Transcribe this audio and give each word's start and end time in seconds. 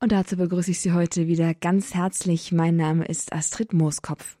Und 0.00 0.12
dazu 0.12 0.36
begrüße 0.36 0.70
ich 0.70 0.80
Sie 0.80 0.92
heute 0.92 1.26
wieder 1.26 1.54
ganz 1.54 1.94
herzlich. 1.94 2.52
Mein 2.52 2.76
Name 2.76 3.04
ist 3.04 3.32
Astrid 3.32 3.72
Mooskopf. 3.72 4.36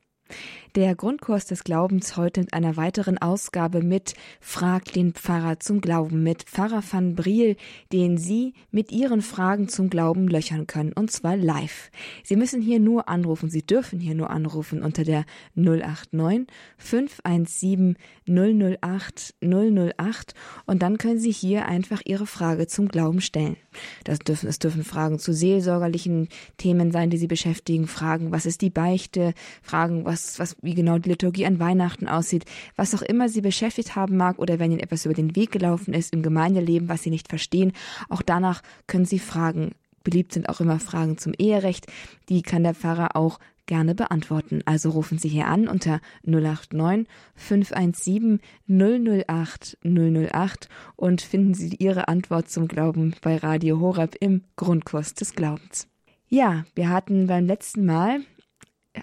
Der 0.78 0.94
Grundkurs 0.94 1.44
des 1.44 1.64
Glaubens 1.64 2.16
heute 2.16 2.38
mit 2.42 2.54
einer 2.54 2.76
weiteren 2.76 3.18
Ausgabe 3.18 3.82
mit 3.82 4.14
Frag 4.40 4.92
den 4.92 5.12
Pfarrer 5.12 5.58
zum 5.58 5.80
Glauben 5.80 6.22
mit 6.22 6.44
Pfarrer 6.44 6.84
van 6.88 7.16
Briel, 7.16 7.56
den 7.92 8.16
Sie 8.16 8.54
mit 8.70 8.92
Ihren 8.92 9.20
Fragen 9.20 9.68
zum 9.68 9.90
Glauben 9.90 10.28
löchern 10.28 10.68
können 10.68 10.92
und 10.92 11.10
zwar 11.10 11.36
live. 11.36 11.90
Sie 12.22 12.36
müssen 12.36 12.62
hier 12.62 12.78
nur 12.78 13.08
anrufen, 13.08 13.50
Sie 13.50 13.66
dürfen 13.66 13.98
hier 13.98 14.14
nur 14.14 14.30
anrufen 14.30 14.84
unter 14.84 15.02
der 15.02 15.24
089 15.56 16.46
517 16.76 17.96
008 18.28 19.34
008 19.42 20.34
und 20.66 20.80
dann 20.80 20.96
können 20.96 21.18
Sie 21.18 21.32
hier 21.32 21.66
einfach 21.66 22.02
Ihre 22.04 22.26
Frage 22.28 22.68
zum 22.68 22.86
Glauben 22.86 23.20
stellen. 23.20 23.56
Das 24.04 24.20
dürfen, 24.20 24.48
es 24.48 24.60
dürfen 24.60 24.84
Fragen 24.84 25.18
zu 25.18 25.32
seelsorgerlichen 25.32 26.28
Themen 26.56 26.92
sein, 26.92 27.10
die 27.10 27.18
Sie 27.18 27.26
beschäftigen, 27.26 27.88
Fragen, 27.88 28.30
was 28.30 28.46
ist 28.46 28.62
die 28.62 28.70
Beichte, 28.70 29.34
Fragen, 29.60 30.04
was, 30.04 30.38
was, 30.38 30.56
wie 30.68 30.74
genau 30.74 30.98
die 30.98 31.08
Liturgie 31.08 31.46
an 31.46 31.58
Weihnachten 31.58 32.06
aussieht, 32.08 32.44
was 32.76 32.94
auch 32.94 33.00
immer 33.00 33.30
Sie 33.30 33.40
beschäftigt 33.40 33.96
haben 33.96 34.18
mag 34.18 34.38
oder 34.38 34.58
wenn 34.58 34.70
Ihnen 34.70 34.80
etwas 34.80 35.06
über 35.06 35.14
den 35.14 35.34
Weg 35.34 35.50
gelaufen 35.50 35.94
ist 35.94 36.12
im 36.12 36.22
Gemeindeleben, 36.22 36.90
was 36.90 37.02
Sie 37.02 37.10
nicht 37.10 37.28
verstehen, 37.28 37.72
auch 38.10 38.20
danach 38.20 38.62
können 38.86 39.06
Sie 39.06 39.18
fragen. 39.18 39.72
Beliebt 40.04 40.32
sind 40.32 40.50
auch 40.50 40.60
immer 40.60 40.78
Fragen 40.78 41.16
zum 41.16 41.32
Eherecht. 41.38 41.86
Die 42.28 42.42
kann 42.42 42.62
der 42.62 42.74
Pfarrer 42.74 43.16
auch 43.16 43.38
gerne 43.66 43.94
beantworten. 43.94 44.62
Also 44.64 44.90
rufen 44.90 45.18
Sie 45.18 45.28
hier 45.28 45.46
an 45.46 45.68
unter 45.68 46.00
089 46.24 47.06
517 47.34 48.40
008 48.68 49.78
008 49.84 50.68
und 50.96 51.20
finden 51.20 51.54
Sie 51.54 51.76
Ihre 51.78 52.08
Antwort 52.08 52.50
zum 52.50 52.68
Glauben 52.68 53.14
bei 53.22 53.36
Radio 53.36 53.80
Horeb 53.80 54.16
im 54.20 54.42
Grundkurs 54.56 55.14
des 55.14 55.34
Glaubens. 55.34 55.88
Ja, 56.28 56.64
wir 56.74 56.90
hatten 56.90 57.26
beim 57.26 57.46
letzten 57.46 57.86
Mal 57.86 58.20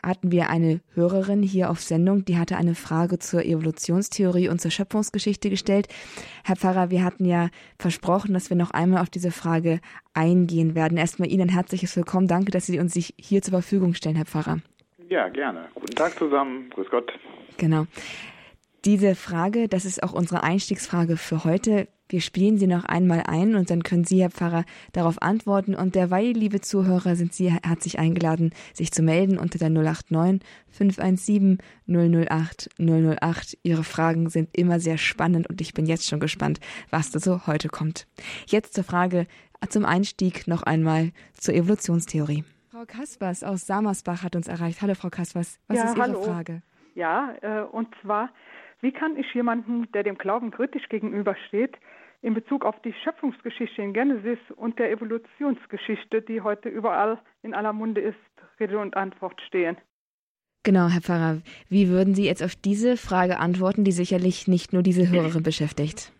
hatten 0.03 0.31
wir 0.31 0.49
eine 0.49 0.81
Hörerin 0.93 1.43
hier 1.43 1.69
auf 1.69 1.81
Sendung, 1.81 2.25
die 2.25 2.37
hatte 2.37 2.57
eine 2.57 2.75
Frage 2.75 3.19
zur 3.19 3.43
Evolutionstheorie 3.43 4.49
und 4.49 4.61
zur 4.61 4.71
Schöpfungsgeschichte 4.71 5.49
gestellt. 5.49 5.87
Herr 6.43 6.55
Pfarrer, 6.55 6.89
wir 6.89 7.03
hatten 7.03 7.25
ja 7.25 7.49
versprochen, 7.77 8.33
dass 8.33 8.49
wir 8.49 8.57
noch 8.57 8.71
einmal 8.71 9.01
auf 9.01 9.09
diese 9.09 9.31
Frage 9.31 9.79
eingehen 10.13 10.75
werden. 10.75 10.97
Erstmal 10.97 11.29
Ihnen 11.29 11.43
ein 11.43 11.49
herzliches 11.49 11.95
Willkommen. 11.95 12.27
Danke, 12.27 12.51
dass 12.51 12.65
Sie 12.65 12.79
uns 12.79 12.93
sich 12.93 13.13
hier 13.17 13.41
zur 13.41 13.51
Verfügung 13.51 13.93
stellen, 13.93 14.15
Herr 14.15 14.25
Pfarrer. 14.25 14.59
Ja, 15.09 15.29
gerne. 15.29 15.67
Guten 15.75 15.95
Tag 15.95 16.17
zusammen. 16.17 16.69
Grüß 16.71 16.89
Gott. 16.89 17.11
Genau. 17.57 17.85
Diese 18.85 19.15
Frage, 19.15 19.67
das 19.67 19.85
ist 19.85 20.03
auch 20.03 20.13
unsere 20.13 20.43
Einstiegsfrage 20.43 21.17
für 21.17 21.43
heute. 21.43 21.87
Wir 22.07 22.21
spielen 22.21 22.57
sie 22.57 22.67
noch 22.67 22.85
einmal 22.85 23.23
ein 23.25 23.55
und 23.55 23.69
dann 23.69 23.83
können 23.83 24.03
Sie, 24.03 24.21
Herr 24.21 24.29
Pfarrer, 24.29 24.63
darauf 24.91 25.21
antworten. 25.21 25.73
Und 25.73 25.95
derweil, 25.95 26.31
liebe 26.31 26.61
Zuhörer, 26.61 27.15
sind 27.15 27.33
Sie 27.33 27.51
herzlich 27.51 27.97
eingeladen, 27.97 28.53
sich 28.73 28.91
zu 28.91 29.01
melden 29.01 29.37
unter 29.37 29.57
der 29.57 29.69
089 29.69 30.41
517 30.69 31.57
008 31.87 32.69
008. 32.79 33.57
Ihre 33.63 33.83
Fragen 33.83 34.29
sind 34.29 34.55
immer 34.55 34.79
sehr 34.79 34.97
spannend 34.97 35.49
und 35.49 35.61
ich 35.61 35.73
bin 35.73 35.85
jetzt 35.85 36.07
schon 36.07 36.19
gespannt, 36.19 36.59
was 36.91 37.11
da 37.11 37.19
so 37.19 37.47
heute 37.47 37.69
kommt. 37.69 38.07
Jetzt 38.47 38.75
zur 38.75 38.83
Frage 38.83 39.25
zum 39.69 39.85
Einstieg 39.85 40.47
noch 40.47 40.63
einmal 40.63 41.11
zur 41.33 41.55
Evolutionstheorie. 41.55 42.43
Frau 42.69 42.85
Kaspers 42.85 43.43
aus 43.43 43.65
Samersbach 43.65 44.21
hat 44.21 44.35
uns 44.35 44.47
erreicht. 44.47 44.81
Hallo, 44.81 44.95
Frau 44.95 45.09
Kaspers. 45.09 45.59
Was 45.67 45.77
ja, 45.77 45.83
ist 45.85 45.95
Ihre 45.95 46.03
hallo. 46.03 46.21
Frage? 46.21 46.61
Ja, 46.93 47.33
äh, 47.41 47.61
und 47.63 47.87
zwar, 48.01 48.29
wie 48.85 48.91
kann 48.91 49.17
ich 49.17 49.33
jemanden, 49.33 49.91
der 49.93 50.03
dem 50.03 50.15
Glauben 50.15 50.51
kritisch 50.51 50.87
gegenübersteht, 50.89 51.75
in 52.21 52.35
Bezug 52.35 52.63
auf 52.63 52.79
die 52.83 52.93
Schöpfungsgeschichte 53.03 53.81
in 53.81 53.93
Genesis 53.93 54.37
und 54.55 54.77
der 54.77 54.91
Evolutionsgeschichte, 54.91 56.21
die 56.21 56.41
heute 56.41 56.69
überall 56.69 57.19
in 57.41 57.55
aller 57.55 57.73
Munde 57.73 58.01
ist, 58.01 58.15
Rede 58.59 58.77
und 58.77 58.95
Antwort 58.95 59.41
stehen. 59.47 59.75
Genau, 60.61 60.87
Herr 60.87 61.01
Pfarrer. 61.01 61.41
Wie 61.67 61.89
würden 61.89 62.13
Sie 62.13 62.25
jetzt 62.25 62.43
auf 62.43 62.55
diese 62.55 62.95
Frage 62.95 63.39
antworten, 63.39 63.85
die 63.85 63.91
sicherlich 63.91 64.47
nicht 64.47 64.71
nur 64.71 64.83
diese 64.83 65.09
Hörerin 65.09 65.41
beschäftigt? 65.41 66.11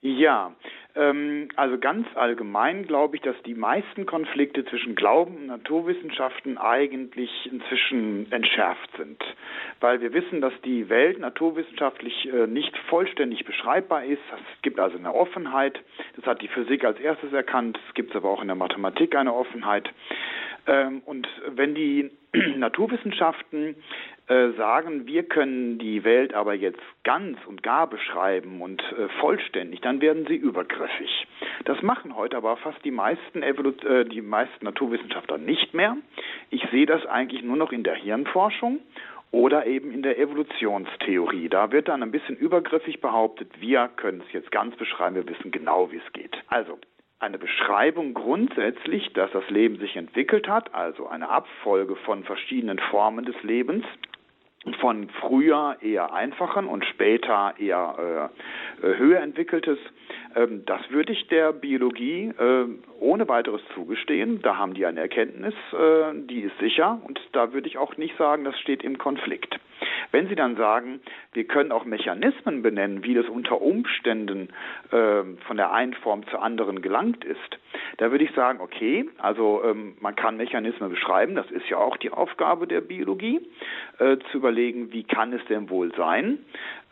Ja, 0.00 0.56
also 0.94 1.78
ganz 1.78 2.06
allgemein 2.14 2.86
glaube 2.86 3.16
ich, 3.16 3.22
dass 3.22 3.40
die 3.44 3.54
meisten 3.54 4.06
Konflikte 4.06 4.64
zwischen 4.64 4.94
Glauben 4.94 5.36
und 5.36 5.46
Naturwissenschaften 5.46 6.58
eigentlich 6.58 7.30
inzwischen 7.50 8.30
entschärft 8.32 8.90
sind. 8.96 9.22
Weil 9.80 10.00
wir 10.00 10.12
wissen, 10.12 10.40
dass 10.40 10.52
die 10.64 10.88
Welt 10.88 11.18
naturwissenschaftlich 11.18 12.28
äh, 12.32 12.46
nicht 12.46 12.76
vollständig 12.88 13.44
beschreibbar 13.44 14.04
ist. 14.04 14.22
Es 14.32 14.62
gibt 14.62 14.80
also 14.80 14.98
eine 14.98 15.14
Offenheit. 15.14 15.80
Das 16.16 16.26
hat 16.26 16.42
die 16.42 16.48
Physik 16.48 16.84
als 16.84 16.98
erstes 16.98 17.32
erkannt. 17.32 17.78
Es 17.88 17.94
gibt 17.94 18.14
aber 18.16 18.28
auch 18.28 18.42
in 18.42 18.48
der 18.48 18.56
Mathematik 18.56 19.14
eine 19.14 19.32
Offenheit. 19.32 19.88
Ähm, 20.66 21.02
und 21.04 21.28
wenn 21.48 21.74
die 21.74 22.10
Naturwissenschaften 22.56 23.76
äh, 24.30 24.52
sagen, 24.52 25.06
wir 25.06 25.24
können 25.24 25.78
die 25.78 26.04
Welt 26.04 26.34
aber 26.34 26.54
jetzt 26.54 26.80
ganz 27.02 27.36
und 27.46 27.64
gar 27.64 27.88
beschreiben 27.88 28.62
und 28.62 28.80
äh, 28.80 29.08
vollständig, 29.18 29.80
dann 29.80 30.00
werden 30.00 30.24
sie 30.28 30.36
übergriffig. 30.36 31.26
Das 31.64 31.82
machen 31.82 32.14
heute 32.14 32.36
aber 32.36 32.56
fast 32.56 32.84
die 32.84 32.92
meisten, 32.92 33.42
äh, 33.42 34.04
die 34.04 34.22
meisten 34.22 34.64
Naturwissenschaftler 34.64 35.38
nicht 35.38 35.74
mehr. 35.74 35.96
Ich 36.50 36.64
sehe 36.70 36.86
das 36.86 37.04
eigentlich 37.06 37.42
nur 37.42 37.56
noch 37.56 37.72
in 37.72 37.82
der 37.82 37.96
Hirnforschung 37.96 38.78
oder 39.32 39.66
eben 39.66 39.92
in 39.92 40.02
der 40.02 40.18
Evolutionstheorie. 40.18 41.48
Da 41.48 41.72
wird 41.72 41.88
dann 41.88 42.02
ein 42.02 42.10
bisschen 42.10 42.36
übergriffig 42.36 43.00
behauptet, 43.00 43.60
wir 43.60 43.88
können 43.88 44.22
es 44.26 44.32
jetzt 44.32 44.50
ganz 44.50 44.76
beschreiben, 44.76 45.16
wir 45.16 45.28
wissen 45.28 45.50
genau, 45.50 45.90
wie 45.92 46.00
es 46.04 46.12
geht. 46.12 46.36
Also 46.48 46.78
eine 47.20 47.38
Beschreibung 47.38 48.14
grundsätzlich, 48.14 49.12
dass 49.12 49.30
das 49.32 49.48
Leben 49.50 49.78
sich 49.78 49.96
entwickelt 49.96 50.48
hat, 50.48 50.74
also 50.74 51.06
eine 51.06 51.28
Abfolge 51.28 51.96
von 51.96 52.24
verschiedenen 52.24 52.78
Formen 52.90 53.26
des 53.26 53.40
Lebens, 53.42 53.84
von 54.80 55.08
früher 55.20 55.76
eher 55.80 56.12
einfachen 56.12 56.66
und 56.66 56.84
später 56.84 57.54
eher 57.58 58.30
äh, 58.82 58.86
äh 58.86 58.98
höher 58.98 59.20
entwickeltes, 59.20 59.78
ähm, 60.34 60.64
das 60.66 60.80
würde 60.90 61.12
ich 61.12 61.28
der 61.28 61.52
Biologie 61.52 62.32
äh, 62.38 62.66
ohne 63.00 63.28
weiteres 63.28 63.62
zugestehen. 63.74 64.40
Da 64.42 64.56
haben 64.56 64.74
die 64.74 64.86
eine 64.86 65.00
Erkenntnis, 65.00 65.54
äh, 65.72 66.14
die 66.14 66.42
ist 66.42 66.58
sicher 66.58 67.00
und 67.06 67.20
da 67.32 67.52
würde 67.52 67.68
ich 67.68 67.78
auch 67.78 67.96
nicht 67.96 68.16
sagen, 68.16 68.44
das 68.44 68.58
steht 68.60 68.82
im 68.82 68.98
Konflikt. 68.98 69.58
Wenn 70.12 70.28
Sie 70.28 70.34
dann 70.34 70.56
sagen, 70.56 71.00
wir 71.32 71.44
können 71.44 71.72
auch 71.72 71.84
Mechanismen 71.84 72.62
benennen, 72.62 73.04
wie 73.04 73.14
das 73.14 73.28
unter 73.28 73.60
Umständen 73.60 74.48
äh, 74.90 75.22
von 75.46 75.56
der 75.56 75.72
einen 75.72 75.94
Form 75.94 76.26
zur 76.28 76.42
anderen 76.42 76.82
gelangt 76.82 77.24
ist, 77.24 77.58
da 77.98 78.10
würde 78.10 78.24
ich 78.24 78.32
sagen, 78.32 78.60
okay, 78.60 79.08
also 79.18 79.62
ähm, 79.64 79.96
man 80.00 80.16
kann 80.16 80.36
Mechanismen 80.36 80.90
beschreiben, 80.90 81.34
das 81.34 81.50
ist 81.50 81.68
ja 81.68 81.78
auch 81.78 81.96
die 81.96 82.10
Aufgabe 82.10 82.66
der 82.66 82.80
Biologie, 82.80 83.40
äh, 83.98 84.18
zu 84.30 84.38
überlegen, 84.38 84.92
wie 84.92 85.04
kann 85.04 85.32
es 85.32 85.44
denn 85.46 85.70
wohl 85.70 85.94
sein. 85.94 86.38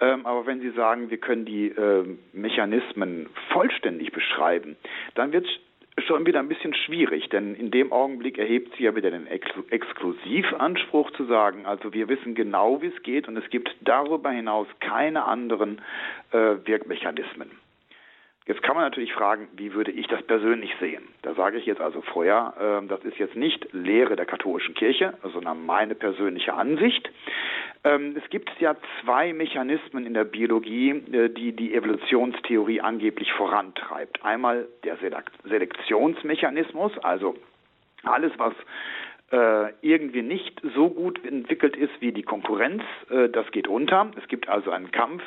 Ähm, 0.01 0.25
aber 0.25 0.47
wenn 0.47 0.61
Sie 0.61 0.71
sagen, 0.71 1.11
wir 1.11 1.19
können 1.19 1.45
die 1.45 1.69
äh, 1.69 2.05
Mechanismen 2.33 3.29
vollständig 3.53 4.13
beschreiben, 4.13 4.77
dann 5.15 5.33
wird 5.33 5.47
es 5.47 5.68
schon 6.07 6.27
wieder 6.27 6.41
ein 6.41 6.49
bisschen 6.49 6.75
schwierig, 6.75 7.29
denn 7.29 7.55
in 7.55 7.71
dem 7.71 7.93
Augenblick 7.93 8.39
erhebt 8.39 8.77
sie 8.77 8.85
ja 8.85 8.95
wieder 8.95 9.11
den 9.11 9.27
Ex 9.27 9.47
Exklusivanspruch 9.71 11.11
zu 11.13 11.25
sagen, 11.25 11.67
also 11.67 11.93
wir 11.93 12.09
wissen 12.09 12.35
genau, 12.35 12.83
wie 12.83 12.87
es 12.87 13.03
geht 13.03 13.29
und 13.29 13.37
es 13.37 13.49
gibt 13.51 13.75
darüber 13.81 14.31
hinaus 14.31 14.67
keine 14.81 15.25
anderen 15.25 15.81
äh, 16.33 16.57
Wirkmechanismen. 16.65 17.51
Jetzt 18.49 18.63
kann 18.63 18.77
man 18.77 18.85
natürlich 18.85 19.13
fragen, 19.13 19.47
wie 19.57 19.75
würde 19.75 19.91
ich 19.91 20.07
das 20.07 20.23
persönlich 20.23 20.75
sehen? 20.81 21.03
Da 21.21 21.35
sage 21.35 21.59
ich 21.59 21.67
jetzt 21.67 21.83
also 21.83 22.01
vorher, 22.01 22.55
äh, 22.83 22.87
das 22.89 23.05
ist 23.05 23.19
jetzt 23.19 23.37
nicht 23.37 23.69
Lehre 23.73 24.17
der 24.17 24.25
katholischen 24.25 24.75
Kirche, 24.75 25.13
sondern 25.23 25.67
meine 25.67 25.95
persönliche 25.95 26.55
Ansicht. 26.55 27.11
Ähm, 27.85 28.17
es 28.17 28.29
gibt 28.31 28.51
ja 28.59 28.75
zwei 29.03 29.35
Mechanismen 29.35 30.07
in 30.07 30.15
der 30.15 30.25
Biologie, 30.25 30.93
äh, 31.13 31.29
die 31.29 31.53
die 31.53 31.75
Evolutionstheorie 31.75 32.81
angeblich 32.81 33.31
vorantreibt. 33.35 34.25
Einmal 34.25 34.67
der 34.83 34.97
Selektionsmechanismus, 35.45 36.97
also 37.01 37.37
alles, 38.05 38.33
was 38.39 38.55
äh, 39.31 39.75
irgendwie 39.83 40.23
nicht 40.23 40.59
so 40.75 40.89
gut 40.89 41.23
entwickelt 41.23 41.77
ist 41.77 41.93
wie 42.01 42.13
die 42.13 42.23
Konkurrenz, 42.23 42.83
äh, 43.11 43.29
das 43.29 43.51
geht 43.51 43.69
unter. 43.69 44.11
Es 44.17 44.27
gibt 44.29 44.49
also 44.49 44.71
einen 44.71 44.91
Kampf 44.91 45.23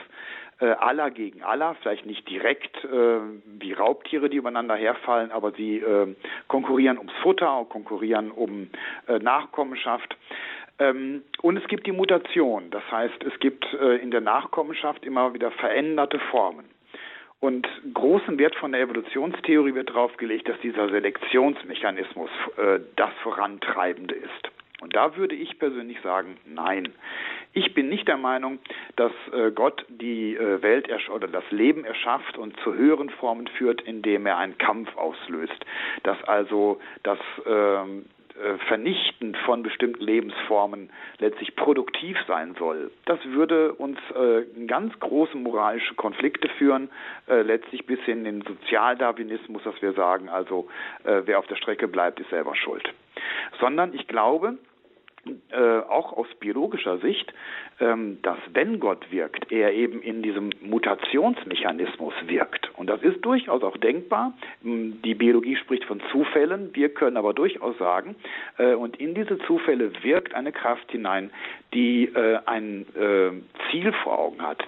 äh, 0.61 0.65
aller 0.65 1.09
gegen 1.11 1.43
aller, 1.43 1.75
vielleicht 1.81 2.05
nicht 2.05 2.29
direkt 2.29 2.83
äh, 2.85 3.19
wie 3.59 3.73
Raubtiere, 3.73 4.29
die 4.29 4.37
übereinander 4.37 4.75
herfallen, 4.75 5.31
aber 5.31 5.51
sie 5.51 5.77
äh, 5.77 6.15
konkurrieren 6.47 6.97
ums 6.97 7.13
Futter, 7.23 7.65
konkurrieren 7.67 8.31
um 8.31 8.69
äh, 9.07 9.19
Nachkommenschaft. 9.19 10.15
Ähm, 10.79 11.23
und 11.41 11.57
es 11.57 11.67
gibt 11.67 11.87
die 11.87 11.91
Mutation, 11.91 12.69
das 12.69 12.83
heißt, 12.91 13.23
es 13.23 13.39
gibt 13.39 13.65
äh, 13.73 13.97
in 13.97 14.11
der 14.11 14.21
Nachkommenschaft 14.21 15.03
immer 15.03 15.33
wieder 15.33 15.51
veränderte 15.51 16.19
Formen. 16.31 16.65
Und 17.39 17.67
großen 17.95 18.37
Wert 18.37 18.55
von 18.55 18.71
der 18.71 18.81
Evolutionstheorie 18.81 19.73
wird 19.73 19.89
darauf 19.89 20.15
gelegt, 20.17 20.47
dass 20.47 20.59
dieser 20.59 20.89
Selektionsmechanismus 20.89 22.29
äh, 22.57 22.79
das 22.95 23.09
Vorantreibende 23.23 24.13
ist. 24.13 24.51
Und 24.81 24.95
da 24.95 25.15
würde 25.15 25.35
ich 25.35 25.59
persönlich 25.59 26.01
sagen, 26.01 26.37
nein. 26.45 26.89
Ich 27.53 27.73
bin 27.73 27.87
nicht 27.87 28.07
der 28.07 28.17
Meinung, 28.17 28.59
dass 28.95 29.11
äh, 29.31 29.51
Gott 29.51 29.85
die 29.89 30.35
äh, 30.35 30.61
Welt 30.61 30.89
oder 31.09 31.27
das 31.27 31.43
Leben 31.51 31.85
erschafft 31.85 32.37
und 32.37 32.59
zu 32.61 32.73
höheren 32.73 33.09
Formen 33.09 33.47
führt, 33.47 33.81
indem 33.81 34.25
er 34.25 34.37
einen 34.37 34.57
Kampf 34.57 34.95
auslöst. 34.97 35.65
Dass 36.03 36.21
also 36.23 36.79
das 37.03 37.19
ähm, 37.45 38.05
äh, 38.41 38.57
Vernichten 38.67 39.35
von 39.45 39.61
bestimmten 39.61 40.03
Lebensformen 40.03 40.89
letztlich 41.19 41.55
produktiv 41.55 42.17
sein 42.25 42.55
soll. 42.57 42.89
Das 43.05 43.19
würde 43.25 43.73
uns 43.73 43.99
in 44.55 44.65
ganz 44.65 44.97
große 44.99 45.37
moralische 45.37 45.93
Konflikte 45.93 46.49
führen, 46.57 46.89
letztlich 47.27 47.85
bis 47.85 47.99
in 48.07 48.23
den 48.23 48.41
Sozialdarwinismus, 48.41 49.61
dass 49.63 49.79
wir 49.81 49.93
sagen, 49.93 50.29
also 50.29 50.67
wer 51.03 51.37
auf 51.37 51.45
der 51.47 51.55
Strecke 51.55 51.87
bleibt, 51.87 52.19
ist 52.19 52.29
selber 52.31 52.55
schuld. 52.55 52.91
Sondern 53.59 53.93
ich 53.93 54.07
glaube, 54.07 54.57
äh, 55.51 55.79
auch 55.79 56.13
aus 56.13 56.27
biologischer 56.39 56.97
Sicht, 56.97 57.31
ähm, 57.79 58.17
dass 58.23 58.37
wenn 58.53 58.79
Gott 58.79 59.11
wirkt, 59.11 59.51
er 59.51 59.73
eben 59.73 60.01
in 60.01 60.23
diesem 60.23 60.49
Mutationsmechanismus 60.61 62.13
wirkt. 62.25 62.71
Und 62.75 62.89
das 62.89 63.01
ist 63.03 63.23
durchaus 63.23 63.61
auch 63.63 63.77
denkbar. 63.77 64.33
Ähm, 64.65 65.01
die 65.03 65.13
Biologie 65.13 65.55
spricht 65.57 65.85
von 65.85 66.01
Zufällen. 66.11 66.73
Wir 66.73 66.89
können 66.89 67.17
aber 67.17 67.33
durchaus 67.33 67.77
sagen, 67.77 68.15
äh, 68.57 68.73
und 68.73 68.99
in 68.99 69.13
diese 69.13 69.37
Zufälle 69.39 69.91
wirkt 70.03 70.33
eine 70.33 70.51
Kraft 70.51 70.91
hinein, 70.91 71.29
die 71.73 72.05
äh, 72.05 72.39
ein 72.45 72.85
äh, 72.95 73.31
Ziel 73.69 73.93
vor 74.03 74.17
Augen 74.17 74.41
hat, 74.41 74.63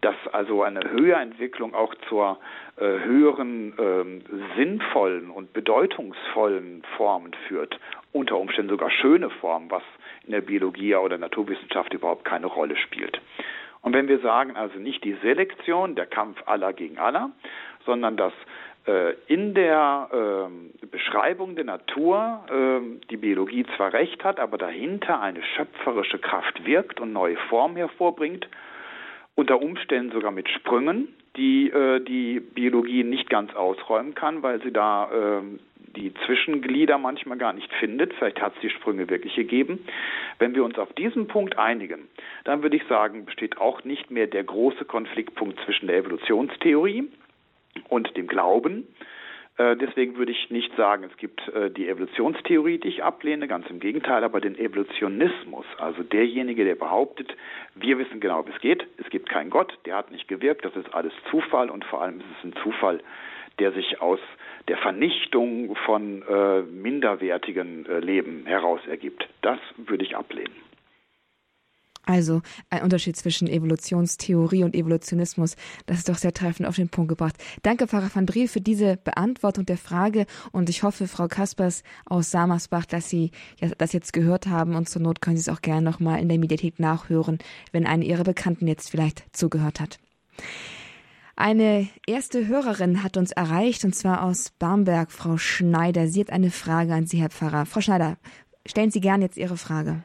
dass 0.00 0.16
also 0.32 0.62
eine 0.62 0.90
Höherentwicklung 0.90 1.74
auch 1.74 1.94
zur 2.08 2.38
höheren 2.78 3.74
ähm, 3.78 4.22
sinnvollen 4.56 5.30
und 5.30 5.52
bedeutungsvollen 5.52 6.82
Formen 6.96 7.32
führt 7.46 7.78
unter 8.12 8.38
Umständen 8.38 8.70
sogar 8.70 8.90
schöne 8.90 9.30
Formen, 9.30 9.70
was 9.70 9.82
in 10.24 10.32
der 10.32 10.40
Biologie 10.40 10.94
oder 10.94 11.18
Naturwissenschaft 11.18 11.92
überhaupt 11.92 12.24
keine 12.24 12.46
Rolle 12.46 12.76
spielt. 12.76 13.20
Und 13.82 13.94
wenn 13.94 14.08
wir 14.08 14.20
sagen, 14.20 14.56
also 14.56 14.78
nicht 14.78 15.04
die 15.04 15.16
Selektion, 15.22 15.96
der 15.96 16.06
Kampf 16.06 16.42
aller 16.46 16.72
gegen 16.72 16.98
aller, 16.98 17.30
sondern 17.84 18.16
dass 18.16 18.32
äh, 18.86 19.14
in 19.26 19.54
der 19.54 20.08
äh, 20.12 20.86
Beschreibung 20.86 21.56
der 21.56 21.64
Natur 21.64 22.44
äh, 22.48 23.06
die 23.10 23.16
Biologie 23.16 23.66
zwar 23.76 23.92
recht 23.92 24.24
hat, 24.24 24.40
aber 24.40 24.58
dahinter 24.58 25.20
eine 25.20 25.42
schöpferische 25.42 26.18
Kraft 26.18 26.64
wirkt 26.64 27.00
und 27.00 27.12
neue 27.12 27.36
Formen 27.48 27.76
hervorbringt, 27.76 28.48
unter 29.34 29.60
Umständen 29.60 30.12
sogar 30.12 30.30
mit 30.30 30.48
Sprüngen, 30.48 31.08
die 31.36 31.70
äh, 31.70 32.00
die 32.00 32.40
Biologie 32.40 33.04
nicht 33.04 33.30
ganz 33.30 33.54
ausräumen 33.54 34.14
kann, 34.14 34.42
weil 34.42 34.62
sie 34.62 34.72
da 34.72 35.40
äh, 35.40 35.42
die 35.96 36.12
Zwischenglieder 36.26 36.98
manchmal 36.98 37.38
gar 37.38 37.52
nicht 37.52 37.72
findet. 37.74 38.14
Vielleicht 38.14 38.40
hat 38.40 38.54
es 38.54 38.60
die 38.60 38.70
Sprünge 38.70 39.08
wirklich 39.10 39.34
gegeben. 39.34 39.84
Wenn 40.38 40.54
wir 40.54 40.64
uns 40.64 40.78
auf 40.78 40.92
diesen 40.94 41.28
Punkt 41.28 41.58
einigen, 41.58 42.08
dann 42.44 42.62
würde 42.62 42.76
ich 42.76 42.84
sagen, 42.84 43.24
besteht 43.24 43.58
auch 43.58 43.84
nicht 43.84 44.10
mehr 44.10 44.26
der 44.26 44.44
große 44.44 44.84
Konfliktpunkt 44.84 45.60
zwischen 45.64 45.88
der 45.88 45.98
Evolutionstheorie 45.98 47.08
und 47.88 48.16
dem 48.16 48.26
Glauben. 48.26 48.86
Äh, 49.58 49.76
deswegen 49.76 50.16
würde 50.16 50.32
ich 50.32 50.50
nicht 50.50 50.74
sagen, 50.76 51.04
es 51.04 51.16
gibt 51.18 51.46
äh, 51.48 51.70
die 51.70 51.88
Evolutionstheorie, 51.88 52.78
die 52.78 52.88
ich 52.88 53.04
ablehne, 53.04 53.46
ganz 53.48 53.68
im 53.68 53.80
Gegenteil, 53.80 54.24
aber 54.24 54.40
den 54.40 54.58
Evolutionismus, 54.58 55.66
also 55.78 56.02
derjenige, 56.02 56.64
der 56.64 56.74
behauptet, 56.74 57.34
wir 57.74 57.98
wissen 57.98 58.20
genau, 58.20 58.46
wie 58.46 58.50
es 58.50 58.60
geht, 58.60 58.86
es 58.96 59.10
gibt 59.10 59.28
keinen 59.28 59.50
Gott, 59.50 59.76
der 59.84 59.96
hat 59.96 60.10
nicht 60.10 60.26
gewirkt, 60.26 60.64
das 60.64 60.74
ist 60.76 60.94
alles 60.94 61.12
Zufall 61.30 61.70
und 61.70 61.84
vor 61.84 62.00
allem 62.02 62.20
ist 62.20 62.26
es 62.38 62.44
ein 62.44 62.54
Zufall, 62.62 63.00
der 63.58 63.72
sich 63.72 64.00
aus 64.00 64.20
der 64.68 64.78
Vernichtung 64.78 65.76
von 65.84 66.22
äh, 66.22 66.62
minderwertigen 66.62 67.84
äh, 67.86 67.98
Leben 67.98 68.46
heraus 68.46 68.80
ergibt. 68.86 69.28
Das 69.42 69.58
würde 69.76 70.04
ich 70.04 70.16
ablehnen. 70.16 70.71
Also 72.04 72.42
ein 72.68 72.82
Unterschied 72.82 73.16
zwischen 73.16 73.46
Evolutionstheorie 73.46 74.64
und 74.64 74.74
Evolutionismus, 74.74 75.54
das 75.86 75.98
ist 75.98 76.08
doch 76.08 76.16
sehr 76.16 76.32
treffend 76.32 76.68
auf 76.68 76.74
den 76.74 76.88
Punkt 76.88 77.10
gebracht. 77.10 77.36
Danke, 77.62 77.86
Pfarrer 77.86 78.10
van 78.12 78.26
Briel, 78.26 78.48
für 78.48 78.60
diese 78.60 78.96
Beantwortung 78.96 79.66
der 79.66 79.78
Frage 79.78 80.26
und 80.50 80.68
ich 80.68 80.82
hoffe, 80.82 81.06
Frau 81.06 81.28
Kaspers 81.28 81.84
aus 82.04 82.32
Samersbach, 82.32 82.86
dass 82.86 83.08
Sie 83.08 83.30
das 83.78 83.92
jetzt 83.92 84.12
gehört 84.12 84.48
haben 84.48 84.74
und 84.74 84.88
zur 84.88 85.00
Not 85.00 85.20
können 85.20 85.36
Sie 85.36 85.48
es 85.48 85.48
auch 85.48 85.62
gerne 85.62 85.82
nochmal 85.82 86.20
in 86.20 86.28
der 86.28 86.38
Mediathek 86.38 86.80
nachhören, 86.80 87.38
wenn 87.70 87.86
eine 87.86 88.04
Ihrer 88.04 88.24
Bekannten 88.24 88.66
jetzt 88.66 88.90
vielleicht 88.90 89.24
zugehört 89.36 89.78
hat. 89.78 90.00
Eine 91.36 91.88
erste 92.06 92.46
Hörerin 92.46 93.02
hat 93.02 93.16
uns 93.16 93.32
erreicht, 93.32 93.84
und 93.84 93.94
zwar 93.94 94.22
aus 94.24 94.50
Barmberg, 94.58 95.10
Frau 95.10 95.38
Schneider. 95.38 96.06
Sie 96.06 96.20
hat 96.20 96.30
eine 96.30 96.50
Frage 96.50 96.92
an 96.94 97.06
Sie, 97.06 97.20
Herr 97.20 97.30
Pfarrer. 97.30 97.64
Frau 97.64 97.80
Schneider, 97.80 98.18
stellen 98.66 98.90
Sie 98.90 99.00
gern 99.00 99.22
jetzt 99.22 99.38
Ihre 99.38 99.56
Frage. 99.56 100.04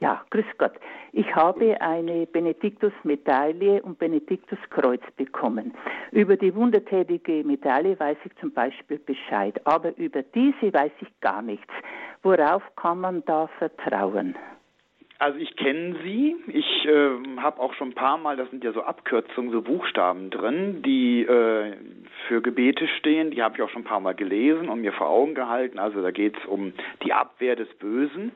Ja, 0.00 0.24
grüß 0.30 0.44
Gott. 0.58 0.72
Ich 1.16 1.32
habe 1.36 1.80
eine 1.80 2.26
Benediktus-Medaille 2.26 3.80
und 3.82 4.00
Benediktus-Kreuz 4.00 5.00
bekommen. 5.16 5.72
Über 6.10 6.36
die 6.36 6.52
wundertätige 6.52 7.44
Medaille 7.44 7.96
weiß 8.00 8.16
ich 8.24 8.34
zum 8.40 8.52
Beispiel 8.52 8.98
Bescheid, 8.98 9.64
aber 9.64 9.96
über 9.96 10.22
diese 10.22 10.74
weiß 10.74 10.90
ich 11.00 11.20
gar 11.20 11.40
nichts. 11.40 11.72
Worauf 12.24 12.64
kann 12.74 12.98
man 12.98 13.24
da 13.26 13.46
vertrauen? 13.58 14.34
Also 15.18 15.38
ich 15.38 15.54
kenne 15.56 15.96
sie. 16.02 16.36
Ich 16.48 16.86
äh, 16.86 17.10
habe 17.38 17.60
auch 17.60 17.72
schon 17.74 17.90
ein 17.90 17.94
paar 17.94 18.18
Mal, 18.18 18.36
das 18.36 18.50
sind 18.50 18.64
ja 18.64 18.72
so 18.72 18.82
Abkürzungen, 18.82 19.52
so 19.52 19.62
Buchstaben 19.62 20.30
drin, 20.30 20.82
die 20.82 21.22
äh, 21.22 21.76
für 22.26 22.42
Gebete 22.42 22.88
stehen. 22.98 23.30
Die 23.30 23.42
habe 23.42 23.56
ich 23.56 23.62
auch 23.62 23.70
schon 23.70 23.82
ein 23.82 23.86
paar 23.86 24.00
Mal 24.00 24.14
gelesen 24.14 24.68
und 24.68 24.80
mir 24.80 24.92
vor 24.92 25.08
Augen 25.08 25.34
gehalten. 25.34 25.78
Also 25.78 26.02
da 26.02 26.10
geht 26.10 26.36
es 26.36 26.44
um 26.46 26.72
die 27.04 27.12
Abwehr 27.12 27.54
des 27.54 27.68
Bösen. 27.78 28.32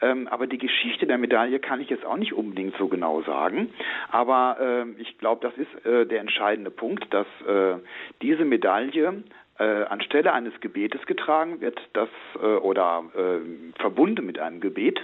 Ähm, 0.00 0.28
aber 0.28 0.46
die 0.46 0.58
Geschichte 0.58 1.06
der 1.06 1.18
Medaille 1.18 1.58
kann 1.58 1.80
ich 1.80 1.88
jetzt 1.88 2.04
auch 2.04 2.16
nicht 2.16 2.34
unbedingt 2.34 2.76
so 2.76 2.88
genau 2.88 3.22
sagen. 3.22 3.70
Aber 4.10 4.58
äh, 4.60 5.00
ich 5.00 5.18
glaube, 5.18 5.40
das 5.46 5.56
ist 5.56 5.86
äh, 5.86 6.06
der 6.06 6.20
entscheidende 6.20 6.70
Punkt, 6.70 7.12
dass 7.12 7.26
äh, 7.46 7.78
diese 8.22 8.44
Medaille 8.44 9.24
äh, 9.58 9.84
anstelle 9.84 10.32
eines 10.32 10.58
Gebetes 10.60 11.04
getragen 11.06 11.60
wird, 11.60 11.80
das 11.92 12.08
äh, 12.40 12.46
oder 12.46 13.04
äh, 13.14 13.80
verbunden 13.80 14.26
mit 14.26 14.38
einem 14.38 14.60
Gebet, 14.60 15.00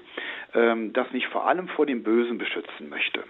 äh, 0.53 0.75
das 0.93 1.11
mich 1.13 1.27
vor 1.29 1.47
allem 1.47 1.69
vor 1.69 1.87
dem 1.87 2.03
Bösen 2.03 2.39
beschützen 2.39 2.89
möchte. 2.89 3.25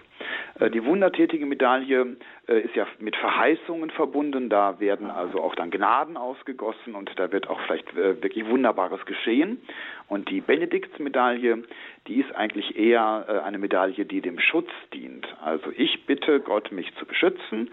Äh, 0.59 0.69
die 0.69 0.83
wundertätige 0.85 1.45
Medaille 1.45 2.17
äh, 2.47 2.61
ist 2.61 2.75
ja 2.75 2.87
mit 2.99 3.15
Verheißungen 3.15 3.89
verbunden, 3.89 4.49
da 4.49 4.79
werden 4.79 5.09
also 5.09 5.41
auch 5.41 5.55
dann 5.55 5.71
Gnaden 5.71 6.17
ausgegossen 6.17 6.95
und 6.95 7.11
da 7.17 7.31
wird 7.31 7.49
auch 7.49 7.59
vielleicht 7.61 7.91
äh, 7.93 8.21
wirklich 8.21 8.45
Wunderbares 8.47 9.05
geschehen. 9.05 9.61
Und 10.07 10.29
die 10.29 10.41
Benediktsmedaille, 10.41 11.63
die 12.07 12.19
ist 12.19 12.31
eigentlich 12.35 12.77
eher 12.77 13.43
eine 13.43 13.57
Medaille, 13.57 14.05
die 14.05 14.21
dem 14.21 14.37
Schutz 14.37 14.69
dient. 14.93 15.25
Also 15.43 15.71
ich 15.75 16.05
bitte 16.05 16.41
Gott, 16.41 16.71
mich 16.71 16.93
zu 16.97 17.07
beschützen. 17.07 17.71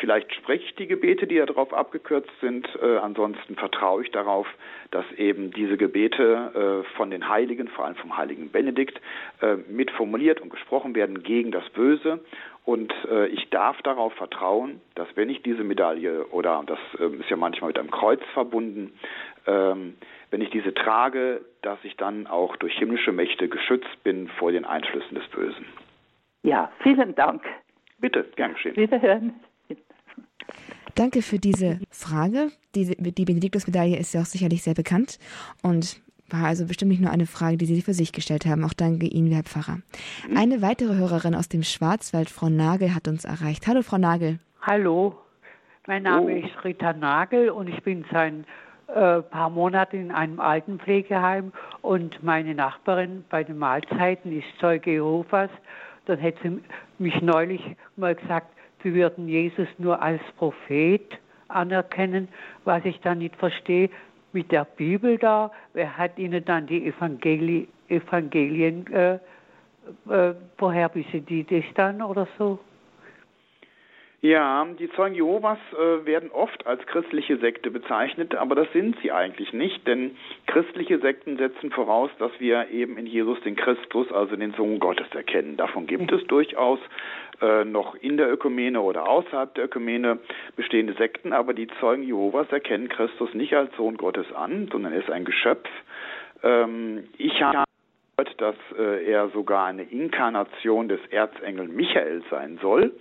Vielleicht 0.00 0.32
spreche 0.32 0.64
ich 0.64 0.74
die 0.76 0.86
Gebete, 0.86 1.26
die 1.26 1.36
darauf 1.36 1.74
abgekürzt 1.74 2.30
sind. 2.40 2.66
Ansonsten 2.80 3.54
vertraue 3.56 4.04
ich 4.04 4.10
darauf, 4.12 4.46
dass 4.90 5.04
eben 5.16 5.50
diese 5.50 5.76
Gebete 5.76 6.84
von 6.96 7.10
den 7.10 7.28
Heiligen, 7.28 7.68
vor 7.68 7.84
allem 7.84 7.96
vom 7.96 8.16
heiligen 8.16 8.50
Benedikt, 8.50 9.00
mitformuliert 9.68 10.40
und 10.40 10.50
gesprochen 10.50 10.94
werden 10.94 11.22
gegen 11.22 11.50
das 11.50 11.68
Böse. 11.70 12.20
Und 12.66 12.92
äh, 13.08 13.28
ich 13.28 13.48
darf 13.50 13.80
darauf 13.82 14.12
vertrauen, 14.14 14.80
dass 14.96 15.06
wenn 15.14 15.30
ich 15.30 15.40
diese 15.42 15.62
Medaille, 15.62 16.26
oder 16.26 16.64
das 16.66 16.80
äh, 16.98 17.14
ist 17.14 17.30
ja 17.30 17.36
manchmal 17.36 17.68
mit 17.68 17.78
einem 17.78 17.92
Kreuz 17.92 18.20
verbunden, 18.34 18.92
ähm, 19.46 19.94
wenn 20.32 20.40
ich 20.40 20.50
diese 20.50 20.74
trage, 20.74 21.42
dass 21.62 21.78
ich 21.84 21.96
dann 21.96 22.26
auch 22.26 22.56
durch 22.56 22.76
himmlische 22.76 23.12
Mächte 23.12 23.48
geschützt 23.48 24.02
bin 24.02 24.26
vor 24.26 24.50
den 24.50 24.64
Einflüssen 24.64 25.14
des 25.14 25.28
Bösen. 25.28 25.64
Ja, 26.42 26.72
vielen 26.82 27.14
Dank. 27.14 27.44
Bitte, 28.00 28.26
gern 28.34 28.54
geschehen. 28.54 28.76
Wiederhören. 28.76 29.34
Danke 30.96 31.20
für 31.20 31.38
diese 31.38 31.78
Frage. 31.90 32.50
Die, 32.74 32.96
die 32.96 33.24
Benediktusmedaille 33.26 33.98
ist 33.98 34.14
ja 34.14 34.22
auch 34.22 34.26
sicherlich 34.26 34.62
sehr 34.62 34.72
bekannt 34.72 35.18
und 35.62 36.00
war 36.30 36.46
also 36.46 36.66
bestimmt 36.66 36.90
nicht 36.90 37.02
nur 37.02 37.10
eine 37.10 37.26
Frage, 37.26 37.58
die 37.58 37.66
Sie 37.66 37.82
für 37.82 37.92
sich 37.92 38.12
gestellt 38.12 38.46
haben. 38.46 38.64
Auch 38.64 38.72
danke 38.72 39.06
Ihnen, 39.06 39.30
Herr 39.30 39.44
Pfarrer. 39.44 39.80
Eine 40.34 40.62
weitere 40.62 40.94
Hörerin 40.94 41.34
aus 41.34 41.50
dem 41.50 41.62
Schwarzwald, 41.62 42.30
Frau 42.30 42.48
Nagel, 42.48 42.94
hat 42.94 43.08
uns 43.08 43.26
erreicht. 43.26 43.66
Hallo, 43.66 43.82
Frau 43.82 43.98
Nagel. 43.98 44.38
Hallo, 44.62 45.16
mein 45.86 46.02
Name 46.02 46.32
oh. 46.32 46.46
ist 46.46 46.64
Rita 46.64 46.94
Nagel 46.94 47.50
und 47.50 47.68
ich 47.68 47.80
bin 47.82 48.06
seit 48.10 48.32
ein 48.32 48.46
äh, 48.88 49.20
paar 49.20 49.50
Monaten 49.50 49.96
in 49.96 50.10
einem 50.10 50.40
Altenpflegeheim 50.40 51.52
und 51.82 52.22
meine 52.22 52.54
Nachbarin 52.54 53.22
bei 53.28 53.44
den 53.44 53.58
Mahlzeiten 53.58 54.36
ist 54.36 54.46
Zeuge 54.60 54.92
Jehovas. 54.92 55.50
Dann 56.06 56.22
hat 56.22 56.34
sie 56.42 56.62
mich 56.98 57.20
neulich 57.20 57.60
mal 57.96 58.14
gesagt, 58.14 58.55
sie 58.82 58.94
würden 58.94 59.28
Jesus 59.28 59.68
nur 59.78 60.00
als 60.02 60.20
Prophet 60.36 61.18
anerkennen, 61.48 62.28
was 62.64 62.84
ich 62.84 63.00
dann 63.00 63.18
nicht 63.18 63.36
verstehe 63.36 63.90
mit 64.32 64.52
der 64.52 64.64
Bibel 64.64 65.18
da? 65.18 65.50
Wer 65.72 65.96
hat 65.96 66.18
Ihnen 66.18 66.44
dann 66.44 66.66
die 66.66 66.86
Evangeli 66.86 67.68
Evangelien, 67.88 68.84
äh, 68.92 69.14
äh, 70.10 70.34
woher 70.58 70.92
wissen 70.94 71.24
die 71.26 71.44
das 71.44 71.64
dann 71.74 72.02
oder 72.02 72.26
so? 72.36 72.58
Ja, 74.22 74.66
die 74.78 74.90
Zeugen 74.90 75.14
Jehovas 75.14 75.58
äh, 75.72 76.04
werden 76.04 76.30
oft 76.32 76.66
als 76.66 76.84
christliche 76.86 77.36
Sekte 77.36 77.70
bezeichnet, 77.70 78.34
aber 78.34 78.56
das 78.56 78.66
sind 78.72 78.96
sie 79.00 79.12
eigentlich 79.12 79.52
nicht, 79.52 79.86
denn 79.86 80.16
christliche 80.46 80.98
Sekten 80.98 81.36
setzen 81.36 81.70
voraus, 81.70 82.10
dass 82.18 82.32
wir 82.40 82.68
eben 82.70 82.96
in 82.98 83.06
Jesus 83.06 83.38
den 83.42 83.54
Christus, 83.54 84.10
also 84.10 84.34
den 84.34 84.52
Sohn 84.54 84.80
Gottes, 84.80 85.06
erkennen. 85.12 85.56
Davon 85.56 85.86
gibt 85.86 86.10
es 86.10 86.24
durchaus 86.24 86.80
äh, 87.40 87.64
noch 87.64 87.94
in 87.96 88.16
der 88.16 88.32
Ökumene 88.32 88.80
oder 88.80 89.08
außerhalb 89.08 89.54
der 89.54 89.64
Ökumene 89.64 90.18
bestehende 90.56 90.94
Sekten, 90.94 91.32
aber 91.32 91.54
die 91.54 91.68
Zeugen 91.80 92.02
Jehovas 92.02 92.50
erkennen 92.50 92.88
Christus 92.88 93.34
nicht 93.34 93.54
als 93.54 93.74
Sohn 93.76 93.96
Gottes 93.96 94.32
an, 94.32 94.68
sondern 94.70 94.92
er 94.92 95.00
ist 95.00 95.10
ein 95.10 95.24
Geschöpf. 95.24 95.68
Ähm, 96.42 97.04
ich 97.18 97.42
habe 97.42 97.64
gehört, 98.16 98.40
dass 98.40 98.56
äh, 98.78 99.04
er 99.04 99.28
sogar 99.28 99.66
eine 99.66 99.82
Inkarnation 99.82 100.88
des 100.88 101.00
Erzengel 101.10 101.68
Michael 101.68 102.22
sein 102.30 102.58
soll. 102.62 102.92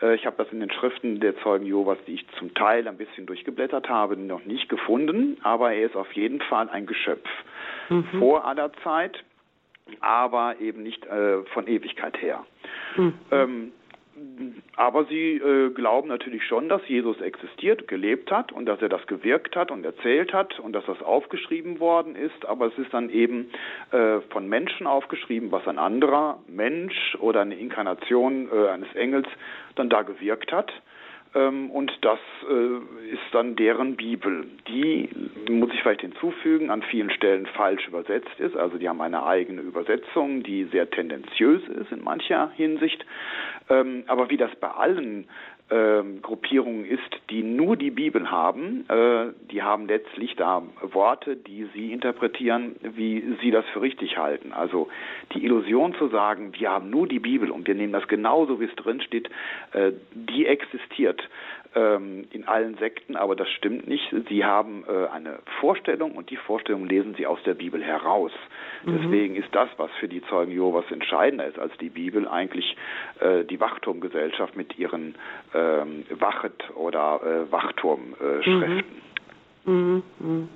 Äh, 0.00 0.14
ich 0.14 0.26
habe 0.26 0.36
das 0.42 0.52
in 0.52 0.60
den 0.60 0.70
Schriften 0.70 1.20
der 1.20 1.36
Zeugen 1.38 1.66
Jehovas, 1.66 1.98
die 2.06 2.14
ich 2.14 2.26
zum 2.38 2.54
Teil 2.54 2.88
ein 2.88 2.96
bisschen 2.96 3.26
durchgeblättert 3.26 3.88
habe, 3.88 4.16
noch 4.16 4.44
nicht 4.44 4.68
gefunden, 4.68 5.38
aber 5.42 5.72
er 5.72 5.86
ist 5.86 5.96
auf 5.96 6.10
jeden 6.12 6.40
Fall 6.40 6.68
ein 6.68 6.86
Geschöpf 6.86 7.28
mhm. 7.88 8.06
vor 8.18 8.46
aller 8.46 8.72
Zeit, 8.82 9.22
aber 10.00 10.56
eben 10.60 10.82
nicht 10.82 11.04
äh, 11.06 11.42
von 11.52 11.66
Ewigkeit 11.66 12.20
her. 12.20 12.44
Mhm. 12.96 13.14
Ähm, 13.30 13.72
aber 14.76 15.04
sie 15.06 15.36
äh, 15.36 15.70
glauben 15.70 16.08
natürlich 16.08 16.44
schon, 16.44 16.68
dass 16.68 16.86
Jesus 16.88 17.20
existiert, 17.20 17.88
gelebt 17.88 18.30
hat 18.30 18.52
und 18.52 18.66
dass 18.66 18.80
er 18.80 18.88
das 18.88 19.06
gewirkt 19.06 19.56
hat 19.56 19.70
und 19.70 19.84
erzählt 19.84 20.32
hat 20.32 20.58
und 20.60 20.72
dass 20.72 20.84
das 20.86 21.02
aufgeschrieben 21.02 21.80
worden 21.80 22.16
ist. 22.16 22.46
Aber 22.46 22.66
es 22.66 22.78
ist 22.78 22.92
dann 22.92 23.10
eben 23.10 23.50
äh, 23.90 24.20
von 24.30 24.48
Menschen 24.48 24.86
aufgeschrieben, 24.86 25.52
was 25.52 25.66
ein 25.66 25.78
anderer 25.78 26.38
Mensch 26.48 27.16
oder 27.20 27.40
eine 27.40 27.56
Inkarnation 27.56 28.48
äh, 28.52 28.68
eines 28.68 28.92
Engels 28.94 29.26
dann 29.74 29.90
da 29.90 30.02
gewirkt 30.02 30.52
hat. 30.52 30.72
Ähm, 31.34 31.70
und 31.70 31.92
das 32.02 32.18
äh, 32.48 33.12
ist 33.12 33.22
dann 33.32 33.56
deren 33.56 33.96
Bibel. 33.96 34.46
Die, 34.68 35.08
muss 35.50 35.70
ich 35.72 35.82
vielleicht 35.82 36.02
hinzufügen, 36.02 36.70
an 36.70 36.82
vielen 36.82 37.10
Stellen 37.10 37.46
falsch 37.46 37.88
übersetzt 37.88 38.38
ist. 38.38 38.56
Also 38.56 38.78
die 38.78 38.88
haben 38.88 39.00
eine 39.00 39.24
eigene 39.24 39.62
Übersetzung, 39.62 40.42
die 40.42 40.64
sehr 40.64 40.88
tendenziös 40.90 41.62
ist 41.68 41.90
in 41.92 42.02
mancher 42.02 42.50
Hinsicht. 42.54 43.04
Ähm, 43.68 44.04
aber 44.06 44.30
wie 44.30 44.36
das 44.36 44.54
bei 44.56 44.68
allen 44.68 45.26
ähm, 45.70 46.20
Gruppierungen 46.20 46.84
ist, 46.84 47.00
die 47.30 47.42
nur 47.42 47.76
die 47.76 47.90
Bibel 47.90 48.30
haben. 48.30 48.84
Äh, 48.88 49.32
die 49.50 49.62
haben 49.62 49.86
letztlich 49.88 50.36
da 50.36 50.62
Worte, 50.82 51.36
die 51.36 51.66
sie 51.74 51.92
interpretieren, 51.92 52.76
wie 52.82 53.36
sie 53.40 53.50
das 53.50 53.64
für 53.72 53.80
richtig 53.80 54.18
halten. 54.18 54.52
Also 54.52 54.88
die 55.32 55.44
Illusion 55.44 55.94
zu 55.94 56.08
sagen, 56.08 56.52
wir 56.58 56.70
haben 56.70 56.90
nur 56.90 57.08
die 57.08 57.18
Bibel 57.18 57.50
und 57.50 57.66
wir 57.66 57.74
nehmen 57.74 57.92
das 57.92 58.06
genauso, 58.08 58.60
wie 58.60 58.64
es 58.64 58.76
drin 58.76 59.00
steht, 59.00 59.30
äh, 59.72 59.92
die 60.12 60.46
existiert 60.46 61.22
ähm, 61.74 62.26
in 62.30 62.46
allen 62.46 62.76
Sekten, 62.76 63.16
aber 63.16 63.36
das 63.36 63.48
stimmt 63.50 63.86
nicht. 63.86 64.14
Sie 64.28 64.44
haben 64.44 64.84
äh, 64.88 65.08
eine 65.08 65.38
Vorstellung 65.60 66.12
und 66.12 66.30
die 66.30 66.36
Vorstellung 66.36 66.86
lesen 66.86 67.14
sie 67.16 67.26
aus 67.26 67.42
der 67.44 67.54
Bibel 67.54 67.82
heraus. 67.82 68.32
Mhm. 68.84 68.98
Deswegen 68.98 69.36
ist 69.36 69.48
das, 69.52 69.68
was 69.76 69.90
für 69.98 70.08
die 70.08 70.22
Zeugen 70.22 70.52
Jehovas 70.52 70.90
entscheidender 70.90 71.46
ist 71.46 71.58
als 71.58 71.76
die 71.78 71.90
Bibel, 71.90 72.28
eigentlich 72.28 72.76
äh, 73.20 73.44
die 73.44 73.60
Wachturmgesellschaft 73.60 74.56
mit 74.56 74.78
ihren 74.78 75.14
ähm, 75.54 76.04
Wachet- 76.10 76.70
oder 76.76 77.20
äh, 77.22 77.52
Wachturmschriften. 77.52 79.02
Mhm. 79.64 80.02
Mhm. 80.18 80.48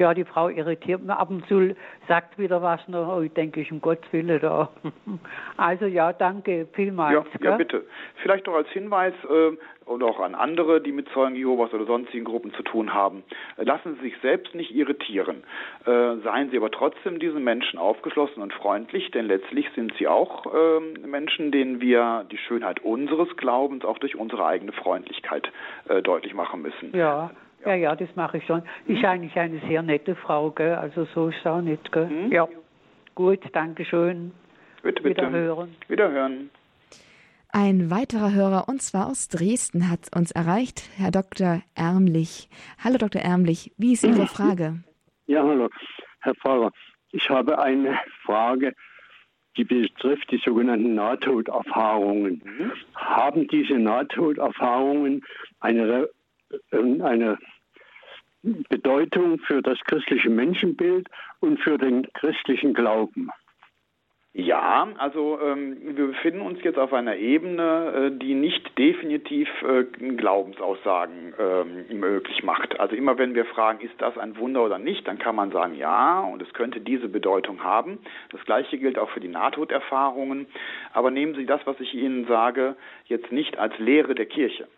Ja, 0.00 0.14
die 0.14 0.24
Frau 0.24 0.48
irritiert 0.48 1.02
mich 1.02 1.10
ab 1.10 1.28
und 1.28 1.46
zu, 1.46 1.76
sagt 2.08 2.38
wieder 2.38 2.62
was 2.62 2.80
noch, 2.88 3.18
oh, 3.18 3.20
ich 3.20 3.34
denke, 3.34 3.60
ich 3.60 3.70
um 3.70 3.82
Gottes 3.82 4.10
Willen 4.12 4.40
da. 4.40 4.70
Also 5.58 5.84
ja, 5.84 6.14
danke 6.14 6.66
vielmals. 6.72 7.26
Ja, 7.38 7.50
ja 7.50 7.56
bitte. 7.58 7.84
Vielleicht 8.22 8.46
noch 8.46 8.54
als 8.54 8.68
Hinweis 8.70 9.12
äh, 9.28 9.56
oder 9.84 10.06
auch 10.06 10.20
an 10.20 10.34
andere, 10.34 10.80
die 10.80 10.92
mit 10.92 11.10
Zeugen 11.10 11.36
Jehovas 11.36 11.74
oder 11.74 11.84
sonstigen 11.84 12.24
Gruppen 12.24 12.54
zu 12.54 12.62
tun 12.62 12.94
haben, 12.94 13.24
äh, 13.58 13.64
lassen 13.64 13.96
Sie 13.96 14.08
sich 14.08 14.14
selbst 14.22 14.54
nicht 14.54 14.74
irritieren. 14.74 15.44
Äh, 15.84 16.16
seien 16.24 16.50
Sie 16.50 16.56
aber 16.56 16.70
trotzdem 16.70 17.18
diesen 17.18 17.44
Menschen 17.44 17.78
aufgeschlossen 17.78 18.42
und 18.42 18.54
freundlich, 18.54 19.10
denn 19.10 19.26
letztlich 19.26 19.68
sind 19.74 19.92
sie 19.98 20.08
auch 20.08 20.46
äh, 20.46 20.80
Menschen, 21.06 21.52
denen 21.52 21.82
wir 21.82 22.24
die 22.30 22.38
Schönheit 22.38 22.80
unseres 22.82 23.36
Glaubens 23.36 23.84
auch 23.84 23.98
durch 23.98 24.16
unsere 24.16 24.46
eigene 24.46 24.72
Freundlichkeit 24.72 25.52
äh, 25.90 26.00
deutlich 26.00 26.32
machen 26.32 26.62
müssen. 26.62 26.96
Ja. 26.96 27.32
Ja, 27.64 27.74
ja, 27.74 27.94
das 27.94 28.08
mache 28.16 28.38
ich 28.38 28.46
schon. 28.46 28.62
Ist 28.86 29.04
eigentlich 29.04 29.36
eine 29.36 29.60
sehr 29.68 29.82
nette 29.82 30.14
Frau, 30.14 30.50
gell? 30.50 30.74
Also 30.74 31.04
so 31.14 31.28
ist 31.28 31.36
es 31.40 31.46
auch 31.46 31.60
nicht, 31.60 31.92
gell? 31.92 32.06
Mhm. 32.06 32.32
Ja. 32.32 32.48
Gut, 33.14 33.40
danke 33.52 33.84
schön. 33.84 34.32
Bitte, 34.82 35.02
bitte. 35.02 35.26
Wiederhören. 35.28 35.76
Wiederhören. 35.88 36.50
Ein 37.52 37.90
weiterer 37.90 38.32
Hörer, 38.32 38.68
und 38.68 38.80
zwar 38.80 39.08
aus 39.08 39.28
Dresden, 39.28 39.90
hat 39.90 40.14
uns 40.14 40.30
erreicht, 40.30 40.88
Herr 40.96 41.10
Dr. 41.10 41.62
Ärmlich. 41.74 42.48
Hallo, 42.82 42.96
Dr. 42.96 43.20
Ärmlich, 43.20 43.72
wie 43.76 43.92
ist 43.92 44.04
Ihre 44.04 44.26
Frage? 44.28 44.84
Ja, 45.26 45.42
hallo, 45.42 45.68
Herr 46.20 46.34
Pfarrer. 46.36 46.70
Ich 47.10 47.28
habe 47.28 47.58
eine 47.58 47.98
Frage, 48.24 48.72
die 49.56 49.64
betrifft 49.64 50.30
die 50.30 50.40
sogenannten 50.44 50.94
Nahtoderfahrungen. 50.94 52.40
Mhm. 52.44 52.72
Haben 52.94 53.48
diese 53.48 53.74
Nahtoderfahrungen 53.74 55.24
eine 55.58 56.08
eine 56.72 57.38
Bedeutung 58.42 59.38
für 59.40 59.62
das 59.62 59.78
christliche 59.84 60.30
Menschenbild 60.30 61.08
und 61.40 61.60
für 61.60 61.76
den 61.78 62.06
christlichen 62.14 62.74
Glauben. 62.74 63.30
Ja, 64.32 64.88
also 64.98 65.40
ähm, 65.42 65.96
wir 65.96 66.06
befinden 66.06 66.40
uns 66.42 66.62
jetzt 66.62 66.78
auf 66.78 66.92
einer 66.92 67.16
Ebene, 67.16 68.12
äh, 68.12 68.16
die 68.16 68.34
nicht 68.34 68.78
definitiv 68.78 69.48
äh, 69.62 69.82
Glaubensaussagen 69.82 71.34
äh, 71.36 71.94
möglich 71.94 72.44
macht. 72.44 72.78
Also 72.78 72.94
immer 72.94 73.18
wenn 73.18 73.34
wir 73.34 73.44
fragen, 73.44 73.80
ist 73.80 73.94
das 73.98 74.16
ein 74.16 74.36
Wunder 74.36 74.62
oder 74.62 74.78
nicht, 74.78 75.08
dann 75.08 75.18
kann 75.18 75.34
man 75.34 75.50
sagen, 75.50 75.74
ja, 75.74 76.20
und 76.20 76.40
es 76.42 76.52
könnte 76.52 76.80
diese 76.80 77.08
Bedeutung 77.08 77.64
haben. 77.64 77.98
Das 78.30 78.44
gleiche 78.44 78.78
gilt 78.78 79.00
auch 79.00 79.10
für 79.10 79.18
die 79.18 79.26
Nahtoderfahrungen. 79.26 80.46
Aber 80.92 81.10
nehmen 81.10 81.34
Sie 81.34 81.44
das, 81.44 81.62
was 81.64 81.80
ich 81.80 81.92
Ihnen 81.92 82.26
sage, 82.28 82.76
jetzt 83.06 83.32
nicht 83.32 83.58
als 83.58 83.76
Lehre 83.80 84.14
der 84.14 84.26
Kirche. 84.26 84.68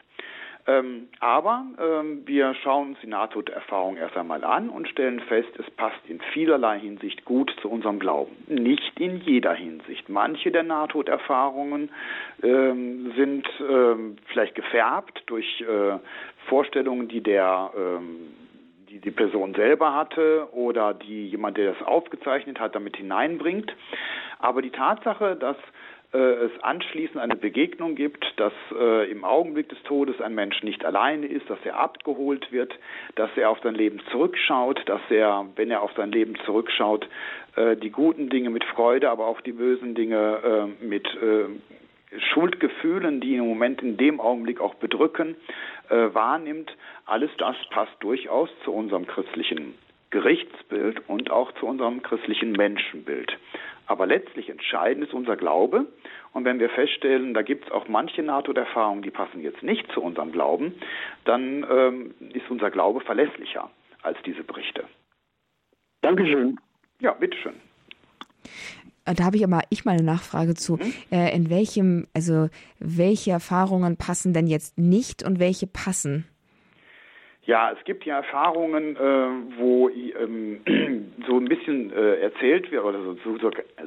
Ähm, 0.67 1.09
aber 1.19 1.65
ähm, 1.81 2.23
wir 2.25 2.55
schauen 2.55 2.91
uns 2.91 2.99
die 3.03 3.09
Nahtoderfahrung 3.09 3.97
erst 3.97 4.17
einmal 4.17 4.45
an 4.45 4.69
und 4.69 4.89
stellen 4.89 5.19
fest, 5.21 5.49
es 5.59 5.69
passt 5.73 5.99
in 6.07 6.21
vielerlei 6.33 6.79
Hinsicht 6.79 7.25
gut 7.25 7.53
zu 7.61 7.69
unserem 7.69 7.99
Glauben. 7.99 8.37
Nicht 8.47 9.01
in 9.01 9.17
jeder 9.17 9.55
Hinsicht. 9.55 10.09
Manche 10.09 10.53
der 10.53 10.63
Nahtoderfahrungen 10.63 11.91
ähm, 12.43 13.13
sind 13.17 13.49
ähm, 13.69 14.17
vielleicht 14.27 14.55
gefärbt 14.55 15.25
durch 15.27 15.63
äh, 15.63 15.99
Vorstellungen, 16.49 17.09
die 17.09 17.23
der 17.23 17.73
ähm, 17.77 18.29
die 18.89 19.01
die 19.01 19.11
Person 19.11 19.55
selber 19.55 19.95
hatte 19.95 20.49
oder 20.53 20.93
die 20.95 21.29
jemand, 21.29 21.57
der 21.57 21.73
das 21.73 21.83
aufgezeichnet 21.83 22.61
hat, 22.61 22.75
damit 22.75 22.97
hineinbringt. 22.97 23.75
Aber 24.39 24.61
die 24.61 24.71
Tatsache, 24.71 25.35
dass 25.35 25.57
es 26.19 26.53
anschließend 26.63 27.19
eine 27.19 27.37
Begegnung 27.37 27.95
gibt, 27.95 28.25
dass 28.37 28.53
äh, 28.79 29.11
im 29.11 29.25
Augenblick 29.25 29.71
des 29.71 29.83
Todes 29.85 30.21
ein 30.21 30.35
Mensch 30.35 30.63
nicht 30.63 30.85
alleine 30.85 31.27
ist, 31.27 31.49
dass 31.49 31.59
er 31.65 31.79
abgeholt 31.79 32.53
wird, 32.53 32.79
dass 33.15 33.31
er 33.37 33.49
auf 33.51 33.59
sein 33.63 33.75
Leben 33.75 34.01
zurückschaut, 34.11 34.83
dass 34.87 35.01
er, 35.09 35.47
wenn 35.57 35.71
er 35.71 35.83
auf 35.83 35.93
sein 35.97 36.13
Leben 36.13 36.35
zurückschaut, 36.45 37.09
äh, 37.57 37.77
die 37.77 37.91
guten 37.91 38.29
Dinge 38.29 38.51
mit 38.51 38.65
Freude, 38.65 39.11
aber 39.11 39.27
auch 39.27 39.41
die 39.41 39.53
bösen 39.53 39.95
Dinge 39.95 40.69
äh, 40.81 40.85
mit 40.85 41.07
äh, 41.15 41.47
Schuldgefühlen, 42.33 43.21
die 43.21 43.33
ihn 43.33 43.41
im 43.41 43.49
Moment 43.49 43.83
in 43.83 43.97
dem 43.97 44.21
Augenblick 44.21 44.61
auch 44.61 44.75
bedrücken, 44.75 45.37
äh, 45.89 46.13
wahrnimmt. 46.13 46.77
Alles 47.07 47.31
das 47.39 47.57
passt 47.71 47.97
durchaus 48.01 48.51
zu 48.65 48.73
unserem 48.73 49.07
christlichen 49.07 49.75
Gerichtsbild 50.11 51.09
und 51.09 51.31
auch 51.31 51.53
zu 51.53 51.67
unserem 51.67 52.03
christlichen 52.03 52.53
Menschenbild. 52.53 53.33
Aber 53.87 54.07
letztlich 54.07 54.49
entscheidend 54.49 55.05
ist 55.05 55.15
unser 55.15 55.37
Glaube. 55.37 55.87
Und 56.33 56.45
wenn 56.45 56.59
wir 56.59 56.71
feststellen, 56.71 57.35
da 57.35 57.43
gibt 57.43 57.67
es 57.67 57.73
auch 57.73 57.89
manche 57.89 58.23
NATO-Erfahrungen, 58.23 59.03
die 59.03 59.11
passen 59.11 59.41
jetzt 59.41 59.63
nicht 59.63 59.91
zu 59.93 60.01
unserem 60.01 60.33
Glauben, 60.33 60.75
dann 61.25 61.67
ähm, 61.71 62.15
ist 62.33 62.51
unser 62.51 62.71
Glaube 62.71 63.01
verlässlicher 63.01 63.71
als 64.03 64.19
diese 64.25 64.43
Berichte. 64.43 64.85
Dankeschön. 66.01 66.59
Ja, 67.01 67.13
bitteschön. 67.13 67.55
Äh, 69.05 69.15
da 69.15 69.25
habe 69.25 69.37
ich 69.37 69.45
aber 69.45 69.61
ich 69.71 69.85
mal 69.85 69.93
eine 69.93 70.03
Nachfrage 70.03 70.55
zu. 70.55 70.77
Mhm. 70.77 70.95
Äh, 71.11 71.35
in 71.35 71.51
welchem, 71.51 72.07
also 72.15 72.49
welche 72.79 73.33
Erfahrungen 73.33 73.97
passen 73.97 74.33
denn 74.33 74.47
jetzt 74.47 74.79
nicht 74.79 75.23
und 75.23 75.39
welche 75.39 75.67
passen? 75.67 76.27
Ja, 77.45 77.73
es 77.73 77.85
gibt 77.85 78.05
ja 78.05 78.19
Erfahrungen, 78.19 78.95
äh, 78.95 79.59
wo 79.59 79.89
ähm, 79.89 80.61
so 81.27 81.39
ein 81.39 81.47
bisschen 81.47 81.93
äh, 81.93 82.21
erzählt 82.21 82.71
wird 82.71 82.85
oder 82.85 83.01
so 83.03 83.17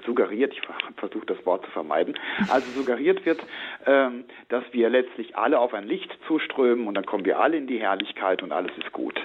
suggeriert, 0.06 0.52
ich 0.54 0.62
versuche 0.98 1.26
das 1.26 1.46
Wort 1.46 1.64
zu 1.64 1.72
vermeiden, 1.72 2.20
also 2.50 2.70
suggeriert 2.72 3.26
wird, 3.26 3.42
ähm, 3.86 4.26
dass 4.50 4.66
wir 4.74 4.90
letztlich 4.90 5.38
alle 5.38 5.58
auf 5.60 5.74
ein 5.74 5.88
Licht 5.88 6.12
zuströmen 6.28 6.86
und 6.86 6.96
dann 6.96 7.06
kommen 7.06 7.24
wir 7.24 7.40
alle 7.40 7.56
in 7.56 7.66
die 7.66 7.80
Herrlichkeit 7.80 8.44
und 8.44 8.52
alles 8.52 8.72
ist 8.78 8.92
gut. 8.92 9.18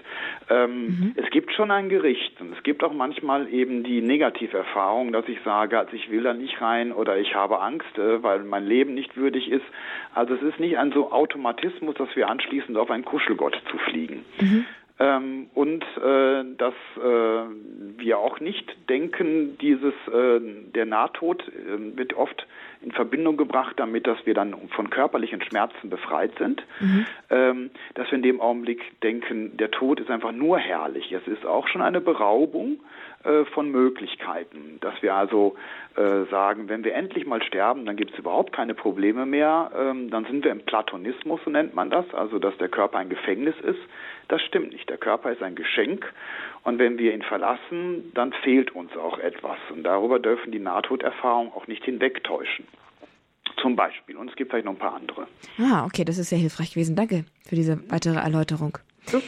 Ähm, 0.48 0.84
mhm. 0.84 1.14
Es 1.16 1.28
gibt 1.30 1.52
schon 1.52 1.72
ein 1.72 1.88
Gericht 1.88 2.40
und 2.40 2.52
es 2.56 2.62
gibt 2.62 2.84
auch 2.84 2.92
manchmal 2.92 3.52
eben 3.52 3.82
die 3.82 4.00
Negativerfahrung, 4.00 5.10
dass 5.10 5.26
ich 5.28 5.40
sage, 5.44 5.76
also 5.76 5.92
ich 5.92 6.08
will 6.08 6.22
da 6.22 6.34
nicht 6.34 6.60
rein 6.60 6.92
oder 6.92 7.18
ich 7.18 7.34
habe 7.34 7.60
Angst, 7.60 7.98
äh, 7.98 8.22
weil 8.22 8.44
mein 8.44 8.64
Leben 8.64 8.94
nicht 8.94 9.16
würdig 9.16 9.50
ist. 9.50 9.66
Also 10.14 10.34
es 10.34 10.42
ist 10.42 10.60
nicht 10.60 10.78
ein 10.78 10.92
so 10.92 11.10
Automatismus, 11.10 11.96
dass 11.96 12.14
wir 12.14 12.28
anschließend 12.28 12.78
auf 12.78 12.92
einen 12.92 13.04
Kuschelgott 13.04 13.60
zufliegen. 13.72 14.19
Mhm. 14.40 14.66
Ähm, 15.00 15.48
und 15.54 15.82
äh, 15.96 16.44
dass 16.58 16.74
äh, 16.98 17.46
wir 17.96 18.18
auch 18.18 18.38
nicht 18.38 18.76
denken, 18.90 19.56
dieses 19.58 19.94
äh, 20.12 20.40
der 20.74 20.84
Nahtod 20.84 21.42
äh, 21.48 21.96
wird 21.96 22.12
oft 22.12 22.46
in 22.82 22.92
Verbindung 22.92 23.38
gebracht 23.38 23.74
damit, 23.78 24.06
dass 24.06 24.18
wir 24.26 24.34
dann 24.34 24.54
von 24.74 24.90
körperlichen 24.90 25.42
Schmerzen 25.42 25.88
befreit 25.88 26.32
sind, 26.38 26.62
mhm. 26.80 27.06
ähm, 27.30 27.70
dass 27.94 28.10
wir 28.10 28.16
in 28.16 28.22
dem 28.22 28.42
Augenblick 28.42 29.00
denken, 29.00 29.56
der 29.56 29.70
Tod 29.70 30.00
ist 30.00 30.10
einfach 30.10 30.32
nur 30.32 30.58
herrlich. 30.58 31.10
Es 31.12 31.26
ist 31.26 31.46
auch 31.46 31.66
schon 31.68 31.80
eine 31.80 32.02
Beraubung 32.02 32.80
äh, 33.24 33.44
von 33.46 33.70
Möglichkeiten, 33.70 34.78
dass 34.80 35.02
wir 35.02 35.14
also 35.14 35.56
äh, 35.96 36.24
sagen, 36.30 36.68
wenn 36.68 36.84
wir 36.84 36.94
endlich 36.94 37.26
mal 37.26 37.42
sterben, 37.42 37.84
dann 37.84 37.96
gibt 37.96 38.12
es 38.12 38.18
überhaupt 38.18 38.52
keine 38.52 38.74
Probleme 38.74 39.26
mehr, 39.26 39.70
ähm, 39.76 40.10
dann 40.10 40.24
sind 40.24 40.44
wir 40.44 40.52
im 40.52 40.60
Platonismus, 40.60 41.40
so 41.44 41.50
nennt 41.50 41.74
man 41.74 41.90
das, 41.90 42.06
also 42.14 42.38
dass 42.38 42.56
der 42.58 42.68
Körper 42.68 42.98
ein 42.98 43.08
Gefängnis 43.08 43.54
ist. 43.62 43.80
Das 44.30 44.40
stimmt 44.42 44.72
nicht. 44.72 44.88
Der 44.88 44.96
Körper 44.96 45.32
ist 45.32 45.42
ein 45.42 45.56
Geschenk 45.56 46.06
und 46.62 46.78
wenn 46.78 46.98
wir 46.98 47.12
ihn 47.12 47.22
verlassen, 47.22 48.12
dann 48.14 48.32
fehlt 48.44 48.70
uns 48.70 48.96
auch 48.96 49.18
etwas. 49.18 49.58
Und 49.72 49.82
darüber 49.82 50.20
dürfen 50.20 50.52
die 50.52 50.60
Nahtoderfahrungen 50.60 51.52
auch 51.52 51.66
nicht 51.66 51.84
hinwegtäuschen. 51.84 52.64
Zum 53.60 53.74
Beispiel. 53.74 54.16
Und 54.16 54.30
es 54.30 54.36
gibt 54.36 54.52
vielleicht 54.52 54.66
noch 54.66 54.74
ein 54.74 54.78
paar 54.78 54.94
andere. 54.94 55.26
Ah, 55.58 55.84
okay, 55.84 56.04
das 56.04 56.16
ist 56.16 56.28
sehr 56.28 56.38
hilfreich 56.38 56.70
gewesen. 56.72 56.94
Danke 56.94 57.24
für 57.44 57.56
diese 57.56 57.80
weitere 57.90 58.20
Erläuterung. 58.20 58.78
So. 59.06 59.20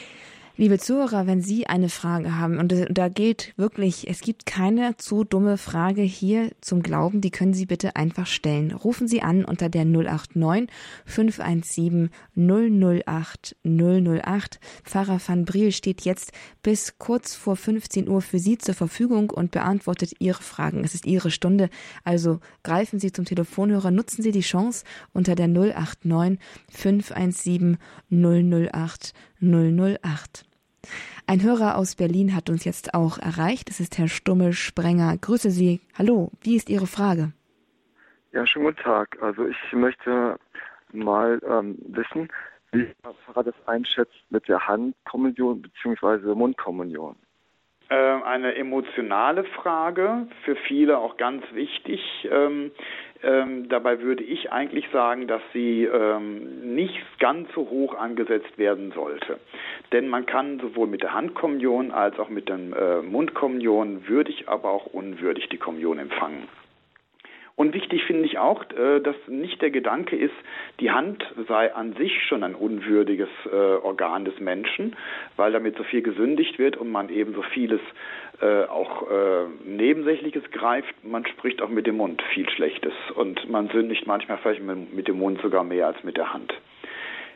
Liebe 0.63 0.79
Zuhörer, 0.79 1.27
wenn 1.27 1.43
Sie 1.43 1.67
eine 1.67 1.89
Frage 1.89 2.39
haben, 2.39 2.61
und 2.61 2.73
da 2.89 3.09
gilt 3.09 3.53
wirklich, 3.57 4.09
es 4.09 4.21
gibt 4.21 4.47
keine 4.47 4.97
zu 4.97 5.25
dumme 5.25 5.59
Frage 5.59 6.03
hier 6.03 6.53
zum 6.61 6.85
Glauben, 6.85 7.21
die 7.21 7.33
können 7.33 7.53
Sie 7.53 7.67
bitte 7.67 7.97
einfach 7.97 8.29
stellen. 8.29 8.71
Rufen 8.71 9.09
Sie 9.09 9.23
an 9.23 9.45
unter 9.45 9.69
der 9.69 9.85
089 9.85 10.71
517 11.05 12.11
008 12.37 13.57
008. 13.65 14.61
Pfarrer 14.85 15.21
van 15.27 15.45
Briel 15.45 15.73
steht 15.73 16.03
jetzt 16.03 16.31
bis 16.63 16.97
kurz 16.97 17.35
vor 17.35 17.57
15 17.57 18.09
Uhr 18.09 18.23
für 18.23 18.39
Sie 18.39 18.57
zur 18.57 18.77
Verfügung 18.77 19.31
und 19.31 19.51
beantwortet 19.51 20.13
Ihre 20.21 20.45
Fragen. 20.45 20.85
Es 20.85 20.95
ist 20.95 21.07
Ihre 21.07 21.33
Stunde, 21.33 21.71
also 22.05 22.39
greifen 22.63 23.01
Sie 23.01 23.11
zum 23.11 23.25
Telefonhörer, 23.25 23.91
nutzen 23.91 24.23
Sie 24.23 24.31
die 24.31 24.43
Chance 24.43 24.85
unter 25.13 25.35
der 25.35 25.49
089 25.49 26.39
517 26.71 27.79
008 28.13 29.13
008. 29.41 30.45
Ein 31.27 31.43
Hörer 31.43 31.77
aus 31.77 31.97
Berlin 31.97 32.35
hat 32.35 32.51
uns 32.51 32.65
jetzt 32.65 32.95
auch 32.95 33.19
erreicht. 33.19 33.71
Es 33.71 33.81
ist 33.81 33.99
Herr 33.99 34.09
Stummel-Sprenger. 34.09 35.17
Grüße 35.19 35.51
Sie. 35.51 35.81
Hallo, 35.97 36.31
wie 36.43 36.57
ist 36.57 36.69
Ihre 36.69 36.87
Frage? 36.87 37.33
Ja, 38.33 38.47
schönen 38.47 38.67
guten 38.67 38.83
Tag. 38.83 39.19
Also 39.23 39.47
ich 39.47 39.57
möchte 39.73 40.39
mal 40.93 41.41
ähm, 41.47 41.79
wissen, 41.89 42.29
wie 42.73 42.87
Herr 43.03 43.15
Pfarrer 43.15 43.45
das 43.45 43.69
einschätzt 43.69 44.25
mit 44.31 44.49
der 44.49 44.67
Handkommunion 44.67 45.63
bzw. 45.63 46.35
Mundkommunion. 46.35 47.17
Ähm, 47.91 48.23
eine 48.23 48.55
emotionale 48.55 49.45
Frage, 49.45 50.27
für 50.45 50.57
viele 50.57 50.97
auch 50.97 51.19
ganz 51.19 51.45
wichtig. 51.53 52.01
Ähm, 52.31 52.71
ähm, 53.23 53.69
dabei 53.69 54.01
würde 54.01 54.23
ich 54.23 54.53
eigentlich 54.53 54.89
sagen, 54.93 55.27
dass 55.27 55.43
sie 55.53 55.85
ähm, 55.85 56.75
nicht 56.75 57.01
ganz 57.19 57.49
so 57.55 57.69
hoch 57.71 57.95
angesetzt 57.95 58.59
werden 58.59 58.93
sollte. 58.93 59.39
Denn 59.93 60.09
man 60.09 60.27
kann 60.27 60.59
sowohl 60.61 60.87
mit 60.87 61.03
der 61.03 61.15
Handkommunion 61.15 61.91
als 61.91 62.19
auch 62.19 62.29
mit 62.29 62.49
der 62.49 62.57
äh, 62.57 63.03
Mundkommunion 63.03 64.09
würdig, 64.09 64.49
aber 64.49 64.71
auch 64.71 64.87
unwürdig 64.87 65.49
die 65.49 65.59
Kommunion 65.59 65.99
empfangen. 65.99 66.49
Und 67.55 67.75
wichtig 67.75 68.05
finde 68.05 68.25
ich 68.25 68.39
auch, 68.39 68.65
äh, 68.71 69.01
dass 69.01 69.17
nicht 69.29 69.61
der 69.61 69.71
Gedanke 69.71 70.17
ist, 70.17 70.35
die 70.81 70.91
Hand 70.91 71.25
sei 71.49 71.73
an 71.75 71.93
sich 71.95 72.25
schon 72.27 72.43
ein 72.43 72.55
unwürdiges 72.55 73.29
äh, 73.47 73.55
Organ 73.55 74.25
des 74.25 74.41
Menschen, 74.41 74.97
weil 75.37 75.53
damit 75.53 75.77
so 75.77 75.85
viel 75.85 76.03
gesündigt 76.03 76.59
wird 76.59 76.77
und 76.77 76.91
man 76.91 77.11
eben 77.11 77.35
so 77.35 77.43
vieles 77.43 77.81
äh, 78.43 78.65
auch 78.65 79.07
Nebensächliches 79.65 80.43
greift. 80.51 80.93
Man 81.05 81.25
spricht 81.27 81.63
auch 81.63 81.69
mit 81.69 81.87
dem 81.87 81.97
Mund 81.97 82.23
viel 82.35 82.49
Schlechtes 82.51 82.93
und 83.15 83.49
man 83.49 83.69
sündigt 83.69 84.07
manchmal 84.07 84.39
vielleicht 84.39 84.63
mit 84.63 85.09
dem 85.09 85.19
Mund 85.19 85.41
sogar 85.41 85.65
mehr 85.65 85.87
als 85.87 86.03
mit 86.03 86.17
der 86.17 86.33
Hand. 86.33 86.53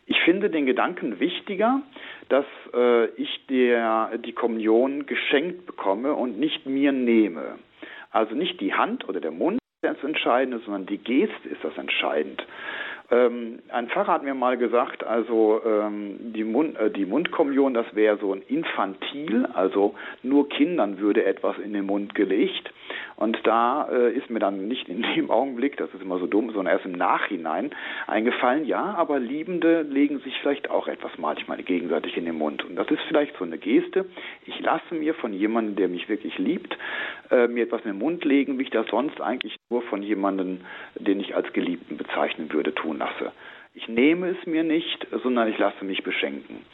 Ich 0.07 0.21
finde 0.21 0.51
den 0.51 0.67
Gedanken 0.67 1.19
wichtiger, 1.19 1.83
dass 2.29 2.45
äh, 2.73 3.07
ich 3.17 3.47
der, 3.49 4.19
die 4.19 4.33
Kommunion 4.33 5.07
geschenkt 5.07 5.67
bekomme 5.67 6.15
und 6.15 6.39
nicht 6.39 6.65
mir 6.65 6.93
nehme. 6.93 7.59
Also 8.13 8.35
nicht 8.35 8.61
die 8.61 8.73
Hand 8.73 9.09
oder 9.09 9.21
der 9.21 9.33
Mund 9.33 9.59
das 9.83 10.03
Entscheidende, 10.03 10.61
sondern 10.61 10.87
die 10.87 10.99
Geste 10.99 11.49
ist 11.49 11.63
das 11.63 11.77
entscheidend. 11.77 12.45
Ähm, 13.11 13.61
ein 13.69 13.89
Pfarrer 13.89 14.15
hat 14.15 14.25
mir 14.25 14.35
mal 14.35 14.57
gesagt, 14.57 15.05
also 15.05 15.61
ähm, 15.65 16.33
die, 16.33 16.43
Mund, 16.43 16.77
äh, 16.77 16.91
die 16.91 17.07
Mundkommunion, 17.07 17.73
das 17.73 17.87
wäre 17.95 18.19
so 18.19 18.33
ein 18.33 18.43
Infantil, 18.49 19.47
also 19.55 19.95
nur 20.23 20.49
Kindern 20.49 20.99
würde 20.99 21.25
etwas 21.25 21.57
in 21.59 21.73
den 21.73 21.87
Mund 21.87 22.15
gelegt. 22.15 22.73
Und 23.17 23.39
da 23.45 23.89
äh, 23.91 24.13
ist 24.13 24.29
mir 24.29 24.41
dann 24.41 24.69
nicht 24.69 24.89
in 24.89 25.03
dem 25.15 25.31
Augenblick, 25.37 25.77
das 25.77 25.93
ist 25.95 26.03
immer 26.03 26.19
so 26.19 26.27
dumm, 26.27 26.51
sondern 26.51 26.75
erst 26.75 26.85
im 26.85 26.93
Nachhinein 26.93 27.71
eingefallen, 28.07 28.67
ja, 28.67 28.95
aber 28.97 29.19
Liebende 29.19 29.83
legen 29.83 30.19
sich 30.21 30.37
vielleicht 30.41 30.69
auch 30.71 30.89
etwas 30.89 31.13
manchmal 31.17 31.63
gegenseitig 31.63 32.17
in 32.17 32.25
den 32.25 32.37
Mund. 32.37 32.65
Und 32.65 32.77
das 32.77 32.91
ist 32.91 33.01
vielleicht 33.09 33.37
so 33.39 33.45
eine 33.45 33.59
Geste. 33.59 34.07
Ich 34.47 34.61
lasse 34.61 34.95
mir 34.95 35.15
von 35.15 35.33
jemandem, 35.33 35.77
der 35.77 35.89
mich 35.89 36.09
wirklich 36.09 36.39
liebt, 36.39 36.77
äh, 37.31 37.47
mir 37.47 37.65
etwas 37.65 37.83
in 37.85 37.93
den 37.93 37.99
Mund 37.99 38.25
legen, 38.25 38.59
wie 38.59 38.65
ich 38.65 38.71
das 38.71 38.87
sonst 38.89 39.21
eigentlich 39.21 39.57
nur 39.71 39.83
von 39.83 40.03
jemandem, 40.03 40.61
den 40.97 41.21
ich 41.21 41.35
als 41.35 41.53
Geliebten 41.53 41.97
bezeichnen 41.97 42.53
würde, 42.53 42.75
tun 42.75 42.96
lasse. 42.97 43.33
Ich 43.75 43.89
nehme 43.89 44.31
es 44.31 44.47
mir 44.47 44.65
nicht, 44.65 45.07
sondern 45.23 45.49
ich 45.49 45.59
lasse 45.59 45.85
mich 45.85 46.03
beschenken. 46.03 46.65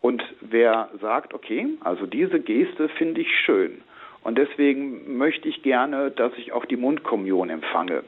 Und 0.00 0.22
wer 0.40 0.90
sagt, 1.00 1.34
okay, 1.34 1.68
also 1.80 2.06
diese 2.06 2.40
Geste 2.40 2.88
finde 2.90 3.20
ich 3.20 3.30
schön 3.44 3.82
und 4.22 4.36
deswegen 4.38 5.16
möchte 5.16 5.48
ich 5.48 5.62
gerne, 5.62 6.10
dass 6.10 6.32
ich 6.36 6.52
auch 6.52 6.64
die 6.64 6.76
Mundkommunion 6.76 7.50
empfange. 7.50 8.04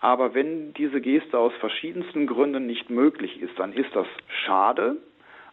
Aber 0.00 0.34
wenn 0.34 0.74
diese 0.74 1.00
Geste 1.00 1.38
aus 1.38 1.52
verschiedensten 1.60 2.26
Gründen 2.26 2.66
nicht 2.66 2.90
möglich 2.90 3.40
ist, 3.40 3.58
dann 3.58 3.72
ist 3.72 3.94
das 3.94 4.06
schade, 4.44 4.96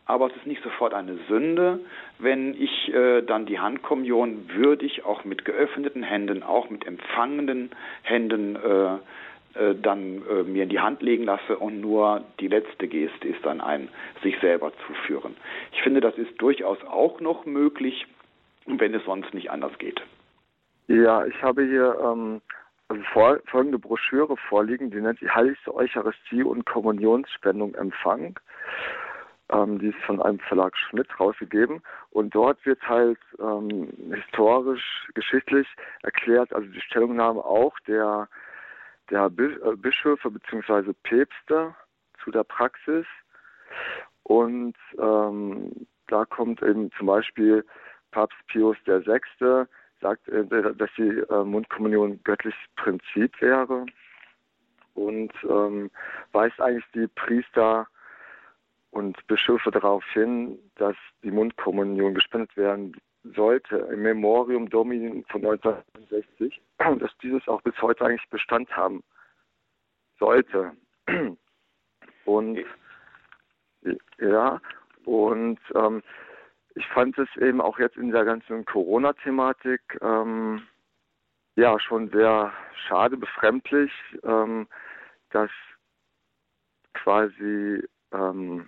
aber 0.06 0.28
es 0.28 0.36
ist 0.36 0.46
nicht 0.46 0.62
sofort 0.62 0.94
eine 0.94 1.18
Sünde, 1.30 1.80
wenn 2.20 2.54
ich 2.62 2.94
äh, 2.94 3.22
dann 3.22 3.46
die 3.46 3.60
Handkommunion 3.60 4.50
würdig 4.54 5.06
auch 5.06 5.24
mit 5.24 5.46
geöffneten 5.46 6.04
Händen, 6.04 6.44
auch 6.44 6.70
mit 6.70 6.86
empfangenden 6.86 7.72
Händen 8.02 8.58
äh, 8.58 8.98
äh, 9.56 9.76
dann 9.76 10.22
äh, 10.28 10.44
mir 10.44 10.64
in 10.64 10.70
die 10.70 10.80
Hand 10.80 11.02
legen 11.02 11.26
lasse 11.26 11.58
und 11.58 11.82
nur 11.82 12.24
die 12.40 12.48
letzte 12.48 12.88
Geste 12.88 13.28
ist 13.28 13.46
dann 13.46 13.62
ein 13.62 13.90
sich 14.22 14.40
selber 14.40 14.72
zuführen. 14.88 15.36
Ich 15.72 15.82
finde, 15.82 16.02
das 16.02 16.18
ist 16.18 16.42
durchaus 16.42 16.84
auch 16.86 17.20
noch 17.20 17.46
möglich, 17.46 18.06
wenn 18.66 18.94
es 18.94 19.04
sonst 19.06 19.34
nicht 19.34 19.52
anders 19.52 19.78
geht. 19.78 20.02
Ja, 20.88 21.26
ich 21.26 21.42
habe 21.42 21.64
hier 21.64 21.98
ähm, 22.04 22.42
also 22.90 23.04
folgende 23.46 23.80
Broschüre 23.80 24.36
vorliegen, 24.50 24.92
die 24.92 25.02
nennt 25.02 25.22
die 25.22 25.30
Heiligste 25.30 25.74
Eucharistie 25.74 26.44
und 26.44 26.66
Kommunionsspendung 26.66 27.76
Empfang. 27.76 28.40
Ähm, 29.50 29.80
die 29.80 29.88
ist 29.88 30.00
von 30.06 30.22
einem 30.22 30.40
Verlag 30.40 30.76
Schmidt 30.78 31.08
rausgegeben 31.20 31.82
und 32.12 32.34
dort 32.34 32.66
wird 32.66 32.82
halt 32.88 33.20
ähm, 33.40 33.90
historisch, 34.12 35.08
geschichtlich 35.14 35.68
erklärt, 36.02 36.54
also 36.54 36.68
die 36.68 36.82
Stellungnahme 36.82 37.44
auch 37.44 37.78
der, 37.88 38.28
der 39.10 39.26
äh, 39.26 39.76
Bischöfe 39.76 40.32
bzw. 40.32 40.94
Päpste 41.04 41.76
zu 42.24 42.32
der 42.32 42.44
Praxis 42.44 43.06
und 44.24 44.76
ähm, 44.98 45.88
da 46.08 46.26
kommt 46.26 46.62
eben 46.62 46.92
zum 46.98 47.08
Beispiel 47.08 47.66
Papst 48.12 48.38
Pius 48.48 48.78
VI. 48.86 49.66
sagt, 50.02 50.28
äh, 50.30 50.46
dass 50.76 50.90
die 50.98 51.24
äh, 51.30 51.44
Mundkommunion 51.44 52.20
göttliches 52.24 52.60
Prinzip 52.76 53.40
wäre 53.42 53.86
und 54.94 55.34
ähm, 55.44 55.90
weist 56.32 56.60
eigentlich 56.62 56.86
die 56.94 57.08
Priester 57.08 57.88
und 58.92 59.26
Bischöfe 59.28 59.72
darauf 59.72 60.04
hin, 60.14 60.60
dass 60.76 60.96
die 61.24 61.32
Mundkommunion 61.32 62.14
gespendet 62.14 62.56
werden 62.56 62.96
sollte 63.24 63.78
im 63.92 64.02
Memorium 64.02 64.70
Domini 64.70 65.24
von 65.30 65.46
1960, 65.46 66.62
dass 67.00 67.18
dieses 67.22 67.48
auch 67.48 67.62
bis 67.62 67.80
heute 67.82 68.06
eigentlich 68.06 68.30
Bestand 68.30 68.76
haben 68.76 69.04
sollte. 70.20 70.72
Und 72.26 72.64
ja, 74.18 74.62
und 75.06 75.60
ähm, 75.76 76.02
ich 76.76 76.88
fand 76.88 77.18
es 77.18 77.28
eben 77.38 77.62
auch 77.62 77.78
jetzt 77.80 77.98
in 77.98 78.12
der 78.12 78.26
ganzen 78.26 78.66
Corona-Thematik 78.66 79.82
ähm, 80.02 80.64
ja 81.56 81.80
schon 81.80 82.10
sehr 82.10 82.52
schade, 82.88 83.18
befremdlich, 83.18 83.92
ähm, 84.24 84.68
dass 85.32 85.52
quasi 86.94 87.84
ähm, 88.12 88.68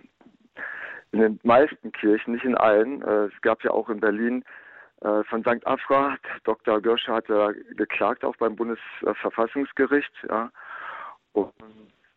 in 1.15 1.21
den 1.21 1.39
meisten 1.43 1.93
Kirchen, 1.93 2.33
nicht 2.33 2.43
in 2.43 2.57
allen, 2.57 3.01
äh, 3.01 3.25
es 3.25 3.41
gab 3.41 3.63
ja 3.63 3.71
auch 3.71 3.89
in 3.89 4.01
Berlin 4.01 4.43
äh, 5.01 5.23
von 5.23 5.41
St. 5.43 5.65
Afra, 5.65 6.17
Dr. 6.43 6.81
Görsche 6.81 7.13
hat 7.13 7.29
ja 7.29 7.51
geklagt 7.77 8.25
auch 8.25 8.35
beim 8.35 8.57
Bundesverfassungsgericht, 8.57 10.11
ja, 10.27 10.51
und 11.31 11.53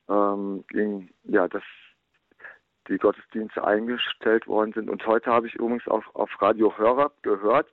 ähm, 0.08 0.64
ging, 0.68 1.10
ja, 1.24 1.46
dass 1.46 1.62
die 2.88 2.98
Gottesdienste 2.98 3.62
eingestellt 3.62 4.48
worden 4.48 4.72
sind. 4.72 4.90
Und 4.90 5.06
heute 5.06 5.30
habe 5.30 5.46
ich 5.46 5.54
übrigens 5.54 5.86
auf, 5.86 6.04
auf 6.14 6.30
Radio 6.42 6.76
Hörer 6.76 7.12
gehört, 7.22 7.68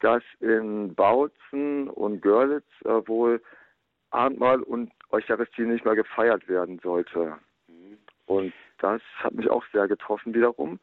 dass 0.00 0.22
in 0.40 0.94
Bautzen 0.94 1.88
und 1.88 2.20
Görlitz 2.20 2.66
äh, 2.84 3.08
wohl 3.08 3.40
Abendmahl 4.10 4.60
und 4.60 4.92
Eucharistie 5.10 5.62
nicht 5.62 5.84
mehr 5.86 5.94
gefeiert 5.94 6.46
werden 6.48 6.78
sollte. 6.82 7.38
Mhm. 7.68 7.98
Und 8.26 8.52
das 8.82 9.00
hat 9.22 9.34
mich 9.34 9.48
auch 9.50 9.64
sehr 9.72 9.88
getroffen 9.88 10.34
wiederum. 10.34 10.78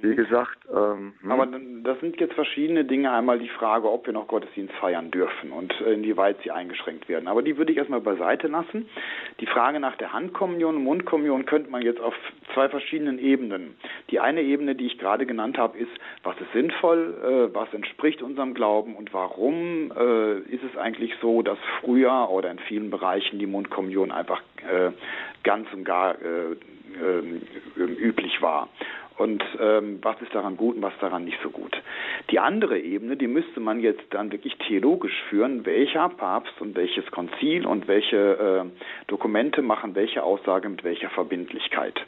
Wie 0.00 0.14
gesagt, 0.14 0.58
ähm, 0.70 1.14
hm. 1.20 1.30
aber 1.30 1.46
das 1.82 1.98
sind 2.00 2.20
jetzt 2.20 2.34
verschiedene 2.34 2.84
Dinge. 2.84 3.10
Einmal 3.10 3.38
die 3.38 3.48
Frage, 3.48 3.90
ob 3.90 4.06
wir 4.06 4.12
noch 4.12 4.28
Gottesdienst 4.28 4.74
feiern 4.74 5.10
dürfen 5.10 5.50
und 5.52 5.72
inwieweit 5.80 6.36
sie 6.42 6.50
eingeschränkt 6.50 7.08
werden. 7.08 7.28
Aber 7.28 7.42
die 7.42 7.56
würde 7.56 7.72
ich 7.72 7.78
erstmal 7.78 8.00
beiseite 8.00 8.48
lassen. 8.48 8.88
Die 9.40 9.46
Frage 9.46 9.80
nach 9.80 9.96
der 9.96 10.12
Handkommunion 10.12 10.76
und 10.76 10.84
Mundkommunion 10.84 11.46
könnte 11.46 11.70
man 11.70 11.82
jetzt 11.82 12.00
auf 12.00 12.14
zwei 12.54 12.68
verschiedenen 12.68 13.18
Ebenen. 13.18 13.76
Die 14.10 14.20
eine 14.20 14.42
Ebene, 14.42 14.74
die 14.74 14.86
ich 14.86 14.98
gerade 14.98 15.26
genannt 15.26 15.58
habe, 15.58 15.78
ist, 15.78 15.90
was 16.22 16.40
ist 16.40 16.52
sinnvoll, 16.52 17.50
äh, 17.50 17.54
was 17.54 17.72
entspricht 17.74 18.22
unserem 18.22 18.54
Glauben 18.54 18.94
und 18.94 19.12
warum 19.12 19.92
äh, 19.92 20.38
ist 20.40 20.62
es 20.62 20.76
eigentlich 20.76 21.14
so, 21.20 21.42
dass 21.42 21.58
früher 21.80 22.28
oder 22.30 22.50
in 22.50 22.58
vielen 22.60 22.90
Bereichen 22.90 23.38
die 23.38 23.46
Mundkommunion 23.46 24.12
einfach 24.12 24.42
äh, 24.58 24.92
ganz 25.42 25.66
und 25.72 25.84
gar 25.84 26.14
äh, 26.22 26.52
äh, 26.98 27.82
üblich 27.82 28.40
war 28.42 28.68
und 29.18 29.44
ähm, 29.60 29.98
was 30.02 30.20
ist 30.22 30.34
daran 30.34 30.56
gut 30.56 30.76
und 30.76 30.82
was 30.82 30.96
daran 31.00 31.24
nicht 31.24 31.38
so 31.42 31.50
gut. 31.50 31.80
Die 32.30 32.38
andere 32.38 32.78
Ebene, 32.78 33.16
die 33.16 33.26
müsste 33.26 33.60
man 33.60 33.80
jetzt 33.80 34.04
dann 34.10 34.32
wirklich 34.32 34.56
theologisch 34.66 35.22
führen, 35.28 35.66
welcher 35.66 36.08
Papst 36.08 36.60
und 36.60 36.76
welches 36.76 37.06
Konzil 37.10 37.66
und 37.66 37.88
welche 37.88 38.16
äh, 38.66 39.06
Dokumente 39.06 39.62
machen 39.62 39.94
welche 39.94 40.22
Aussage 40.22 40.68
mit 40.68 40.84
welcher 40.84 41.10
Verbindlichkeit. 41.10 42.00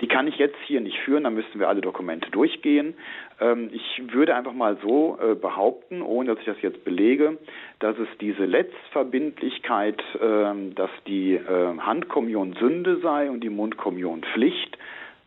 Die 0.00 0.06
kann 0.06 0.28
ich 0.28 0.36
jetzt 0.38 0.56
hier 0.66 0.80
nicht 0.80 0.98
führen, 1.00 1.24
da 1.24 1.30
müssten 1.30 1.58
wir 1.58 1.68
alle 1.68 1.80
Dokumente 1.80 2.30
durchgehen. 2.30 2.94
Ähm, 3.40 3.70
ich 3.72 4.02
würde 4.12 4.34
einfach 4.34 4.52
mal 4.52 4.78
so 4.82 5.18
äh, 5.20 5.34
behaupten, 5.34 6.02
ohne 6.02 6.30
dass 6.30 6.38
ich 6.40 6.46
das 6.46 6.62
jetzt 6.62 6.84
belege, 6.84 7.36
dass 7.80 7.98
es 7.98 8.08
diese 8.20 8.44
Letztverbindlichkeit, 8.44 10.00
äh, 10.14 10.72
dass 10.74 10.90
die 11.06 11.34
äh, 11.34 11.78
Handkommunion 11.78 12.54
Sünde 12.54 12.98
sei 13.00 13.28
und 13.28 13.40
die 13.40 13.50
Mundkommunion 13.50 14.22
Pflicht, 14.22 14.78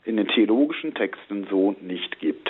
in 0.05 0.17
den 0.17 0.27
theologischen 0.27 0.93
Texten 0.93 1.47
so 1.49 1.75
nicht 1.81 2.19
gibt. 2.19 2.49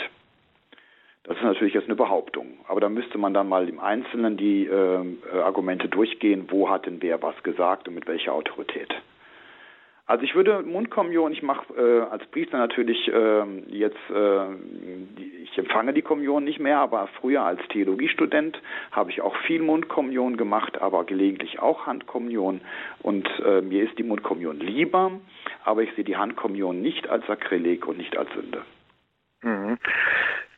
Das 1.24 1.38
ist 1.38 1.44
natürlich 1.44 1.76
jetzt 1.76 1.86
eine 1.86 1.96
Behauptung, 1.96 2.58
aber 2.68 2.80
da 2.80 2.90
müsste 2.90 3.18
man 3.18 3.34
dann 3.34 3.48
mal 3.48 3.70
im 3.70 3.80
Einzelnen 3.80 4.38
die 4.38 4.66
äh, 4.66 5.16
Argumente 5.34 5.88
durchgehen, 5.88 6.46
wo 6.50 6.70
hat 6.70 6.88
denn 6.88 7.02
wer 7.02 7.22
was 7.22 7.42
gesagt 7.44 7.88
und 7.88 7.94
mit 7.94 8.08
welcher 8.08 8.34
Autorität. 8.34 8.92
Also 10.06 10.24
ich 10.24 10.36
würde 10.36 10.64
Mundkommunion, 10.64 11.32
ich 11.32 11.42
mache 11.42 11.74
äh, 11.74 12.02
als 12.12 12.26
Priester 12.28 12.58
natürlich 12.58 13.08
äh, 13.08 13.44
jetzt, 13.68 14.10
äh, 14.10 14.46
die, 15.18 15.32
ich 15.44 15.58
empfange 15.58 15.94
die 15.94 16.02
Kommunion 16.02 16.44
nicht 16.44 16.60
mehr, 16.60 16.80
aber 16.80 17.08
früher 17.20 17.44
als 17.44 17.62
Theologiestudent 17.70 18.62
habe 18.92 19.12
ich 19.12 19.22
auch 19.22 19.36
viel 19.48 19.62
Mundkommunion 19.62 20.38
gemacht, 20.38 20.82
aber 20.82 21.06
gelegentlich 21.06 21.60
auch 21.60 21.86
Handkommunion. 21.86 22.62
Und 23.02 23.28
äh, 23.46 23.62
mir 23.62 23.84
ist 23.84 23.98
die 23.98 24.04
Mundkommunion 24.04 24.60
lieber, 24.60 25.12
aber 25.64 25.84
ich 25.84 25.94
sehe 25.96 26.04
die 26.04 26.18
Handkommunion 26.18 26.82
nicht 26.82 27.08
als 27.08 27.26
Sakrileg 27.28 27.88
und 27.88 27.98
nicht 27.98 28.18
als 28.18 28.32
Sünde. 28.34 28.64
Mhm. 29.44 29.78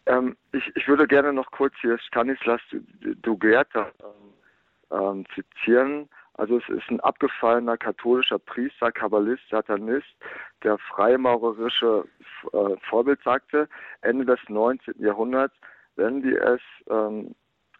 Ähm, 0.05 0.35
ich, 0.51 0.71
ich 0.75 0.87
würde 0.87 1.07
gerne 1.07 1.33
noch 1.33 1.51
kurz 1.51 1.73
hier 1.81 1.97
Stanislas 1.99 2.61
Dugerta 3.21 3.91
ähm, 4.91 5.25
zitieren. 5.33 6.09
Also 6.35 6.57
es 6.57 6.67
ist 6.69 6.89
ein 6.89 6.99
abgefallener 7.01 7.77
katholischer 7.77 8.39
Priester, 8.39 8.91
Kabbalist, 8.91 9.47
Satanist, 9.49 10.07
der 10.63 10.79
freimaurerische 10.79 12.05
äh, 12.51 12.75
Vorbild 12.89 13.21
sagte, 13.23 13.69
Ende 14.01 14.25
des 14.25 14.39
19. 14.47 14.95
Jahrhunderts, 14.97 15.53
wenn 15.95 16.23
die 16.23 16.35
es 16.35 16.61
ähm, 16.89 17.35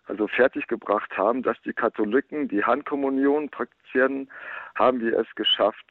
also 0.05 0.27
fertiggebracht 0.27 1.17
haben, 1.17 1.41
dass 1.41 1.59
die 1.61 1.73
Katholiken 1.73 2.47
die 2.47 2.63
Handkommunion 2.63 3.49
praktizieren, 3.49 4.29
haben 4.75 4.99
wir 4.99 5.17
es 5.17 5.33
geschafft. 5.35 5.83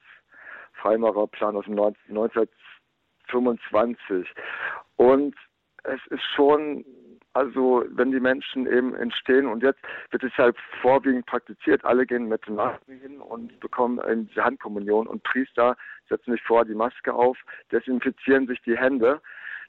Freimaurerplan 0.75 1.57
aus 1.57 1.65
dem 1.65 1.77
1925. 1.79 4.33
Und 4.97 5.35
es 5.85 6.01
ist 6.11 6.23
schon 6.35 6.85
also 7.35 7.85
wenn 7.89 8.13
die 8.13 8.21
Menschen 8.21 8.67
eben 8.67 8.95
entstehen 8.95 9.47
und 9.47 9.63
jetzt 9.63 9.81
wird 10.11 10.23
es 10.23 10.37
halt 10.37 10.57
vorwiegend 10.83 11.27
praktiziert, 11.27 11.85
alle 11.85 12.05
gehen 12.07 12.29
mit 12.29 12.47
Masken 12.49 12.99
hin 13.01 13.21
und 13.21 13.59
bekommen 13.61 14.01
eben 14.09 14.29
die 14.29 14.41
Handkommunion 14.41 15.07
und 15.07 15.23
Priester 15.23 15.77
setzen 16.09 16.33
sich 16.33 16.43
vor 16.43 16.65
die 16.65 16.75
Maske 16.75 17.15
auf, 17.15 17.39
desinfizieren 17.71 18.47
sich 18.47 18.61
die 18.63 18.77
Hände. 18.77 19.21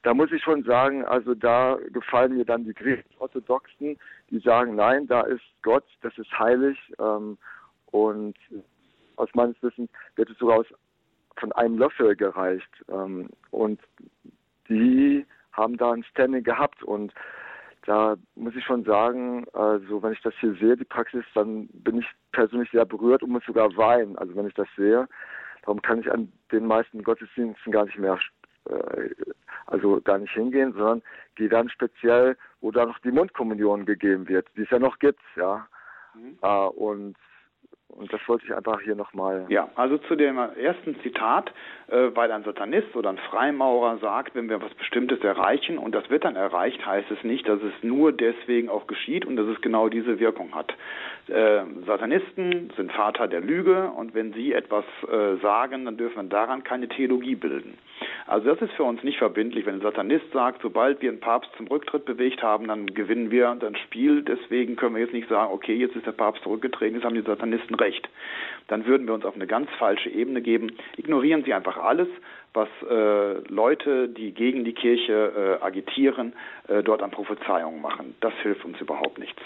Da 0.02 0.12
muss 0.12 0.30
ich 0.32 0.42
schon 0.42 0.62
sagen, 0.64 1.06
also 1.06 1.34
da 1.34 1.78
gefallen 1.90 2.36
mir 2.36 2.44
dann 2.44 2.64
die 2.64 2.74
griechisch-orthodoxen, 2.74 3.98
die 4.28 4.38
sagen, 4.40 4.74
nein, 4.74 5.06
da 5.06 5.22
ist 5.22 5.44
Gott, 5.62 5.86
das 6.02 6.16
ist 6.18 6.38
heilig 6.38 6.78
ähm, 6.98 7.38
und 7.86 8.36
aus 9.16 9.30
meines 9.32 9.60
Wissens 9.62 9.90
wird 10.16 10.28
es 10.28 10.36
sogar 10.36 10.58
aus, 10.58 10.66
von 11.36 11.52
einem 11.52 11.78
Löffel 11.78 12.14
gereicht 12.14 12.70
ähm, 12.88 13.30
und 13.50 13.80
die 14.68 15.24
haben 15.52 15.78
da 15.78 15.92
ein 15.92 16.04
Standing 16.04 16.44
gehabt 16.44 16.82
und 16.82 17.14
da 17.86 18.16
muss 18.34 18.56
ich 18.56 18.64
schon 18.64 18.84
sagen, 18.84 19.46
also 19.52 20.02
wenn 20.02 20.12
ich 20.12 20.22
das 20.22 20.34
hier 20.40 20.54
sehe, 20.54 20.76
die 20.76 20.84
Praxis, 20.84 21.24
dann 21.34 21.68
bin 21.68 21.98
ich 21.98 22.06
persönlich 22.32 22.70
sehr 22.70 22.84
berührt 22.86 23.22
und 23.22 23.30
muss 23.30 23.44
sogar 23.44 23.76
weinen, 23.76 24.16
also 24.16 24.34
wenn 24.36 24.46
ich 24.46 24.54
das 24.54 24.68
sehe. 24.76 25.06
Darum 25.62 25.80
kann 25.82 26.00
ich 26.00 26.10
an 26.10 26.32
den 26.50 26.66
meisten 26.66 27.02
Gottesdiensten 27.02 27.72
gar 27.72 27.84
nicht 27.84 27.98
mehr, 27.98 28.18
äh, 28.68 29.10
also 29.66 30.00
gar 30.00 30.18
nicht 30.18 30.32
hingehen, 30.32 30.72
sondern 30.72 31.02
gehe 31.34 31.48
dann 31.48 31.68
speziell, 31.68 32.36
wo 32.60 32.70
da 32.70 32.86
noch 32.86 32.98
die 33.00 33.12
Mundkommunion 33.12 33.84
gegeben 33.84 34.28
wird, 34.28 34.48
die 34.56 34.62
es 34.62 34.70
ja 34.70 34.78
noch 34.78 34.98
gibt, 34.98 35.20
ja. 35.36 35.66
Mhm. 36.14 36.38
Äh, 36.42 36.66
und 36.68 37.16
und 37.96 38.12
das 38.12 38.20
wollte 38.26 38.44
ich 38.46 38.54
einfach 38.54 38.80
hier 38.80 38.94
nochmal. 38.94 39.46
Ja, 39.48 39.68
also 39.76 39.98
zu 39.98 40.16
dem 40.16 40.38
ersten 40.38 40.98
Zitat, 41.00 41.52
äh, 41.88 42.10
weil 42.14 42.30
ein 42.32 42.44
Satanist 42.44 42.94
oder 42.96 43.10
ein 43.10 43.18
Freimaurer 43.18 43.98
sagt, 43.98 44.34
wenn 44.34 44.48
wir 44.48 44.60
was 44.60 44.74
Bestimmtes 44.74 45.20
erreichen 45.20 45.78
und 45.78 45.94
das 45.94 46.08
wird 46.10 46.24
dann 46.24 46.36
erreicht, 46.36 46.84
heißt 46.84 47.10
es 47.10 47.22
nicht, 47.24 47.48
dass 47.48 47.60
es 47.62 47.72
nur 47.82 48.12
deswegen 48.12 48.68
auch 48.68 48.86
geschieht 48.86 49.24
und 49.24 49.36
dass 49.36 49.46
es 49.46 49.60
genau 49.60 49.88
diese 49.88 50.18
Wirkung 50.18 50.54
hat. 50.54 50.74
Äh, 51.28 51.62
Satanisten 51.86 52.70
sind 52.76 52.92
Vater 52.92 53.28
der 53.28 53.40
Lüge 53.40 53.90
und 53.96 54.14
wenn 54.14 54.32
sie 54.32 54.52
etwas 54.52 54.84
äh, 55.10 55.36
sagen, 55.40 55.84
dann 55.84 55.96
dürfen 55.96 56.16
wir 56.16 56.28
daran 56.28 56.64
keine 56.64 56.88
Theologie 56.88 57.34
bilden. 57.34 57.78
Also 58.26 58.54
das 58.54 58.62
ist 58.62 58.72
für 58.74 58.84
uns 58.84 59.02
nicht 59.02 59.18
verbindlich. 59.18 59.66
Wenn 59.66 59.76
ein 59.76 59.80
Satanist 59.80 60.30
sagt, 60.32 60.62
sobald 60.62 61.02
wir 61.02 61.10
einen 61.10 61.20
Papst 61.20 61.50
zum 61.56 61.66
Rücktritt 61.66 62.04
bewegt 62.04 62.42
haben, 62.42 62.68
dann 62.68 62.86
gewinnen 62.86 63.30
wir 63.30 63.54
das 63.54 63.78
Spiel. 63.80 64.22
Deswegen 64.22 64.76
können 64.76 64.94
wir 64.94 65.02
jetzt 65.02 65.12
nicht 65.12 65.28
sagen, 65.28 65.52
okay, 65.52 65.74
jetzt 65.74 65.96
ist 65.96 66.06
der 66.06 66.12
Papst 66.12 66.42
zurückgetreten, 66.42 66.96
jetzt 66.96 67.04
haben 67.04 67.14
die 67.14 67.22
Satanisten 67.22 67.74
recht. 67.74 67.83
Dann 68.68 68.86
würden 68.86 69.06
wir 69.06 69.14
uns 69.14 69.24
auf 69.24 69.34
eine 69.34 69.46
ganz 69.46 69.68
falsche 69.78 70.08
Ebene 70.08 70.40
geben. 70.40 70.72
Ignorieren 70.96 71.44
Sie 71.44 71.52
einfach 71.52 71.76
alles, 71.76 72.08
was 72.54 72.68
äh, 72.88 73.38
Leute, 73.48 74.08
die 74.08 74.32
gegen 74.32 74.64
die 74.64 74.72
Kirche 74.72 75.58
äh, 75.60 75.64
agitieren, 75.64 76.34
äh, 76.68 76.82
dort 76.82 77.02
an 77.02 77.10
Prophezeiungen 77.10 77.82
machen. 77.82 78.14
Das 78.20 78.32
hilft 78.42 78.64
uns 78.64 78.80
überhaupt 78.80 79.18
nichts. 79.18 79.42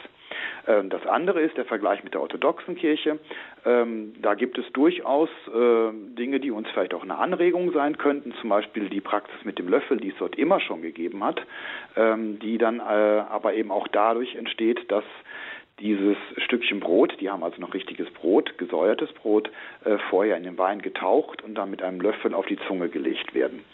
Ähm, 0.66 0.90
das 0.90 1.04
andere 1.06 1.40
ist 1.40 1.56
der 1.56 1.64
Vergleich 1.64 2.04
mit 2.04 2.14
der 2.14 2.20
orthodoxen 2.20 2.76
Kirche. 2.76 3.18
Ähm, 3.64 4.14
da 4.20 4.34
gibt 4.34 4.58
es 4.58 4.70
durchaus 4.72 5.30
äh, 5.48 5.90
Dinge, 6.16 6.38
die 6.38 6.50
uns 6.50 6.68
vielleicht 6.70 6.92
auch 6.94 7.02
eine 7.02 7.16
Anregung 7.16 7.72
sein 7.72 7.96
könnten, 7.96 8.34
zum 8.40 8.50
Beispiel 8.50 8.88
die 8.90 9.00
Praxis 9.00 9.44
mit 9.44 9.58
dem 9.58 9.68
Löffel, 9.68 9.96
die 9.96 10.10
es 10.10 10.16
dort 10.18 10.36
immer 10.36 10.60
schon 10.60 10.82
gegeben 10.82 11.24
hat, 11.24 11.40
ähm, 11.96 12.38
die 12.38 12.58
dann 12.58 12.80
äh, 12.80 12.82
aber 12.82 13.54
eben 13.54 13.70
auch 13.70 13.88
dadurch 13.88 14.34
entsteht, 14.36 14.90
dass 14.92 15.04
dieses 15.80 16.16
Stückchen 16.38 16.80
Brot, 16.80 17.14
die 17.20 17.30
haben 17.30 17.42
also 17.42 17.60
noch 17.60 17.74
richtiges 17.74 18.10
Brot, 18.10 18.56
gesäuertes 18.58 19.12
Brot, 19.12 19.50
äh, 19.84 19.98
vorher 20.10 20.36
in 20.36 20.44
den 20.44 20.58
Wein 20.58 20.82
getaucht 20.82 21.42
und 21.42 21.54
dann 21.54 21.70
mit 21.70 21.82
einem 21.82 22.00
Löffel 22.00 22.34
auf 22.34 22.46
die 22.46 22.58
Zunge 22.66 22.88
gelegt 22.88 23.34
werden 23.34 23.64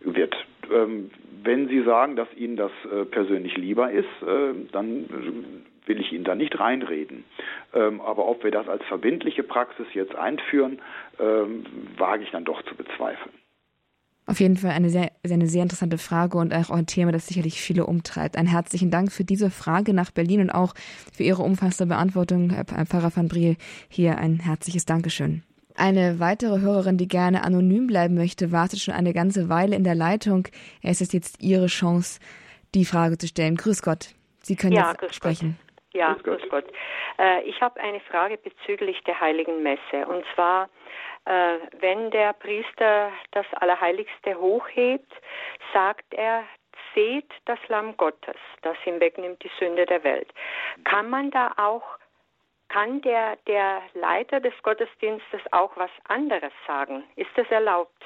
wird. 0.00 0.34
Ähm, 0.72 1.10
wenn 1.42 1.68
Sie 1.68 1.82
sagen, 1.82 2.16
dass 2.16 2.28
Ihnen 2.36 2.56
das 2.56 2.72
äh, 2.92 3.04
persönlich 3.04 3.56
lieber 3.56 3.90
ist, 3.90 4.08
äh, 4.22 4.54
dann 4.72 5.06
will 5.86 6.00
ich 6.00 6.12
Ihnen 6.12 6.24
da 6.24 6.34
nicht 6.34 6.58
reinreden. 6.58 7.24
Ähm, 7.74 8.00
aber 8.00 8.28
ob 8.28 8.44
wir 8.44 8.50
das 8.50 8.68
als 8.68 8.84
verbindliche 8.84 9.42
Praxis 9.42 9.86
jetzt 9.94 10.14
einführen, 10.14 10.80
ähm, 11.18 11.64
wage 11.96 12.22
ich 12.22 12.30
dann 12.30 12.44
doch 12.44 12.62
zu 12.62 12.74
bezweifeln. 12.74 13.39
Auf 14.30 14.38
jeden 14.38 14.56
Fall 14.56 14.70
eine 14.70 14.90
sehr, 14.90 15.10
eine 15.28 15.48
sehr 15.48 15.64
interessante 15.64 15.98
Frage 15.98 16.38
und 16.38 16.54
auch 16.54 16.70
ein 16.70 16.86
Thema, 16.86 17.10
das 17.10 17.26
sicherlich 17.26 17.60
viele 17.60 17.84
umtreibt. 17.84 18.36
Einen 18.36 18.46
herzlichen 18.46 18.92
Dank 18.92 19.10
für 19.10 19.24
diese 19.24 19.50
Frage 19.50 19.92
nach 19.92 20.12
Berlin 20.12 20.42
und 20.42 20.50
auch 20.50 20.72
für 21.12 21.24
Ihre 21.24 21.42
umfassende 21.42 21.92
Beantwortung, 21.92 22.50
Herr 22.50 22.86
Pfarrer 22.86 23.10
van 23.12 23.26
Briel. 23.26 23.56
Hier 23.88 24.18
ein 24.18 24.38
herzliches 24.38 24.84
Dankeschön. 24.84 25.42
Eine 25.74 26.20
weitere 26.20 26.60
Hörerin, 26.60 26.96
die 26.96 27.08
gerne 27.08 27.42
anonym 27.42 27.88
bleiben 27.88 28.14
möchte, 28.14 28.52
wartet 28.52 28.78
schon 28.78 28.94
eine 28.94 29.12
ganze 29.12 29.48
Weile 29.48 29.74
in 29.74 29.82
der 29.82 29.96
Leitung. 29.96 30.46
Es 30.80 31.00
ist 31.00 31.12
jetzt 31.12 31.42
Ihre 31.42 31.66
Chance, 31.66 32.20
die 32.76 32.84
Frage 32.84 33.18
zu 33.18 33.26
stellen. 33.26 33.56
Grüß 33.56 33.82
Gott. 33.82 34.14
Sie 34.42 34.54
können 34.54 34.74
ja, 34.74 34.94
jetzt 35.02 35.16
sprechen. 35.16 35.58
Gott. 35.58 36.00
Ja, 36.00 36.12
grüß 36.12 36.22
Gott. 36.22 36.40
Grüß 36.40 36.50
Gott. 36.50 36.64
Äh, 37.18 37.42
ich 37.48 37.60
habe 37.60 37.80
eine 37.80 37.98
Frage 37.98 38.38
bezüglich 38.38 38.96
der 39.08 39.20
Heiligen 39.20 39.64
Messe. 39.64 40.06
Und 40.06 40.24
zwar 40.36 40.68
wenn 41.24 42.10
der 42.10 42.32
Priester 42.34 43.12
das 43.32 43.46
Allerheiligste 43.54 44.38
hochhebt, 44.38 45.12
sagt 45.72 46.12
er, 46.14 46.44
seht 46.94 47.30
das 47.44 47.58
Lamm 47.68 47.96
Gottes, 47.96 48.36
das 48.62 48.76
ihm 48.84 49.00
wegnimmt 49.00 49.42
die 49.42 49.50
Sünde 49.58 49.86
der 49.86 50.02
Welt. 50.02 50.32
Kann 50.84 51.08
man 51.10 51.30
da 51.30 51.52
auch, 51.56 51.84
kann 52.68 53.00
der, 53.02 53.36
der 53.46 53.82
Leiter 53.94 54.40
des 54.40 54.54
Gottesdienstes 54.62 55.40
auch 55.52 55.76
was 55.76 55.90
anderes 56.08 56.52
sagen? 56.66 57.04
Ist 57.16 57.30
das 57.36 57.48
erlaubt? 57.50 58.04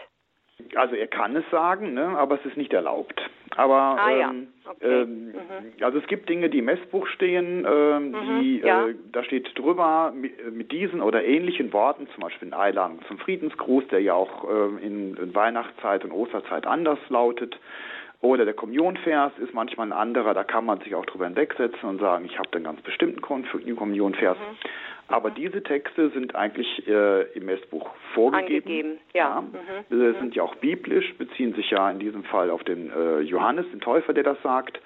Also 0.75 0.95
er 0.95 1.07
kann 1.07 1.37
es 1.37 1.45
sagen, 1.51 1.95
ne, 1.95 2.07
aber 2.19 2.37
es 2.37 2.47
ist 2.47 2.57
nicht 2.57 2.73
erlaubt. 2.73 3.21
Aber 3.57 3.75
ah, 3.75 4.11
ja. 4.11 4.31
ähm, 4.31 4.49
okay. 4.65 5.03
ähm, 5.03 5.27
mhm. 5.27 5.35
also 5.85 5.99
es 5.99 6.07
gibt 6.07 6.29
Dinge, 6.29 6.49
die 6.49 6.59
im 6.59 6.65
Messbuch 6.65 7.07
stehen, 7.09 7.67
ähm, 7.69 8.11
mhm, 8.11 8.41
die 8.41 8.59
ja. 8.59 8.89
äh, 8.89 8.95
da 9.13 9.23
steht 9.23 9.57
drüber 9.59 10.13
mit, 10.15 10.53
mit, 10.53 10.73
diesen 10.73 11.01
oder 11.01 11.25
ähnlichen 11.25 11.73
Worten, 11.73 12.09
zum 12.15 12.23
Beispiel 12.23 12.49
in 12.49 12.55
Einladung 12.55 13.01
zum 13.07 13.19
Friedensgruß, 13.19 13.89
der 13.89 14.01
ja 14.01 14.15
auch 14.15 14.45
äh, 14.45 14.85
in, 14.85 15.17
in 15.17 15.35
Weihnachtszeit 15.35 16.05
und 16.05 16.13
Osterzeit 16.13 16.67
anders 16.67 16.99
lautet. 17.09 17.59
Oder 18.21 18.47
der 18.47 18.55
Kommunionvers 18.55 19.33
ist 19.39 19.53
manchmal 19.53 19.89
ein 19.89 19.93
anderer, 19.93 20.33
da 20.33 20.45
kann 20.45 20.65
man 20.65 20.81
sich 20.81 20.95
auch 20.95 21.05
drüber 21.05 21.27
hinwegsetzen 21.27 21.87
und 21.87 22.01
sagen, 22.01 22.25
ich 22.25 22.39
habe 22.39 22.49
einen 22.55 22.65
ganz 22.65 22.81
bestimmten 22.81 23.21
Kommunionvers. 23.21 24.39
Mhm. 24.39 24.69
Aber 25.09 25.31
mhm. 25.31 25.35
diese 25.35 25.63
Texte 25.63 26.11
sind 26.11 26.35
eigentlich 26.35 26.87
äh, 26.87 27.23
im 27.33 27.47
Messbuch 27.47 27.91
vorgegeben. 28.15 28.67
Angegeben, 28.67 28.99
ja. 29.13 29.21
ja. 29.21 29.41
Mhm. 29.41 29.85
Sie 29.91 30.19
sind 30.19 30.35
ja 30.35 30.43
auch 30.43 30.55
biblisch, 30.57 31.15
beziehen 31.19 31.55
sich 31.55 31.71
ja 31.71 31.91
in 31.91 31.99
diesem 31.99 32.25
Fall 32.25 32.51
auf 32.51 32.65
den 32.65 32.91
äh, 32.91 33.21
Johannes, 33.21 33.67
den 33.71 33.81
Täufer, 33.81 34.13
der 34.13 34.25
das 34.25 34.41
sagt. 34.43 34.81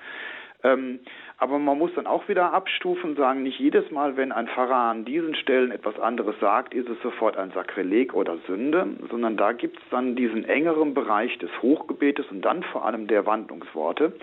Ähm, 0.65 0.99
aber 1.41 1.61
man 1.61 1.79
muss 1.79 1.95
dann 1.95 2.09
auch 2.09 2.29
wieder 2.29 2.53
abstufen 2.53 3.11
und 3.11 3.17
sagen, 3.17 3.45
nicht 3.45 3.61
jedes 3.61 3.93
Mal, 3.93 4.17
wenn 4.17 4.33
ein 4.33 4.49
Pfarrer 4.49 4.91
an 4.91 5.05
diesen 5.05 5.37
Stellen 5.37 5.71
etwas 5.71 5.97
anderes 6.01 6.35
sagt, 6.41 6.75
ist 6.75 6.89
es 6.89 7.01
sofort 7.01 7.37
ein 7.37 7.53
Sakrileg 7.53 8.13
oder 8.13 8.39
Sünde, 8.49 8.89
sondern 9.09 9.37
da 9.37 9.53
gibt 9.53 9.77
es 9.79 9.85
dann 9.91 10.17
diesen 10.17 10.45
engeren 10.45 10.95
Bereich 10.95 11.39
des 11.39 11.51
Hochgebetes 11.63 12.27
und 12.33 12.43
dann 12.43 12.65
vor 12.65 12.85
allem 12.85 13.07
der 13.07 13.25
Wandlungsworte. 13.25 14.15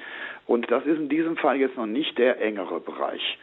Und 0.46 0.70
das 0.70 0.86
ist 0.86 0.98
in 0.98 1.08
diesem 1.08 1.38
Fall 1.38 1.56
jetzt 1.56 1.78
noch 1.78 1.86
nicht 1.86 2.18
der 2.18 2.42
engere 2.42 2.82
Bereich. 2.82 3.38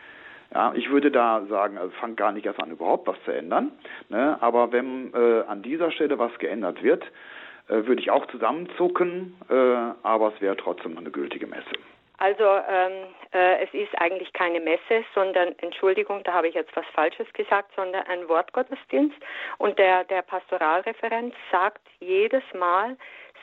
Ja, 0.54 0.72
ich 0.74 0.90
würde 0.90 1.10
da 1.10 1.44
sagen, 1.48 1.78
also 1.78 1.90
fangt 1.92 2.16
gar 2.16 2.32
nicht 2.32 2.44
erst 2.44 2.60
an, 2.60 2.70
überhaupt 2.70 3.06
was 3.06 3.16
zu 3.24 3.30
ändern. 3.30 3.72
Ne? 4.08 4.36
Aber 4.40 4.70
wenn 4.72 5.12
äh, 5.14 5.44
an 5.48 5.62
dieser 5.62 5.90
Stelle 5.90 6.18
was 6.18 6.36
geändert 6.38 6.82
wird, 6.82 7.04
äh, 7.68 7.86
würde 7.86 8.02
ich 8.02 8.10
auch 8.10 8.26
zusammenzucken, 8.26 9.34
äh, 9.48 9.54
aber 9.54 10.32
es 10.34 10.40
wäre 10.40 10.56
trotzdem 10.56 10.98
eine 10.98 11.10
gültige 11.10 11.46
Messe. 11.46 11.72
Also 12.18 12.44
ähm, 12.44 13.06
äh, 13.32 13.64
es 13.64 13.74
ist 13.74 13.98
eigentlich 13.98 14.32
keine 14.32 14.60
Messe, 14.60 15.04
sondern, 15.14 15.54
Entschuldigung, 15.58 16.22
da 16.22 16.34
habe 16.34 16.48
ich 16.48 16.54
jetzt 16.54 16.74
was 16.76 16.86
Falsches 16.94 17.26
gesagt, 17.32 17.72
sondern 17.74 18.06
ein 18.06 18.28
Wortgottesdienst. 18.28 19.16
Und 19.58 19.78
der, 19.78 20.04
der 20.04 20.22
Pastoralreferent 20.22 21.34
sagt 21.50 21.80
jedes 21.98 22.44
Mal, 22.56 22.96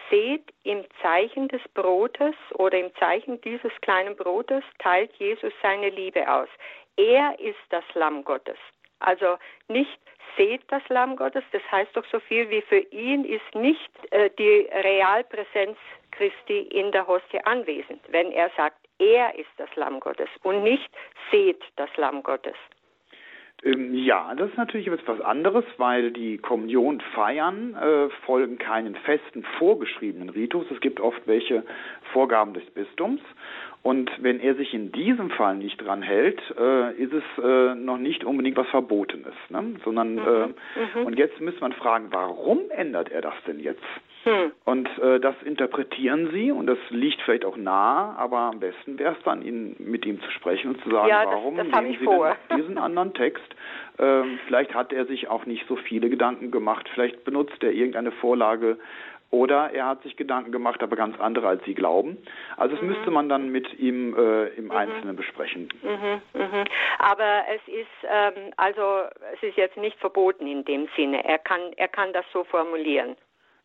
seht 0.10 0.46
im 0.64 0.86
Zeichen 1.02 1.50
des 1.50 1.62
Brotes 1.74 2.36
oder 2.54 2.80
im 2.80 2.94
Zeichen 2.96 3.42
dieses 3.42 3.72
kleinen 3.82 4.16
Brotes 4.16 4.64
teilt 4.80 5.12
Jesus 5.14 5.52
seine 5.62 5.90
Liebe 5.90 6.32
aus. 6.32 6.48
Er 7.00 7.40
ist 7.40 7.60
das 7.70 7.86
Lamm 7.94 8.26
Gottes. 8.26 8.58
Also 9.00 9.38
nicht 9.70 10.00
seht 10.36 10.62
das 10.68 10.82
Lamm 10.90 11.16
Gottes, 11.16 11.44
das 11.54 11.62
heißt 11.72 11.96
doch 11.96 12.06
so 12.12 12.20
viel 12.20 12.50
wie 12.50 12.62
für 12.62 12.80
ihn 12.92 13.24
ist 13.24 13.56
nicht 13.56 13.90
äh, 14.12 14.30
die 14.38 14.68
Realpräsenz 14.72 15.78
Christi 16.12 16.60
in 16.60 16.92
der 16.92 17.08
Hostie 17.08 17.40
anwesend, 17.46 18.02
wenn 18.10 18.34
er 18.34 18.52
sagt, 18.58 18.78
er 19.00 19.34
ist 19.36 19.50
das 19.56 19.74
Lamm 19.78 20.02
Gottes 20.02 20.30
und 20.44 20.64
nicht 20.64 20.90
seht 21.32 21.64
das 21.78 21.90
Lamm 21.96 22.22
Gottes. 22.22 22.56
Ähm, 23.64 23.94
ja, 23.94 24.34
das 24.36 24.50
ist 24.50 24.58
natürlich 24.58 24.88
etwas 24.88 25.20
anderes, 25.22 25.66
weil 25.78 26.12
die 26.12 26.38
Kommunion 26.38 27.02
feiern 27.14 27.76
äh, 27.76 28.10
folgen 28.26 28.58
keinen 28.58 28.96
festen 28.96 29.44
vorgeschriebenen 29.58 30.30
Ritus. 30.30 30.66
Es 30.72 30.80
gibt 30.80 31.00
oft 31.00 31.22
welche 31.28 31.64
Vorgaben 32.14 32.54
des 32.54 32.66
Bistums. 32.72 33.22
Und 33.82 34.12
wenn 34.20 34.40
er 34.40 34.56
sich 34.56 34.74
in 34.74 34.92
diesem 34.92 35.30
Fall 35.30 35.56
nicht 35.56 35.78
dran 35.78 36.02
hält, 36.02 36.42
äh, 36.60 36.94
ist 36.96 37.14
es 37.14 37.24
äh, 37.44 37.76
noch 37.76 37.98
nicht 37.98 38.26
unbedingt 38.26 38.58
was 38.58 38.68
Verbotenes, 38.68 39.34
ne? 39.50 39.76
sondern 39.86 40.16
mhm. 40.16 40.20
Äh, 40.20 41.00
mhm. 41.00 41.06
und 41.06 41.18
jetzt 41.18 41.40
müsste 41.40 41.62
man 41.62 41.74
fragen, 41.74 42.08
warum 42.12 42.60
ändert 42.72 43.10
er 43.10 43.22
das 43.22 43.36
denn 43.48 43.60
jetzt? 43.60 43.84
Hm. 44.24 44.52
Und 44.66 44.90
äh, 45.00 45.20
das 45.22 45.36
interpretieren 45.44 46.30
sie 46.34 46.52
und 46.52 46.68
das 46.68 46.78
liegt 46.90 47.22
vielleicht 47.22 47.46
auch 47.46 47.56
nahe, 47.56 48.18
aber 48.18 48.40
am 48.40 48.60
besten 48.60 49.00
wäre 49.00 49.14
es 49.14 49.24
dann, 49.24 49.42
ihn, 49.42 49.78
mit 49.80 50.06
ihm 50.06 50.22
zu 50.22 50.30
sprechen 50.32 50.72
und 50.72 50.84
zu 50.84 50.90
sagen, 50.90 51.08
ja, 51.08 51.24
warum 51.26 51.56
das 51.56 51.68
nehmen 51.68 51.98
Sie 51.98 52.04
vor. 52.04 52.36
denn 52.50 52.58
diesen 52.58 52.78
anderen 52.78 53.14
Text? 53.14 53.46
Ähm, 53.98 54.40
vielleicht 54.46 54.74
hat 54.76 54.92
er 54.92 55.06
sich 55.06 55.30
auch 55.30 55.46
nicht 55.46 55.66
so 55.68 55.78
viele 55.78 56.10
Gedanken 56.10 56.52
gemacht, 56.52 56.90
vielleicht 56.94 57.24
benutzt 57.24 57.64
er 57.64 57.72
irgendeine 57.72 58.12
Vorlage 58.12 58.78
oder 59.32 59.72
er 59.72 59.88
hat 59.88 60.02
sich 60.04 60.16
Gedanken 60.16 60.52
gemacht, 60.52 60.82
aber 60.82 60.96
ganz 60.96 61.20
andere, 61.20 61.48
als 61.48 61.64
Sie 61.66 61.76
glauben. 61.76 62.18
Also 62.58 62.76
das 62.76 62.82
mhm. 62.82 62.90
müsste 62.90 63.12
man 63.12 63.30
dann 63.30 63.50
mit 63.50 63.78
ihm 63.80 64.16
äh, 64.18 64.48
im 64.50 64.66
mhm. 64.66 64.72
Einzelnen 64.72 65.16
besprechen. 65.16 65.70
Mhm, 65.84 66.22
mhm. 66.34 66.66
Aber 66.98 67.44
es 67.54 67.62
ist 67.68 68.10
ähm, 68.10 68.54
also 68.58 69.04
es 69.34 69.44
ist 69.44 69.58
jetzt 69.58 69.78
nicht 69.78 70.00
verboten 70.00 70.48
in 70.48 70.66
dem 70.66 70.88
Sinne. 70.96 71.24
Er 71.24 71.38
kann 71.38 71.62
er 71.76 71.88
kann 71.88 72.14
das 72.14 72.26
so 72.34 72.44
formulieren. 72.44 73.16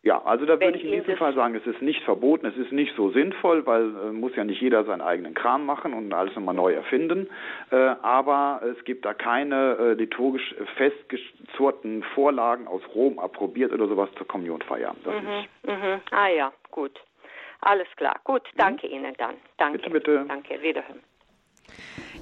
Ja, 0.05 0.21
also 0.23 0.45
da 0.45 0.59
würde 0.59 0.77
ich 0.77 0.85
in 0.85 0.91
diesem 0.91 1.17
Fall 1.17 1.33
sagen, 1.33 1.55
es 1.55 1.65
ist 1.65 1.81
nicht 1.81 2.03
verboten, 2.03 2.45
es 2.45 2.55
ist 2.57 2.71
nicht 2.71 2.95
so 2.95 3.09
sinnvoll, 3.09 3.65
weil 3.65 3.85
äh, 3.85 4.11
muss 4.11 4.35
ja 4.35 4.43
nicht 4.43 4.61
jeder 4.61 4.83
seinen 4.83 5.01
eigenen 5.01 5.33
Kram 5.33 5.65
machen 5.65 5.95
und 5.95 6.13
alles 6.13 6.35
nochmal 6.35 6.53
neu 6.53 6.73
erfinden. 6.73 7.27
Äh, 7.71 7.75
aber 7.75 8.61
es 8.63 8.85
gibt 8.85 9.03
da 9.03 9.15
keine 9.15 9.77
äh, 9.79 9.93
liturgisch 9.93 10.53
festgezurrten 10.75 12.03
Vorlagen 12.13 12.67
aus 12.67 12.83
Rom 12.93 13.17
approbiert 13.17 13.73
oder 13.73 13.87
sowas 13.87 14.09
zur 14.15 14.27
Kommunionfeier. 14.27 14.95
Das 15.03 15.15
mhm. 15.15 15.73
Mhm. 15.73 16.01
Ah 16.11 16.27
ja, 16.27 16.53
gut. 16.69 17.01
Alles 17.61 17.87
klar. 17.95 18.19
Gut, 18.25 18.43
mhm. 18.53 18.57
danke 18.57 18.85
mhm. 18.85 18.93
Ihnen 18.93 19.13
dann. 19.17 19.33
Danke. 19.57 19.79
Bitte, 19.79 19.89
bitte. 19.89 20.25
Danke, 20.27 20.61
wiederhören. 20.61 20.99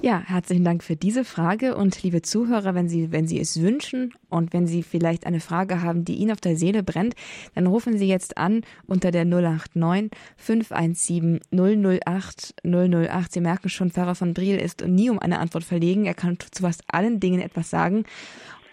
Ja, 0.04 0.22
herzlichen 0.22 0.66
Dank 0.66 0.84
für 0.84 0.96
diese 0.96 1.24
Frage 1.24 1.74
und 1.76 2.02
liebe 2.02 2.20
Zuhörer, 2.20 2.74
wenn 2.74 2.90
Sie, 2.90 3.10
wenn 3.10 3.26
Sie 3.26 3.40
es 3.40 3.62
wünschen 3.62 4.12
und 4.28 4.52
wenn 4.52 4.66
Sie 4.66 4.82
vielleicht 4.82 5.24
eine 5.24 5.40
Frage 5.40 5.80
haben, 5.80 6.04
die 6.04 6.16
Ihnen 6.16 6.32
auf 6.32 6.42
der 6.42 6.58
Seele 6.58 6.82
brennt, 6.82 7.14
dann 7.54 7.66
rufen 7.66 7.96
Sie 7.96 8.06
jetzt 8.06 8.36
an 8.36 8.60
unter 8.86 9.10
der 9.10 9.24
089 9.24 10.10
517 10.36 11.40
008 11.50 12.54
008. 12.62 13.32
Sie 13.32 13.40
merken 13.40 13.70
schon, 13.70 13.92
Pfarrer 13.92 14.14
von 14.14 14.34
Briel 14.34 14.58
ist 14.58 14.86
nie 14.86 15.08
um 15.08 15.18
eine 15.20 15.38
Antwort 15.38 15.64
verlegen. 15.64 16.04
Er 16.04 16.12
kann 16.12 16.36
zu 16.38 16.60
fast 16.60 16.82
allen 16.86 17.18
Dingen 17.18 17.40
etwas 17.40 17.70
sagen 17.70 18.04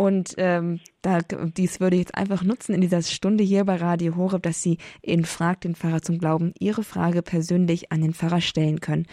und 0.01 0.33
ähm, 0.37 0.79
da, 1.03 1.19
dies 1.19 1.79
würde 1.79 1.95
ich 1.95 1.99
jetzt 1.99 2.15
einfach 2.15 2.41
nutzen 2.41 2.73
in 2.73 2.81
dieser 2.81 3.03
Stunde 3.03 3.43
hier 3.43 3.65
bei 3.65 3.75
Radio 3.75 4.15
Horeb, 4.15 4.41
dass 4.41 4.63
Sie 4.63 4.79
in 5.03 5.25
Frag 5.25 5.61
den 5.61 5.75
Pfarrer 5.75 6.01
zum 6.01 6.17
Glauben 6.17 6.55
Ihre 6.57 6.81
Frage 6.81 7.21
persönlich 7.21 7.91
an 7.91 8.01
den 8.01 8.15
Pfarrer 8.15 8.41
stellen 8.41 8.79
können. 8.79 9.05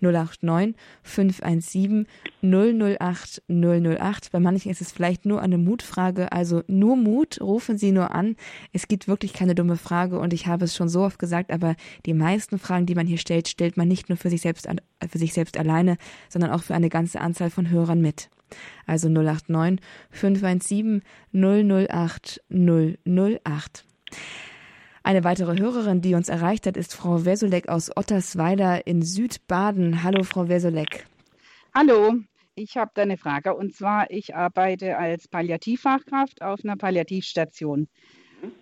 089 0.00 0.74
517 1.04 2.08
008 2.42 3.40
008. 3.48 4.32
Bei 4.32 4.40
manchen 4.40 4.72
ist 4.72 4.80
es 4.80 4.90
vielleicht 4.90 5.26
nur 5.26 5.40
eine 5.42 5.58
Mutfrage, 5.58 6.32
also 6.32 6.64
nur 6.66 6.96
Mut, 6.96 7.40
rufen 7.40 7.78
Sie 7.78 7.92
nur 7.92 8.12
an. 8.12 8.34
Es 8.72 8.88
gibt 8.88 9.06
wirklich 9.06 9.34
keine 9.34 9.54
dumme 9.54 9.76
Frage 9.76 10.18
und 10.18 10.32
ich 10.32 10.48
habe 10.48 10.64
es 10.64 10.74
schon 10.74 10.88
so 10.88 11.04
oft 11.04 11.20
gesagt, 11.20 11.52
aber 11.52 11.76
die 12.04 12.14
meisten 12.14 12.58
Fragen, 12.58 12.86
die 12.86 12.96
man 12.96 13.06
hier 13.06 13.18
stellt, 13.18 13.46
stellt 13.46 13.76
man 13.76 13.86
nicht 13.86 14.08
nur 14.08 14.18
für 14.18 14.28
sich 14.28 14.40
selbst, 14.40 14.66
für 15.08 15.18
sich 15.18 15.34
selbst 15.34 15.56
alleine, 15.56 15.98
sondern 16.28 16.50
auch 16.50 16.64
für 16.64 16.74
eine 16.74 16.88
ganze 16.88 17.20
Anzahl 17.20 17.50
von 17.50 17.70
Hörern 17.70 18.00
mit 18.00 18.28
also 18.86 19.08
089 19.08 19.80
517 20.10 21.02
008 21.32 22.42
008. 22.50 23.84
Eine 25.04 25.24
weitere 25.24 25.58
Hörerin, 25.58 26.00
die 26.00 26.14
uns 26.14 26.28
erreicht 26.28 26.66
hat, 26.66 26.76
ist 26.76 26.94
Frau 26.94 27.24
Wesolek 27.24 27.68
aus 27.68 27.96
Ottersweiler 27.96 28.86
in 28.86 29.02
Südbaden. 29.02 30.04
Hallo, 30.04 30.22
Frau 30.22 30.48
Wesolek. 30.48 31.06
Hallo, 31.74 32.14
ich 32.54 32.76
habe 32.76 32.92
da 32.94 33.02
eine 33.02 33.16
Frage. 33.16 33.54
Und 33.54 33.74
zwar, 33.74 34.10
ich 34.10 34.36
arbeite 34.36 34.96
als 34.96 35.26
Palliativfachkraft 35.26 36.42
auf 36.42 36.60
einer 36.62 36.76
Palliativstation. 36.76 37.88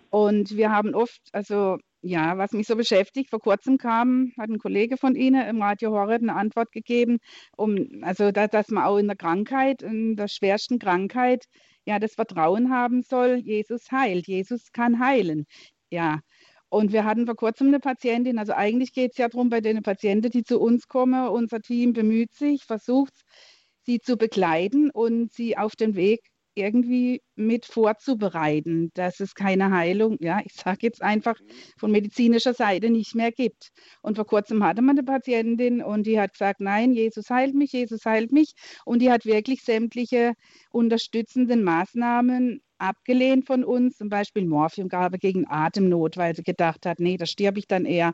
Und 0.09 0.57
wir 0.57 0.71
haben 0.71 0.95
oft, 0.95 1.21
also 1.31 1.77
ja, 2.01 2.37
was 2.37 2.51
mich 2.53 2.67
so 2.67 2.75
beschäftigt, 2.75 3.29
vor 3.29 3.39
kurzem 3.39 3.77
kam, 3.77 4.31
hat 4.37 4.49
ein 4.49 4.59
Kollege 4.59 4.97
von 4.97 5.15
Ihnen 5.15 5.47
im 5.47 5.61
Radio 5.61 5.91
Horeb 5.91 6.21
eine 6.21 6.35
Antwort 6.35 6.71
gegeben, 6.71 7.19
um, 7.57 7.77
also 8.03 8.31
da, 8.31 8.47
dass 8.47 8.69
man 8.69 8.83
auch 8.85 8.97
in 8.97 9.07
der 9.07 9.15
Krankheit, 9.17 9.81
in 9.83 10.15
der 10.15 10.27
schwersten 10.27 10.79
Krankheit, 10.79 11.45
ja, 11.85 11.99
das 11.99 12.15
Vertrauen 12.15 12.71
haben 12.71 13.01
soll, 13.03 13.37
Jesus 13.37 13.91
heilt, 13.91 14.27
Jesus 14.27 14.71
kann 14.71 14.99
heilen. 14.99 15.45
Ja, 15.91 16.19
Und 16.69 16.93
wir 16.93 17.05
hatten 17.05 17.25
vor 17.25 17.35
kurzem 17.35 17.67
eine 17.67 17.79
Patientin, 17.79 18.39
also 18.39 18.53
eigentlich 18.53 18.93
geht 18.93 19.11
es 19.11 19.17
ja 19.17 19.27
darum, 19.29 19.49
bei 19.49 19.61
den 19.61 19.81
Patienten, 19.83 20.31
die 20.31 20.43
zu 20.43 20.59
uns 20.59 20.87
kommen, 20.87 21.27
unser 21.29 21.61
Team 21.61 21.93
bemüht 21.93 22.33
sich, 22.33 22.63
versucht, 22.65 23.13
sie 23.85 23.99
zu 23.99 24.17
begleiten 24.17 24.89
und 24.91 25.33
sie 25.33 25.57
auf 25.57 25.75
den 25.75 25.95
Weg 25.95 26.21
irgendwie 26.55 27.21
mit 27.35 27.65
vorzubereiten, 27.65 28.91
dass 28.93 29.19
es 29.19 29.35
keine 29.35 29.71
Heilung, 29.71 30.17
ja, 30.19 30.41
ich 30.45 30.53
sage 30.53 30.79
jetzt 30.81 31.01
einfach 31.01 31.35
von 31.77 31.91
medizinischer 31.91 32.53
Seite 32.53 32.89
nicht 32.89 33.15
mehr 33.15 33.31
gibt. 33.31 33.71
Und 34.01 34.15
vor 34.15 34.25
kurzem 34.25 34.63
hatte 34.63 34.81
man 34.81 34.97
eine 34.97 35.05
Patientin 35.05 35.81
und 35.81 36.05
die 36.07 36.19
hat 36.19 36.33
gesagt, 36.33 36.59
nein, 36.59 36.93
Jesus 36.93 37.29
heilt 37.29 37.55
mich, 37.55 37.71
Jesus 37.71 38.05
heilt 38.05 38.31
mich. 38.31 38.53
Und 38.85 39.01
die 39.01 39.11
hat 39.11 39.25
wirklich 39.25 39.63
sämtliche 39.63 40.33
unterstützenden 40.71 41.63
Maßnahmen 41.63 42.61
abgelehnt 42.81 43.45
von 43.47 43.63
uns, 43.63 43.97
zum 43.97 44.09
Beispiel 44.09 44.45
Morphiumgabe 44.45 45.17
gegen 45.19 45.45
Atemnot, 45.47 46.17
weil 46.17 46.35
sie 46.35 46.43
gedacht 46.43 46.85
hat, 46.85 46.99
nee, 46.99 47.17
da 47.17 47.25
sterbe 47.25 47.59
ich 47.59 47.67
dann 47.67 47.85
eher. 47.85 48.13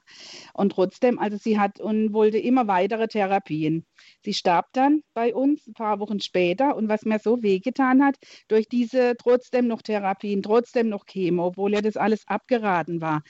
Und 0.54 0.74
trotzdem, 0.74 1.20
also 1.20 1.38
sie 1.38 1.60
hat 1.60 1.80
und 1.80 2.14
wollte 2.14 2.38
immer 2.38 2.68
weitere 2.68 3.08
Therapien. 3.08 3.86
Sie 4.24 4.34
starb 4.34 4.68
dann 4.74 5.02
bei 5.14 5.34
uns 5.34 5.68
ein 5.68 5.74
paar 5.74 6.00
Wochen 6.00 6.20
später 6.20 6.76
und 6.76 6.90
was 6.90 7.06
mir 7.06 7.20
so 7.20 7.42
wehgetan 7.42 8.04
hat, 8.04 8.16
durch 8.48 8.68
diese 8.68 9.16
trotzdem 9.18 9.68
noch 9.68 9.82
Therapien, 9.82 10.44
trotzdem 10.44 10.90
noch 10.90 11.06
Chemo, 11.06 11.48
obwohl 11.48 11.74
ja 11.74 11.82
das 11.82 11.98
alles 11.98 12.28
abgeraten 12.28 13.02
war, 13.02 13.24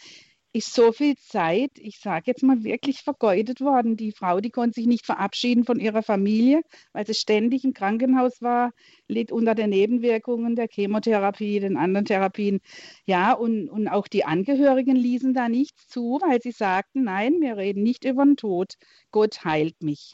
ist 0.54 0.74
so 0.74 0.92
viel 0.92 1.16
Zeit, 1.18 1.72
ich 1.76 2.00
sage 2.00 2.24
jetzt 2.28 2.44
mal 2.44 2.64
wirklich 2.64 3.02
vergeudet 3.02 3.62
worden. 3.62 3.98
Die 3.98 4.12
Frau, 4.12 4.40
die 4.40 4.50
konnte 4.50 4.76
sich 4.76 4.88
nicht 4.88 5.06
verabschieden 5.06 5.66
von 5.66 5.80
ihrer 5.80 6.04
Familie, 6.04 6.62
weil 6.94 7.06
sie 7.06 7.14
ständig 7.14 7.64
im 7.64 7.74
Krankenhaus 7.74 8.42
war, 8.42 8.72
litt 9.08 9.32
unter 9.32 9.56
den 9.56 9.70
Nebenwirkungen 9.70 10.56
der 10.56 10.68
Chemotherapie, 10.70 11.60
den 11.60 11.78
anderen 11.78 12.06
Therapien. 12.06 12.60
Ja, 13.06 13.34
und, 13.34 13.70
und 13.70 13.88
auch 13.88 14.08
die 14.08 14.26
Angehörigen 14.26 14.96
ließen 14.96 15.34
da 15.34 15.50
nichts 15.50 15.88
zu, 15.88 16.20
weil 16.22 16.42
sie 16.42 16.52
sagten, 16.52 17.04
nein, 17.04 17.40
wir 17.42 17.58
reden 17.58 17.84
nicht 17.84 18.06
über 18.06 18.24
den 18.26 18.38
Tod. 18.38 18.74
Gott 19.12 19.44
heilt 19.46 19.82
mich. 19.84 20.14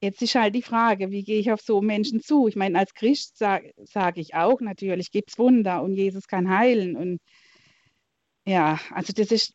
Jetzt 0.00 0.22
ist 0.22 0.36
halt 0.36 0.54
die 0.54 0.62
Frage, 0.62 1.10
wie 1.10 1.24
gehe 1.24 1.40
ich 1.40 1.50
auf 1.50 1.60
so 1.60 1.82
Menschen 1.82 2.20
zu? 2.20 2.46
Ich 2.46 2.54
meine, 2.54 2.78
als 2.78 2.94
Christ 2.94 3.36
sage 3.36 3.72
sag 3.84 4.16
ich 4.16 4.34
auch, 4.34 4.60
natürlich 4.60 5.10
gibt 5.10 5.30
es 5.30 5.38
Wunder 5.38 5.82
und 5.82 5.94
Jesus 5.94 6.28
kann 6.28 6.48
heilen. 6.48 6.96
Und 6.96 7.18
ja, 8.48 8.78
also 8.94 9.12
das 9.14 9.30
ist 9.30 9.54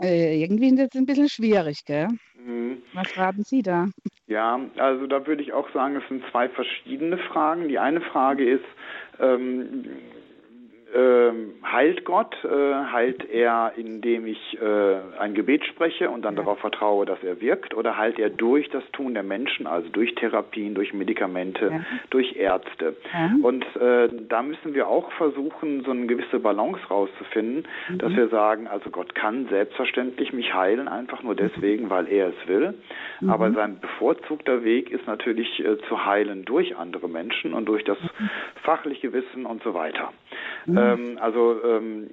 äh, 0.00 0.42
irgendwie 0.42 0.70
ist 0.70 0.96
ein 0.96 1.06
bisschen 1.06 1.28
schwierig, 1.28 1.84
gell? 1.84 2.08
Mhm. 2.34 2.82
Was 2.94 3.16
raten 3.16 3.44
Sie 3.44 3.62
da? 3.62 3.88
Ja, 4.26 4.58
also 4.76 5.06
da 5.06 5.26
würde 5.26 5.42
ich 5.42 5.52
auch 5.52 5.70
sagen, 5.72 5.96
es 5.96 6.08
sind 6.08 6.24
zwei 6.30 6.48
verschiedene 6.48 7.18
Fragen. 7.18 7.68
Die 7.68 7.78
eine 7.78 8.00
Frage 8.00 8.48
ist, 8.48 8.64
ähm, 9.20 9.84
äh, 10.94 11.32
heilt 11.64 12.04
Gott? 12.04 12.36
Äh, 12.44 12.74
heilt 12.92 13.28
er, 13.30 13.72
indem 13.76 14.26
ich 14.26 14.58
äh, 14.60 14.96
ein 15.18 15.34
Gebet 15.34 15.64
spreche 15.66 16.10
und 16.10 16.22
dann 16.22 16.36
ja. 16.36 16.42
darauf 16.42 16.58
vertraue, 16.58 17.06
dass 17.06 17.22
er 17.22 17.40
wirkt? 17.40 17.74
Oder 17.74 17.96
heilt 17.96 18.18
er 18.18 18.30
durch 18.30 18.68
das 18.70 18.84
Tun 18.92 19.14
der 19.14 19.22
Menschen, 19.22 19.66
also 19.66 19.88
durch 19.88 20.14
Therapien, 20.14 20.74
durch 20.74 20.92
Medikamente, 20.92 21.70
ja. 21.72 21.80
durch 22.10 22.36
Ärzte? 22.36 22.96
Ja. 23.12 23.30
Und 23.42 23.64
äh, 23.76 24.08
da 24.28 24.42
müssen 24.42 24.74
wir 24.74 24.88
auch 24.88 25.10
versuchen, 25.12 25.82
so 25.84 25.90
eine 25.90 26.06
gewisse 26.06 26.38
Balance 26.38 26.80
rauszufinden, 26.90 27.66
mhm. 27.88 27.98
dass 27.98 28.14
wir 28.14 28.28
sagen, 28.28 28.66
also 28.66 28.90
Gott 28.90 29.14
kann 29.14 29.46
selbstverständlich 29.48 30.32
mich 30.32 30.52
heilen, 30.54 30.88
einfach 30.88 31.22
nur 31.22 31.34
deswegen, 31.34 31.90
weil 31.90 32.08
er 32.08 32.28
es 32.28 32.48
will. 32.48 32.74
Mhm. 33.20 33.30
Aber 33.30 33.52
sein 33.52 33.80
bevorzugter 33.80 34.64
Weg 34.64 34.90
ist 34.90 35.06
natürlich 35.06 35.60
äh, 35.60 35.78
zu 35.88 36.04
heilen 36.04 36.44
durch 36.44 36.76
andere 36.76 37.08
Menschen 37.08 37.54
und 37.54 37.66
durch 37.66 37.84
das 37.84 37.98
mhm. 38.00 38.30
fachliche 38.62 39.12
Wissen 39.12 39.46
und 39.46 39.62
so 39.62 39.74
weiter. 39.74 40.12
Mhm. 40.66 40.81
Ähm, 40.82 41.18
also 41.20 41.56
ähm, 41.64 42.10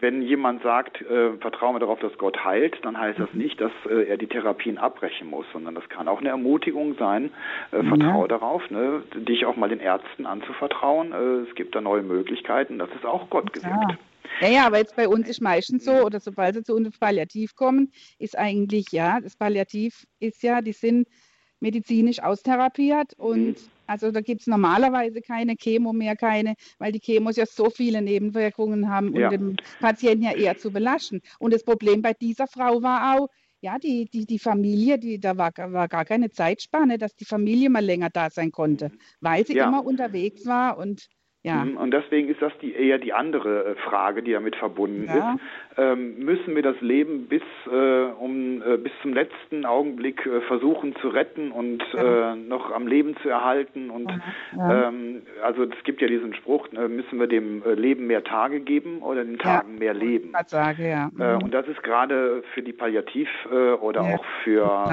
wenn 0.00 0.22
jemand 0.22 0.62
sagt, 0.62 1.02
äh, 1.02 1.36
vertraue 1.38 1.74
mir 1.74 1.80
darauf, 1.80 2.00
dass 2.00 2.16
Gott 2.18 2.42
heilt, 2.44 2.78
dann 2.82 2.98
heißt 2.98 3.18
das 3.18 3.32
nicht, 3.34 3.60
dass 3.60 3.72
äh, 3.88 4.08
er 4.08 4.16
die 4.16 4.26
Therapien 4.26 4.78
abbrechen 4.78 5.28
muss, 5.28 5.46
sondern 5.52 5.74
das 5.74 5.88
kann 5.88 6.08
auch 6.08 6.20
eine 6.20 6.30
Ermutigung 6.30 6.96
sein, 6.98 7.30
äh, 7.70 7.82
vertraue 7.82 8.22
ja. 8.22 8.28
darauf, 8.28 8.68
ne, 8.70 9.02
dich 9.14 9.44
auch 9.44 9.56
mal 9.56 9.68
den 9.68 9.80
Ärzten 9.80 10.26
anzuvertrauen. 10.26 11.12
Äh, 11.12 11.48
es 11.48 11.54
gibt 11.54 11.74
da 11.74 11.80
neue 11.80 12.02
Möglichkeiten, 12.02 12.78
das 12.78 12.88
ist 12.90 13.04
auch 13.04 13.28
Gott 13.30 13.52
gewirkt. 13.52 13.98
Ja. 14.40 14.48
ja, 14.48 14.66
aber 14.66 14.78
jetzt 14.78 14.96
bei 14.96 15.06
uns 15.06 15.28
ist 15.28 15.40
meistens 15.40 15.84
so, 15.84 15.92
oder 15.92 16.20
sobald 16.20 16.54
sie 16.54 16.62
zu 16.62 16.74
uns 16.74 16.98
Palliativ 16.98 17.54
kommen, 17.54 17.92
ist 18.18 18.38
eigentlich, 18.38 18.86
ja, 18.92 19.20
das 19.20 19.36
Palliativ 19.36 20.06
ist 20.18 20.42
ja, 20.42 20.62
die 20.62 20.72
sind 20.72 21.08
medizinisch 21.60 22.22
austherapiert 22.22 23.12
und 23.18 23.48
mhm. 23.48 23.56
Also 23.90 24.12
da 24.12 24.20
gibt 24.20 24.42
es 24.42 24.46
normalerweise 24.46 25.20
keine 25.20 25.56
Chemo 25.56 25.92
mehr, 25.92 26.14
keine, 26.14 26.54
weil 26.78 26.92
die 26.92 27.00
Chemos 27.00 27.34
ja 27.34 27.44
so 27.44 27.70
viele 27.70 28.00
Nebenwirkungen 28.00 28.88
haben 28.88 29.16
ja. 29.16 29.26
und 29.26 29.32
den 29.32 29.56
Patienten 29.80 30.22
ja 30.22 30.32
eher 30.32 30.56
zu 30.56 30.70
belasten. 30.70 31.20
Und 31.40 31.52
das 31.52 31.64
Problem 31.64 32.00
bei 32.00 32.12
dieser 32.12 32.46
Frau 32.46 32.82
war 32.82 33.18
auch, 33.18 33.28
ja, 33.62 33.80
die, 33.80 34.08
die, 34.08 34.26
die 34.26 34.38
Familie, 34.38 35.00
die, 35.00 35.18
da 35.18 35.36
war, 35.36 35.50
war 35.56 35.88
gar 35.88 36.04
keine 36.04 36.30
Zeitspanne, 36.30 36.98
dass 36.98 37.16
die 37.16 37.24
Familie 37.24 37.68
mal 37.68 37.84
länger 37.84 38.10
da 38.10 38.30
sein 38.30 38.52
konnte, 38.52 38.92
weil 39.20 39.44
sie 39.44 39.56
ja. 39.56 39.66
immer 39.66 39.84
unterwegs 39.84 40.46
war 40.46 40.78
und 40.78 41.08
ja. 41.42 41.64
Mhm, 41.64 41.78
und 41.78 41.90
deswegen 41.92 42.28
ist 42.28 42.42
das 42.42 42.52
die, 42.60 42.74
eher 42.74 42.98
die 42.98 43.14
andere 43.14 43.64
äh, 43.64 43.74
Frage, 43.76 44.22
die 44.22 44.32
damit 44.32 44.56
verbunden 44.56 45.06
ja. 45.06 45.14
ist. 45.14 45.40
Ähm, 45.78 46.18
müssen 46.18 46.54
wir 46.54 46.62
das 46.62 46.78
Leben 46.82 47.28
bis, 47.28 47.42
äh, 47.66 48.04
um, 48.18 48.60
äh, 48.62 48.76
bis 48.76 48.92
zum 49.00 49.14
letzten 49.14 49.64
Augenblick 49.64 50.26
äh, 50.26 50.42
versuchen 50.42 50.94
zu 50.96 51.08
retten 51.08 51.50
und 51.50 51.82
ja. 51.94 52.32
Äh, 52.32 52.36
noch 52.36 52.70
am 52.72 52.86
Leben 52.86 53.16
zu 53.22 53.30
erhalten? 53.30 53.88
Und 53.88 54.12
ähm, 54.52 55.22
also 55.42 55.64
es 55.64 55.84
gibt 55.84 56.02
ja 56.02 56.08
diesen 56.08 56.34
Spruch, 56.34 56.68
äh, 56.74 56.88
müssen 56.88 57.18
wir 57.18 57.26
dem 57.26 57.62
Leben 57.74 58.06
mehr 58.06 58.22
Tage 58.22 58.60
geben 58.60 59.00
oder 59.00 59.24
den 59.24 59.38
Tagen 59.38 59.78
mehr 59.78 59.94
Leben? 59.94 60.32
Ich 60.38 60.48
sage, 60.48 60.86
ja. 60.88 61.10
Mhm. 61.10 61.44
und 61.44 61.54
das 61.54 61.66
ist 61.68 61.82
gerade 61.82 62.42
für 62.52 62.60
die 62.60 62.72
Palliativ 62.72 63.28
oder 63.80 64.02
auch 64.02 64.24
für, 64.44 64.88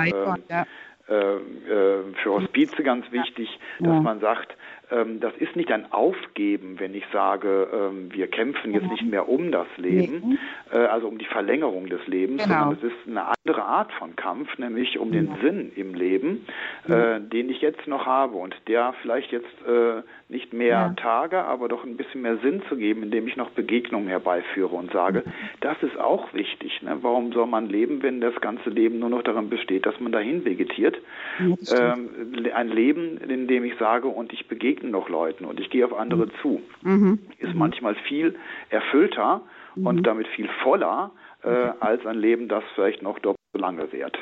ähm, 1.09 2.15
für 2.21 2.31
Hospize 2.31 2.83
ganz 2.83 3.11
wichtig, 3.11 3.59
dass 3.79 4.01
man 4.01 4.19
sagt, 4.19 4.51
ähm, 4.51 4.57
das 4.89 5.33
ist 5.37 5.55
nicht 5.55 5.71
ein 5.71 5.91
Aufgeben, 5.91 6.79
wenn 6.79 6.93
ich 6.93 7.03
sage, 7.11 7.67
ähm, 7.73 8.13
wir 8.13 8.27
kämpfen 8.27 8.73
jetzt 8.73 8.89
nicht 8.89 9.03
mehr 9.03 9.27
um 9.27 9.51
das 9.51 9.67
Leben, 9.77 10.39
äh, 10.71 10.77
also 10.77 11.07
um 11.07 11.17
die 11.17 11.25
Verlängerung 11.25 11.87
des 11.87 12.05
Lebens, 12.07 12.43
genau. 12.43 12.69
sondern 12.69 12.77
es 12.77 12.83
ist 12.83 13.07
eine 13.07 13.25
andere 13.27 13.63
Art 13.63 13.91
von 13.93 14.15
Kampf, 14.15 14.57
nämlich 14.57 14.97
um 14.99 15.11
den 15.11 15.35
Sinn 15.41 15.71
im 15.75 15.93
Leben, 15.93 16.45
äh, 16.87 17.19
den 17.19 17.49
ich 17.49 17.61
jetzt 17.61 17.87
noch 17.87 18.05
habe 18.05 18.37
und 18.37 18.55
der 18.67 18.93
vielleicht 19.01 19.31
jetzt 19.31 19.45
äh, 19.67 20.01
nicht 20.29 20.53
mehr. 20.53 20.95
Tage, 20.97 21.43
aber 21.43 21.67
doch 21.67 21.83
ein 21.83 21.97
bisschen 21.97 22.21
mehr 22.21 22.37
Sinn 22.37 22.61
zu 22.67 22.75
geben, 22.75 23.03
indem 23.03 23.27
ich 23.27 23.37
noch 23.37 23.49
Begegnungen 23.51 24.07
herbeiführe 24.07 24.75
und 24.75 24.91
sage, 24.91 25.23
das 25.61 25.81
ist 25.81 25.97
auch 25.97 26.33
wichtig. 26.33 26.81
Ne? 26.81 26.97
Warum 27.01 27.31
soll 27.31 27.47
man 27.47 27.69
leben, 27.69 28.03
wenn 28.03 28.19
das 28.21 28.35
ganze 28.41 28.69
Leben 28.69 28.99
nur 28.99 29.09
noch 29.09 29.23
darin 29.23 29.49
besteht, 29.49 29.85
dass 29.85 29.99
man 29.99 30.11
dahin 30.11 30.43
vegetiert? 30.45 30.97
Ja, 31.39 31.93
ähm, 31.93 32.09
ein 32.53 32.69
Leben, 32.69 33.17
in 33.17 33.47
dem 33.47 33.63
ich 33.63 33.75
sage, 33.77 34.07
und 34.07 34.33
ich 34.33 34.47
begegne 34.47 34.76
noch 34.83 35.09
Leuten 35.09 35.45
und 35.45 35.59
ich 35.59 35.69
gehe 35.69 35.85
auf 35.85 35.93
andere 35.93 36.25
mhm. 36.25 36.31
zu, 36.41 36.61
mhm. 36.81 37.19
ist 37.39 37.55
manchmal 37.55 37.95
viel 37.95 38.35
erfüllter 38.69 39.41
mhm. 39.75 39.87
und 39.87 40.03
damit 40.03 40.27
viel 40.27 40.49
voller 40.63 41.11
äh, 41.43 41.49
als 41.79 42.05
ein 42.05 42.17
Leben, 42.17 42.47
das 42.47 42.63
vielleicht 42.75 43.01
noch 43.01 43.19
doppelt 43.19 43.37
so 43.53 43.59
lange 43.59 43.91
währt. 43.91 44.17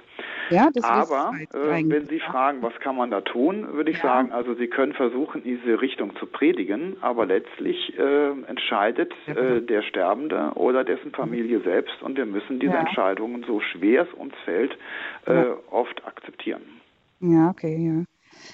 Ja, 0.50 0.70
Aber 0.84 1.32
äh, 1.54 1.90
wenn 1.90 2.06
Sie 2.06 2.20
fragen, 2.20 2.62
was 2.62 2.74
kann 2.80 2.96
man 2.96 3.10
da 3.10 3.22
tun, 3.22 3.74
würde 3.74 3.90
ich 3.90 3.98
ja. 3.98 4.04
sagen, 4.04 4.32
also 4.32 4.54
Sie 4.54 4.68
können 4.68 4.94
versuchen, 4.94 5.44
in 5.44 5.58
diese 5.58 5.82
Richtung 5.82 6.16
zu 6.18 6.28
predigen, 6.28 6.98
aber 7.02 7.26
letztlich 7.26 7.98
äh, 7.98 8.30
entscheidet 8.48 9.14
äh, 9.28 9.62
der 9.62 9.82
Sterbende 9.82 10.52
oder 10.56 10.84
dessen 10.84 11.12
Familie 11.12 11.62
selbst 11.62 12.02
und 12.04 12.18
wir 12.18 12.26
müssen 12.26 12.60
diese 12.60 12.74
ja. 12.74 12.80
Entscheidungen, 12.80 13.44
so 13.48 13.60
schwer 13.60 14.04
es 14.04 14.14
uns 14.14 14.34
fällt, 14.46 14.78
äh, 15.26 15.46
oft 15.72 16.06
akzeptieren. 16.06 16.62
Ja, 17.22 17.50
okay, 17.50 17.78
ja. 17.78 18.04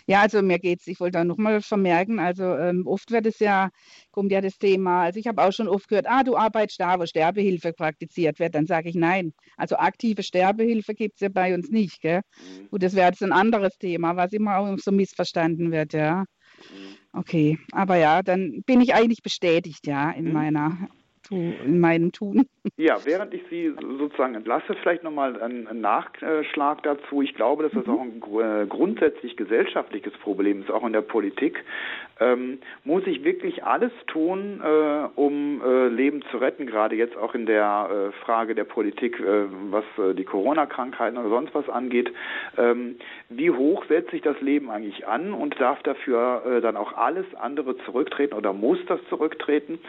Ja, 0.07 0.21
also 0.21 0.41
mir 0.41 0.59
geht 0.59 0.81
es, 0.81 0.87
ich 0.87 0.99
wollte 0.99 1.19
da 1.19 1.23
nochmal 1.23 1.61
vermerken, 1.61 2.19
also 2.19 2.43
ähm, 2.55 2.85
oft 2.85 3.11
wird 3.11 3.25
es 3.25 3.39
ja, 3.39 3.69
kommt 4.11 4.31
ja 4.31 4.41
das 4.41 4.57
Thema, 4.57 5.03
also 5.03 5.19
ich 5.19 5.27
habe 5.27 5.43
auch 5.43 5.51
schon 5.51 5.67
oft 5.67 5.87
gehört, 5.87 6.07
ah, 6.09 6.23
du 6.23 6.35
arbeitest 6.35 6.79
da, 6.79 6.99
wo 6.99 7.05
Sterbehilfe 7.05 7.73
praktiziert 7.73 8.39
wird. 8.39 8.55
Dann 8.55 8.67
sage 8.67 8.89
ich 8.89 8.95
nein. 8.95 9.33
Also 9.57 9.77
aktive 9.77 10.23
Sterbehilfe 10.23 10.93
gibt 10.93 11.15
es 11.15 11.21
ja 11.21 11.29
bei 11.29 11.53
uns 11.53 11.69
nicht, 11.69 12.01
gell? 12.01 12.21
Mhm. 12.37 12.69
Gut, 12.69 12.83
das 12.83 12.95
wäre 12.95 13.09
jetzt 13.09 13.23
ein 13.23 13.31
anderes 13.31 13.77
Thema, 13.77 14.15
was 14.15 14.33
immer 14.33 14.57
auch 14.57 14.77
so 14.79 14.91
missverstanden 14.91 15.71
wird, 15.71 15.93
ja. 15.93 16.21
Mhm. 16.21 17.19
Okay, 17.19 17.59
aber 17.71 17.97
ja, 17.97 18.21
dann 18.21 18.63
bin 18.65 18.81
ich 18.81 18.93
eigentlich 18.93 19.21
bestätigt, 19.21 19.85
ja, 19.87 20.11
in 20.11 20.25
mhm. 20.25 20.33
meiner 20.33 20.89
in 21.29 21.79
meinem 21.79 22.11
Tun. 22.11 22.45
Ja, 22.77 23.03
während 23.05 23.33
ich 23.33 23.41
Sie 23.49 23.73
sozusagen 23.97 24.35
entlasse, 24.35 24.75
vielleicht 24.81 25.03
nochmal 25.03 25.41
einen 25.41 25.81
Nachschlag 25.81 26.83
dazu. 26.83 27.23
Ich 27.23 27.33
glaube, 27.33 27.63
dass 27.63 27.71
das 27.71 27.87
mhm. 27.87 27.93
auch 27.93 28.01
ein 28.01 28.69
grundsätzlich 28.69 29.35
gesellschaftliches 29.35 30.13
Problem 30.19 30.61
ist, 30.61 30.69
auch 30.69 30.85
in 30.85 30.93
der 30.93 31.01
Politik. 31.01 31.63
Ähm, 32.19 32.59
muss 32.83 33.01
ich 33.07 33.23
wirklich 33.23 33.63
alles 33.63 33.91
tun, 34.05 34.61
äh, 34.63 35.07
um 35.15 35.59
äh, 35.65 35.87
Leben 35.87 36.21
zu 36.29 36.37
retten, 36.37 36.67
gerade 36.67 36.95
jetzt 36.95 37.17
auch 37.17 37.33
in 37.33 37.47
der 37.47 37.89
äh, 37.89 38.23
Frage 38.23 38.53
der 38.53 38.65
Politik, 38.65 39.19
äh, 39.19 39.45
was 39.71 39.85
äh, 39.97 40.13
die 40.13 40.23
Corona-Krankheiten 40.23 41.17
oder 41.17 41.29
sonst 41.29 41.55
was 41.55 41.67
angeht. 41.67 42.13
Ähm, 42.59 42.97
wie 43.29 43.49
hoch 43.49 43.85
setze 43.85 44.15
ich 44.15 44.21
das 44.21 44.39
Leben 44.39 44.69
eigentlich 44.69 45.07
an 45.07 45.33
und 45.33 45.59
darf 45.59 45.81
dafür 45.81 46.43
äh, 46.45 46.61
dann 46.61 46.77
auch 46.77 46.95
alles 46.95 47.25
andere 47.39 47.75
zurücktreten 47.85 48.35
oder 48.35 48.53
muss 48.53 48.77
das 48.85 48.99
zurücktreten? 49.09 49.79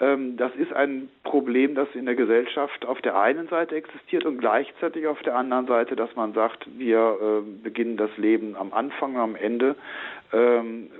Ähm, 0.00 0.36
das 0.36 0.54
ist 0.54 0.72
ein 0.72 1.08
Problem, 1.24 1.74
das 1.74 1.88
in 1.94 2.06
der 2.06 2.19
Gesellschaft 2.20 2.84
auf 2.84 3.00
der 3.00 3.18
einen 3.18 3.48
Seite 3.48 3.76
existiert 3.76 4.26
und 4.26 4.38
gleichzeitig 4.38 5.06
auf 5.06 5.22
der 5.22 5.36
anderen 5.36 5.66
Seite, 5.66 5.96
dass 5.96 6.14
man 6.16 6.34
sagt, 6.34 6.66
wir 6.76 6.98
äh, 6.98 7.62
beginnen 7.62 7.96
das 7.96 8.14
Leben 8.18 8.56
am 8.56 8.74
Anfang 8.74 9.16
am 9.16 9.36
Ende 9.36 9.74
ähm, 10.34 10.90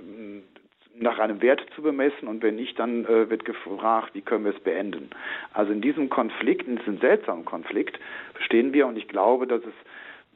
nach 0.95 1.19
einem 1.19 1.39
Wert 1.43 1.61
zu 1.75 1.83
bemessen 1.83 2.27
und 2.27 2.41
wenn 2.41 2.55
nicht, 2.55 2.79
dann 2.79 3.05
äh, 3.05 3.29
wird 3.29 3.45
gefragt, 3.45 4.15
wie 4.15 4.21
können 4.21 4.45
wir 4.45 4.55
es 4.55 4.59
beenden. 4.61 5.11
Also 5.53 5.71
in 5.71 5.81
diesem 5.81 6.09
Konflikt, 6.09 6.67
in 6.67 6.77
diesem 6.77 6.97
seltsamen 6.99 7.45
Konflikt 7.45 7.99
stehen 8.45 8.73
wir 8.73 8.87
und 8.87 8.97
ich 8.97 9.07
glaube, 9.07 9.45
dass 9.45 9.61
es 9.61 9.73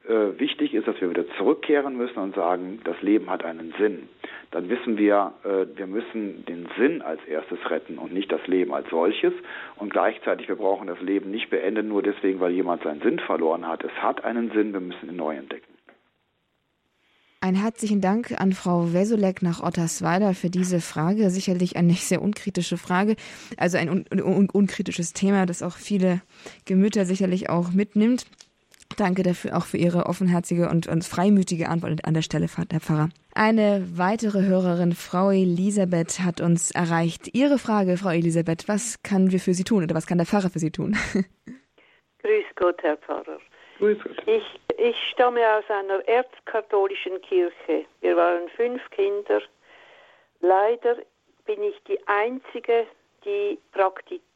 äh, 0.08 0.40
wichtig 0.40 0.74
ist, 0.74 0.88
dass 0.88 1.00
wir 1.02 1.10
wieder 1.10 1.28
zurückkehren 1.38 1.98
müssen 1.98 2.20
und 2.20 2.36
sagen, 2.36 2.80
das 2.84 3.02
Leben 3.02 3.30
hat 3.30 3.44
einen 3.44 3.74
Sinn. 3.78 4.10
Dann 4.52 4.70
wissen 4.70 4.98
wir, 4.98 5.34
äh, 5.44 5.66
wir 5.78 5.88
müssen 5.88 6.46
den 6.46 6.68
Sinn 6.78 7.02
als 7.02 7.20
erstes 7.26 7.60
retten 7.70 7.98
und 7.98 8.14
nicht 8.14 8.32
das 8.32 8.46
Leben 8.48 8.74
als 8.74 8.90
solches. 8.90 9.34
Und 9.76 9.92
gleichzeitig, 9.92 10.48
wir 10.48 10.56
brauchen 10.56 10.88
das 10.88 11.02
Leben 11.02 11.32
nicht 11.32 11.50
beenden, 11.50 11.88
nur 11.88 12.04
deswegen, 12.04 12.40
weil 12.40 12.52
jemand 12.52 12.84
seinen 12.84 13.02
Sinn 13.02 13.20
verloren 13.20 13.68
hat. 13.68 13.84
Es 13.84 13.94
hat 14.02 14.24
einen 14.24 14.52
Sinn, 14.52 14.74
wir 14.74 14.80
müssen 14.80 15.10
ihn 15.10 15.16
neu 15.16 15.36
entdecken. 15.36 15.76
Ein 17.42 17.54
herzlichen 17.54 18.02
Dank 18.02 18.34
an 18.42 18.54
Frau 18.54 18.92
Wesolek 18.92 19.44
nach 19.44 19.62
Ottersweiler 19.62 20.34
für 20.34 20.50
diese 20.50 20.82
Frage. 20.82 21.30
Sicherlich 21.30 21.78
eine 21.78 21.94
sehr 21.94 22.22
unkritische 22.22 22.78
Frage, 22.78 23.16
also 23.58 23.78
ein 23.78 23.90
un 23.90 24.06
un 24.12 24.50
unkritisches 24.50 25.14
Thema, 25.14 25.46
das 25.46 25.62
auch 25.62 25.76
viele 25.76 26.22
Gemüter 26.66 27.06
sicherlich 27.06 27.50
auch 27.50 27.72
mitnimmt. 27.72 28.26
Danke 28.98 29.24
dafür 29.24 29.58
auch 29.58 29.66
für 29.66 29.78
Ihre 29.78 30.06
offenherzige 30.06 30.70
und, 30.70 30.88
und 30.88 31.04
freimütige 31.04 31.70
Antwort 31.70 32.06
an 32.06 32.14
der 32.14 32.22
Stelle, 32.22 32.48
Herr 32.48 32.80
Pfarrer. 32.80 33.10
Eine 33.34 33.86
weitere 33.96 34.44
Hörerin, 34.44 34.94
Frau 34.94 35.32
Elisabeth, 35.32 36.20
hat 36.20 36.40
uns 36.40 36.72
erreicht. 36.72 37.36
Ihre 37.36 37.58
Frage, 37.58 37.98
Frau 37.98 38.12
Elisabeth, 38.12 38.68
was 38.68 39.04
können 39.04 39.32
wir 39.32 39.40
für 39.40 39.54
Sie 39.54 39.64
tun 39.64 39.84
oder 39.84 39.96
was 39.96 40.08
kann 40.08 40.18
der 40.18 40.28
Pfarrer 40.28 40.50
für 40.50 40.60
Sie 40.60 40.72
tun? 40.72 40.96
Grüß 42.24 42.46
Gott, 42.56 42.82
Herr 42.84 42.98
Pfarrer. 42.98 43.40
Grüß 43.80 43.98
Gott. 44.02 44.24
Ich, 44.28 44.44
ich 44.78 44.96
stamme 45.12 45.42
aus 45.58 45.66
einer 45.70 46.08
erzkatholischen 46.08 47.22
Kirche. 47.22 47.86
Wir 48.02 48.16
waren 48.16 48.48
fünf 48.56 48.82
Kinder. 48.92 49.42
Leider 50.40 50.96
bin 51.46 51.62
ich 51.64 51.76
die 51.88 52.00
Einzige, 52.08 52.88
die 53.26 53.60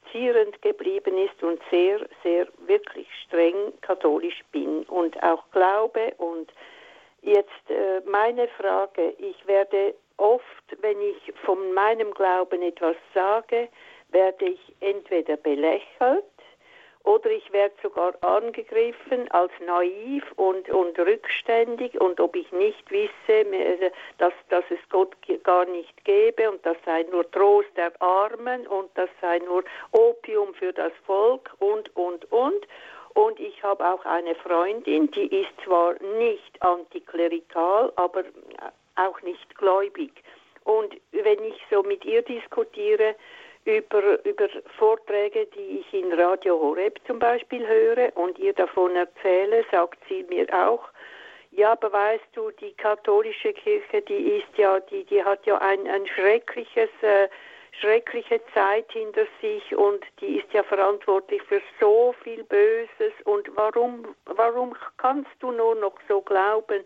praktizierend 0.10 0.62
geblieben 0.62 1.18
ist 1.18 1.42
und 1.44 1.60
sehr, 1.72 2.00
sehr 2.24 2.48
wirklich 2.66 3.08
streng 3.26 3.74
katholisch 3.82 4.42
bin 4.52 4.84
und 4.84 5.22
auch 5.24 5.44
glaube. 5.52 6.14
Und 6.18 6.52
jetzt 7.22 7.70
äh, 7.70 8.02
meine 8.10 8.48
Frage, 8.50 9.14
ich 9.18 9.48
werde 9.48 9.94
oft, 10.18 10.44
wenn 10.82 11.00
ich 11.02 11.34
von 11.46 11.74
meinem 11.74 12.14
Glauben 12.14 12.62
etwas 12.62 12.96
sage, 13.14 13.70
werde 14.12 14.46
ich 14.46 14.76
entweder 14.80 15.38
belächelt 15.38 16.24
oder 17.04 17.30
ich 17.32 17.52
werde 17.52 17.74
sogar 17.82 18.14
angegriffen 18.22 19.30
als 19.32 19.52
naiv 19.66 20.24
und, 20.36 20.70
und 20.70 20.98
rückständig 21.00 22.00
und 22.00 22.20
ob 22.20 22.36
ich 22.36 22.52
nicht 22.52 22.90
wisse, 22.92 23.92
dass, 24.18 24.34
dass 24.50 24.64
es 24.70 24.80
Gott 24.90 25.16
gar 25.44 25.66
nicht 25.66 26.04
gebe 26.06 26.52
und 26.52 26.66
das 26.66 26.78
sei 26.86 27.04
nur 27.04 27.30
Trost 27.32 27.70
der 27.76 27.92
Armen 28.02 28.68
und 28.68 28.90
das 28.96 29.10
sei 29.22 29.40
nur 29.40 29.64
Opium 29.92 30.54
für 30.54 30.74
das 30.74 30.92
Volk 31.06 31.52
und, 31.60 31.96
und, 31.96 32.32
und. 32.32 32.68
Und 33.16 33.40
ich 33.40 33.64
habe 33.64 33.86
auch 33.86 34.06
eine 34.06 34.36
Freundin, 34.36 35.10
die 35.12 35.42
ist 35.42 35.52
zwar 35.66 35.96
nicht 36.20 36.62
antiklerikal, 36.62 37.92
aber 37.96 38.24
auch 38.96 39.22
nicht 39.24 39.58
gläubig. 39.58 40.12
Und 40.64 40.96
wenn 41.12 41.44
ich 41.44 41.60
so 41.72 41.82
mit 41.82 42.06
ihr 42.06 42.22
diskutiere, 42.22 43.16
über, 43.66 44.26
über 44.26 44.48
Vorträge, 44.78 45.48
die 45.56 45.80
ich 45.80 45.94
in 45.94 46.14
Radio 46.14 46.60
Horeb 46.60 47.00
zum 47.06 47.20
Beispiel 47.20 47.68
höre 47.68 48.16
und 48.16 48.40
ihr 48.40 48.54
davon 48.54 48.96
erzähle, 48.96 49.64
sagt 49.72 50.00
sie 50.08 50.24
mir 50.24 50.48
auch, 50.54 50.90
ja, 51.52 51.72
aber 51.72 51.92
weißt 51.92 52.28
du, 52.34 52.52
die 52.52 52.74
katholische 52.74 53.54
Kirche, 53.54 54.02
die 54.04 54.38
ist 54.38 54.58
ja, 54.58 54.80
die, 54.80 55.04
die 55.06 55.24
hat 55.24 55.46
ja 55.46 55.58
ein, 55.58 55.88
ein 55.88 56.06
schreckliches, 56.08 56.90
äh, 57.02 57.28
schreckliche 57.72 58.42
Zeit 58.54 58.92
hinter 58.92 59.26
sich 59.42 59.76
und 59.76 60.04
die 60.22 60.38
ist 60.40 60.52
ja 60.54 60.64
verantwortlich 60.64 61.42
für 61.44 61.62
so 61.80 62.14
viel 62.24 62.44
Böses 62.44 63.14
und 63.26 63.50
warum, 63.56 64.16
warum 64.26 64.76
kannst 64.98 65.32
du 65.40 65.52
nur 65.52 65.76
noch 65.76 65.96
so 66.08 66.22
glauben? 66.22 66.84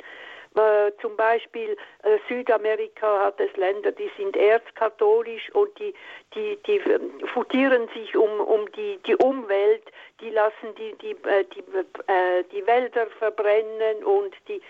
Äh, 0.55 0.91
zum 1.01 1.15
Beispiel 1.15 1.75
äh, 2.03 2.17
Südamerika 2.27 3.25
hat 3.25 3.39
es 3.39 3.55
Länder, 3.57 3.91
die 3.91 4.11
sind 4.17 4.35
erzkatholisch 4.35 5.49
und 5.53 5.69
die, 5.79 5.93
die, 6.35 6.57
die 6.67 6.77
ähm, 6.77 7.19
futieren 7.33 7.87
sich 7.95 8.15
um, 8.15 8.39
um 8.39 8.71
die, 8.73 8.99
die 9.07 9.15
Umwelt, 9.15 9.83
die 10.21 10.29
lassen 10.29 10.75
die, 10.77 11.11
äh, 11.27 11.43
die, 11.45 11.63
äh, 12.05 12.43
die 12.51 12.65
Wälder 12.67 13.07
verbrennen 13.17 14.03
und 14.03 14.35
die, 14.47 14.61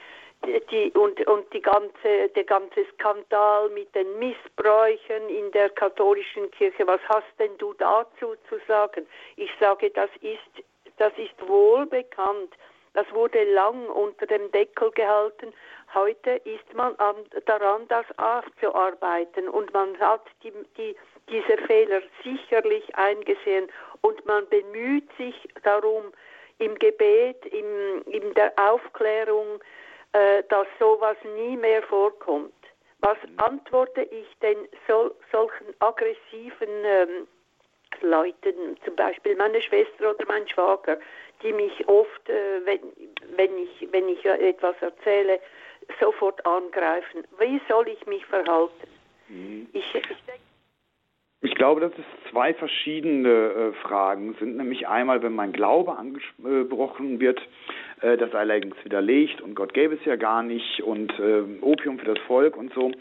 die, 0.72 0.92
und, 0.92 1.26
und 1.28 1.54
die 1.54 1.62
ganze, 1.62 2.30
der 2.34 2.44
ganze 2.46 2.86
Skandal 2.94 3.70
mit 3.70 3.94
den 3.94 4.20
Missbräuchen 4.20 5.28
in 5.28 5.52
der 5.52 5.70
katholischen 5.70 6.50
Kirche. 6.52 6.88
Was 6.88 7.02
hast 7.10 7.28
denn 7.40 7.58
du 7.58 7.74
dazu 7.74 8.36
zu 8.48 8.58
sagen? 8.68 9.06
Ich 9.36 9.52
sage, 9.60 9.90
das 9.90 10.10
ist, 10.22 10.66
das 10.98 11.12
ist 11.18 11.48
wohl 11.48 11.86
bekannt. 11.86 12.54
Das 12.94 13.12
wurde 13.12 13.44
lang 13.54 13.88
unter 13.88 14.28
dem 14.28 14.52
Deckel 14.52 14.92
gehalten. 14.92 15.54
Heute 15.94 16.32
ist 16.44 16.74
man 16.74 16.96
daran, 17.46 17.88
das 17.88 18.06
aufzuarbeiten 18.18 19.50
und 19.50 19.74
man 19.74 19.98
hat 20.00 20.26
die, 20.44 20.54
die, 20.78 20.96
diese 21.30 21.58
Fehler 21.66 22.02
sicherlich 22.24 22.96
eingesehen 22.96 23.68
und 24.02 24.26
man 24.26 24.48
bemüht 24.50 25.10
sich 25.18 25.36
darum 25.64 26.14
im 26.60 26.78
Gebet, 26.78 27.46
im, 27.48 28.04
in 28.06 28.34
der 28.36 28.54
Aufklärung, 28.58 29.60
äh, 30.14 30.44
dass 30.50 30.68
sowas 30.80 31.18
nie 31.36 31.58
mehr 31.58 31.82
vorkommt. 31.84 32.54
Was 33.00 33.18
mhm. 33.24 33.40
antworte 33.40 34.02
ich 34.04 34.28
denn 34.42 34.68
so, 34.88 35.16
solchen 35.32 35.74
aggressiven 35.80 36.70
ähm, 36.86 37.28
Leuten, 38.02 38.78
zum 38.86 38.96
Beispiel 38.96 39.36
meine 39.36 39.62
Schwester 39.62 40.12
oder 40.12 40.26
mein 40.28 40.48
Schwager, 40.48 40.98
die 41.44 41.54
mich 41.54 41.88
oft, 41.88 42.30
äh, 42.30 42.66
wenn, 42.66 42.80
wenn, 43.36 43.58
ich, 43.58 43.88
wenn 43.92 44.10
ich 44.10 44.26
etwas 44.26 44.76
erzähle, 44.82 45.40
sofort 46.00 46.46
angreifen. 46.46 47.24
Wie 47.40 47.62
soll 47.68 47.88
ich 47.88 48.06
mich 48.08 48.26
verhalten? 48.26 48.88
Mhm. 49.28 49.68
Ich, 49.74 49.96
ich, 49.96 50.04
ich 51.42 51.56
glaube, 51.56 51.82
dass 51.82 51.92
es 51.92 52.32
zwei 52.32 52.54
verschiedene 52.54 53.30
äh, 53.30 53.74
Fragen 53.82 54.36
sind. 54.40 54.56
Nämlich 54.58 54.88
einmal, 54.88 55.22
wenn 55.22 55.34
mein 55.34 55.52
Glaube 55.52 55.98
angesprochen 55.98 57.20
wird, 57.20 57.42
äh, 58.02 58.18
das 58.18 58.34
allerdings 58.34 58.76
widerlegt 58.84 59.42
und 59.42 59.56
Gott 59.56 59.74
gäbe 59.74 59.96
es 59.96 60.06
ja 60.06 60.16
gar 60.16 60.42
nicht 60.42 60.82
und 60.84 61.12
äh, 61.20 61.44
Opium 61.62 62.00
für 62.00 62.14
das 62.14 62.20
Volk 62.28 62.56
und 62.56 62.74
so 62.74 62.92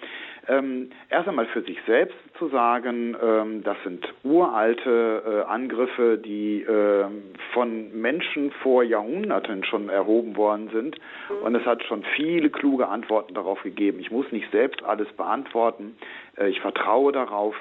ähm, 0.48 0.90
erst 1.08 1.28
einmal 1.28 1.46
für 1.46 1.62
sich 1.62 1.78
selbst 1.86 2.16
zu 2.38 2.48
sagen, 2.48 3.16
ähm, 3.22 3.62
das 3.62 3.76
sind 3.84 4.12
uralte 4.24 5.22
äh, 5.24 5.48
Angriffe, 5.48 6.18
die 6.18 6.62
äh, 6.62 7.04
von 7.52 8.00
Menschen 8.00 8.50
vor 8.62 8.82
Jahrhunderten 8.82 9.64
schon 9.64 9.88
erhoben 9.88 10.36
worden 10.36 10.70
sind. 10.72 10.96
Und 11.44 11.54
es 11.54 11.64
hat 11.64 11.84
schon 11.84 12.04
viele 12.16 12.50
kluge 12.50 12.88
Antworten 12.88 13.34
darauf 13.34 13.62
gegeben. 13.62 14.00
Ich 14.00 14.10
muss 14.10 14.30
nicht 14.32 14.50
selbst 14.50 14.82
alles 14.82 15.08
beantworten. 15.12 15.96
Äh, 16.36 16.48
ich 16.48 16.60
vertraue 16.60 17.12
darauf, 17.12 17.54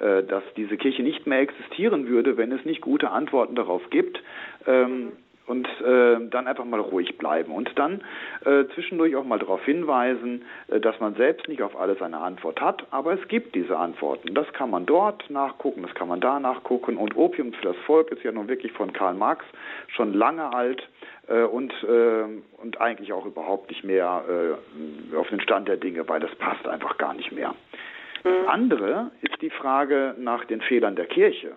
äh, 0.00 0.24
dass 0.24 0.42
diese 0.56 0.76
Kirche 0.76 1.02
nicht 1.02 1.26
mehr 1.28 1.38
existieren 1.38 2.08
würde, 2.08 2.36
wenn 2.36 2.50
es 2.50 2.64
nicht 2.64 2.80
gute 2.80 3.10
Antworten 3.10 3.54
darauf 3.54 3.90
gibt. 3.90 4.20
Ähm, 4.66 5.12
und 5.46 5.66
äh, 5.80 6.16
dann 6.30 6.46
einfach 6.46 6.64
mal 6.64 6.80
ruhig 6.80 7.18
bleiben 7.18 7.52
und 7.52 7.70
dann 7.78 8.02
äh, 8.44 8.64
zwischendurch 8.74 9.14
auch 9.16 9.24
mal 9.24 9.38
darauf 9.38 9.64
hinweisen, 9.64 10.44
äh, 10.68 10.80
dass 10.80 10.98
man 11.00 11.14
selbst 11.14 11.48
nicht 11.48 11.62
auf 11.62 11.78
alles 11.78 12.00
eine 12.00 12.18
Antwort 12.18 12.60
hat, 12.60 12.86
aber 12.90 13.12
es 13.12 13.28
gibt 13.28 13.54
diese 13.54 13.76
Antworten. 13.76 14.34
Das 14.34 14.50
kann 14.52 14.70
man 14.70 14.86
dort 14.86 15.28
nachgucken, 15.30 15.82
das 15.82 15.94
kann 15.94 16.08
man 16.08 16.20
da 16.20 16.40
nachgucken 16.40 16.96
und 16.96 17.16
Opium 17.16 17.52
für 17.52 17.62
das 17.62 17.76
Volk 17.86 18.10
ist 18.10 18.22
ja 18.22 18.32
nun 18.32 18.48
wirklich 18.48 18.72
von 18.72 18.92
Karl 18.92 19.14
Marx 19.14 19.44
schon 19.88 20.14
lange 20.14 20.52
alt 20.54 20.88
äh, 21.28 21.42
und, 21.42 21.72
äh, 21.84 22.24
und 22.62 22.80
eigentlich 22.80 23.12
auch 23.12 23.26
überhaupt 23.26 23.70
nicht 23.70 23.84
mehr 23.84 24.24
äh, 24.28 25.16
auf 25.16 25.28
den 25.28 25.40
Stand 25.40 25.68
der 25.68 25.76
Dinge, 25.76 26.08
weil 26.08 26.20
das 26.20 26.34
passt 26.36 26.66
einfach 26.66 26.98
gar 26.98 27.14
nicht 27.14 27.32
mehr. 27.32 27.54
Das 28.22 28.32
mhm. 28.32 28.48
andere 28.48 29.10
ist 29.20 29.40
die 29.42 29.50
Frage 29.50 30.14
nach 30.18 30.44
den 30.46 30.60
Fehlern 30.62 30.96
der 30.96 31.06
Kirche. 31.06 31.52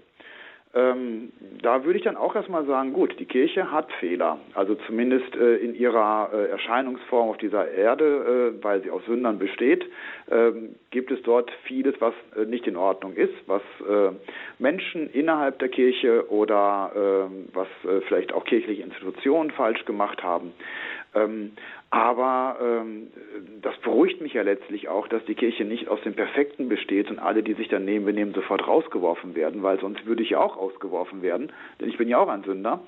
Ähm, 0.77 1.31
da 1.63 1.83
würde 1.83 1.97
ich 1.97 2.05
dann 2.05 2.17
auch 2.17 2.35
erstmal 2.35 2.65
sagen, 2.65 2.93
gut, 2.93 3.19
die 3.19 3.25
Kirche 3.25 3.71
hat 3.71 3.91
Fehler. 3.93 4.37
Also 4.53 4.75
zumindest 4.85 5.35
äh, 5.35 5.55
in 5.55 5.73
ihrer 5.73 6.29
äh, 6.31 6.49
Erscheinungsform 6.51 7.29
auf 7.29 7.37
dieser 7.37 7.71
Erde, 7.71 8.53
äh, 8.59 8.63
weil 8.63 8.83
sie 8.83 8.91
aus 8.91 9.03
Sündern 9.05 9.39
besteht, 9.39 9.85
ähm, 10.29 10.75
gibt 10.91 11.09
es 11.11 11.21
dort 11.23 11.49
vieles, 11.63 11.95
was 11.99 12.13
äh, 12.35 12.45
nicht 12.45 12.67
in 12.67 12.75
Ordnung 12.75 13.13
ist, 13.13 13.33
was 13.47 13.63
äh, 13.89 14.11
Menschen 14.59 15.09
innerhalb 15.09 15.57
der 15.59 15.69
Kirche 15.69 16.29
oder 16.29 16.91
ähm, 16.95 17.47
was 17.53 17.67
äh, 17.83 18.01
vielleicht 18.07 18.33
auch 18.33 18.45
kirchliche 18.45 18.83
Institutionen 18.83 19.49
falsch 19.51 19.83
gemacht 19.85 20.21
haben. 20.21 20.53
Ähm, 21.17 21.51
aber 21.89 22.57
ähm, 22.61 23.07
das 23.61 23.77
beruhigt 23.77 24.21
mich 24.21 24.33
ja 24.33 24.41
letztlich 24.41 24.89
auch, 24.89 25.07
dass 25.07 25.23
die 25.25 25.35
Kirche 25.35 25.63
nicht 25.63 25.87
aus 25.87 26.01
dem 26.01 26.13
Perfekten 26.13 26.67
besteht 26.67 27.09
und 27.09 27.19
alle, 27.19 27.43
die 27.43 27.53
sich 27.53 27.69
daneben 27.69 28.05
benehmen, 28.05 28.33
sofort 28.33 28.67
rausgeworfen 28.67 29.35
werden, 29.35 29.63
weil 29.63 29.79
sonst 29.79 30.05
würde 30.05 30.21
ich 30.21 30.31
ja 30.31 30.39
auch 30.39 30.57
ausgeworfen 30.57 31.21
werden, 31.21 31.51
denn 31.79 31.89
ich 31.89 31.97
bin 31.97 32.09
ja 32.09 32.17
auch 32.17 32.27
ein 32.27 32.43
Sünder. 32.43 32.81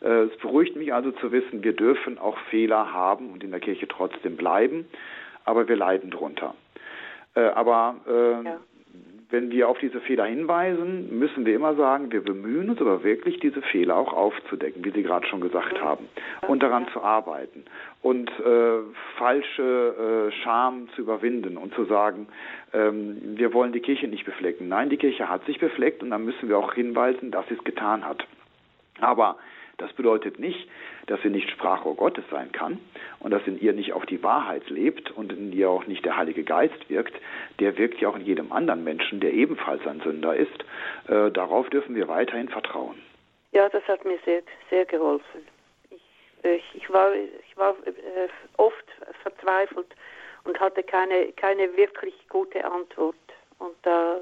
Äh, 0.00 0.24
es 0.24 0.36
beruhigt 0.38 0.76
mich 0.76 0.94
also 0.94 1.12
zu 1.12 1.32
wissen, 1.32 1.62
wir 1.62 1.74
dürfen 1.74 2.18
auch 2.18 2.38
Fehler 2.50 2.92
haben 2.92 3.30
und 3.30 3.44
in 3.44 3.50
der 3.50 3.60
Kirche 3.60 3.88
trotzdem 3.88 4.36
bleiben, 4.36 4.86
aber 5.44 5.68
wir 5.68 5.76
leiden 5.76 6.10
drunter. 6.10 6.54
Äh, 7.34 7.40
aber 7.40 7.96
äh, 8.08 8.44
ja 8.44 8.60
wenn 9.30 9.50
wir 9.50 9.68
auf 9.68 9.78
diese 9.78 10.00
Fehler 10.00 10.26
hinweisen, 10.26 11.18
müssen 11.18 11.44
wir 11.46 11.54
immer 11.54 11.74
sagen, 11.74 12.12
wir 12.12 12.22
bemühen 12.22 12.70
uns 12.70 12.80
aber 12.80 13.02
wirklich, 13.02 13.40
diese 13.40 13.60
Fehler 13.60 13.96
auch 13.96 14.12
aufzudecken, 14.12 14.84
wie 14.84 14.92
Sie 14.92 15.02
gerade 15.02 15.26
schon 15.26 15.40
gesagt 15.40 15.80
haben, 15.80 16.08
und 16.46 16.62
daran 16.62 16.86
zu 16.92 17.02
arbeiten 17.02 17.64
und 18.02 18.30
äh, 18.30 18.78
falsche 19.18 20.30
äh, 20.30 20.42
Scham 20.42 20.88
zu 20.94 21.02
überwinden 21.02 21.56
und 21.56 21.74
zu 21.74 21.84
sagen, 21.86 22.28
ähm, 22.72 23.36
wir 23.36 23.52
wollen 23.52 23.72
die 23.72 23.80
Kirche 23.80 24.06
nicht 24.06 24.24
beflecken. 24.24 24.68
Nein, 24.68 24.90
die 24.90 24.96
Kirche 24.96 25.28
hat 25.28 25.44
sich 25.46 25.58
befleckt 25.58 26.02
und 26.02 26.10
dann 26.10 26.24
müssen 26.24 26.48
wir 26.48 26.58
auch 26.58 26.72
hinweisen, 26.74 27.32
dass 27.32 27.48
sie 27.48 27.54
es 27.54 27.64
getan 27.64 28.06
hat. 28.06 28.24
Aber 29.00 29.36
das 29.78 29.92
bedeutet 29.92 30.38
nicht, 30.38 30.68
dass 31.06 31.20
sie 31.22 31.28
nicht 31.28 31.50
Sprachrohr 31.50 31.96
Gottes 31.96 32.24
sein 32.30 32.50
kann 32.52 32.80
und 33.20 33.30
dass 33.30 33.46
in 33.46 33.60
ihr 33.60 33.72
nicht 33.74 33.92
auch 33.92 34.06
die 34.06 34.22
Wahrheit 34.22 34.68
lebt 34.70 35.10
und 35.10 35.32
in 35.32 35.52
ihr 35.52 35.68
auch 35.68 35.86
nicht 35.86 36.04
der 36.04 36.16
Heilige 36.16 36.44
Geist 36.44 36.88
wirkt. 36.88 37.14
Der 37.60 37.76
wirkt 37.76 38.00
ja 38.00 38.08
auch 38.08 38.16
in 38.16 38.24
jedem 38.24 38.52
anderen 38.52 38.84
Menschen, 38.84 39.20
der 39.20 39.32
ebenfalls 39.32 39.86
ein 39.86 40.00
Sünder 40.00 40.34
ist. 40.34 40.64
Äh, 41.08 41.30
darauf 41.30 41.68
dürfen 41.68 41.94
wir 41.94 42.08
weiterhin 42.08 42.48
vertrauen. 42.48 43.02
Ja, 43.52 43.68
das 43.68 43.86
hat 43.86 44.04
mir 44.04 44.18
sehr, 44.24 44.42
sehr 44.70 44.86
geholfen. 44.86 45.46
Ich, 45.90 46.44
äh, 46.44 46.58
ich 46.74 46.90
war, 46.90 47.12
ich 47.14 47.56
war 47.56 47.74
äh, 47.84 48.28
oft 48.56 48.84
verzweifelt 49.22 49.94
und 50.44 50.58
hatte 50.58 50.82
keine, 50.82 51.32
keine 51.32 51.76
wirklich 51.76 52.14
gute 52.30 52.64
Antwort. 52.64 53.16
Und 53.58 53.76
äh, 53.84 54.20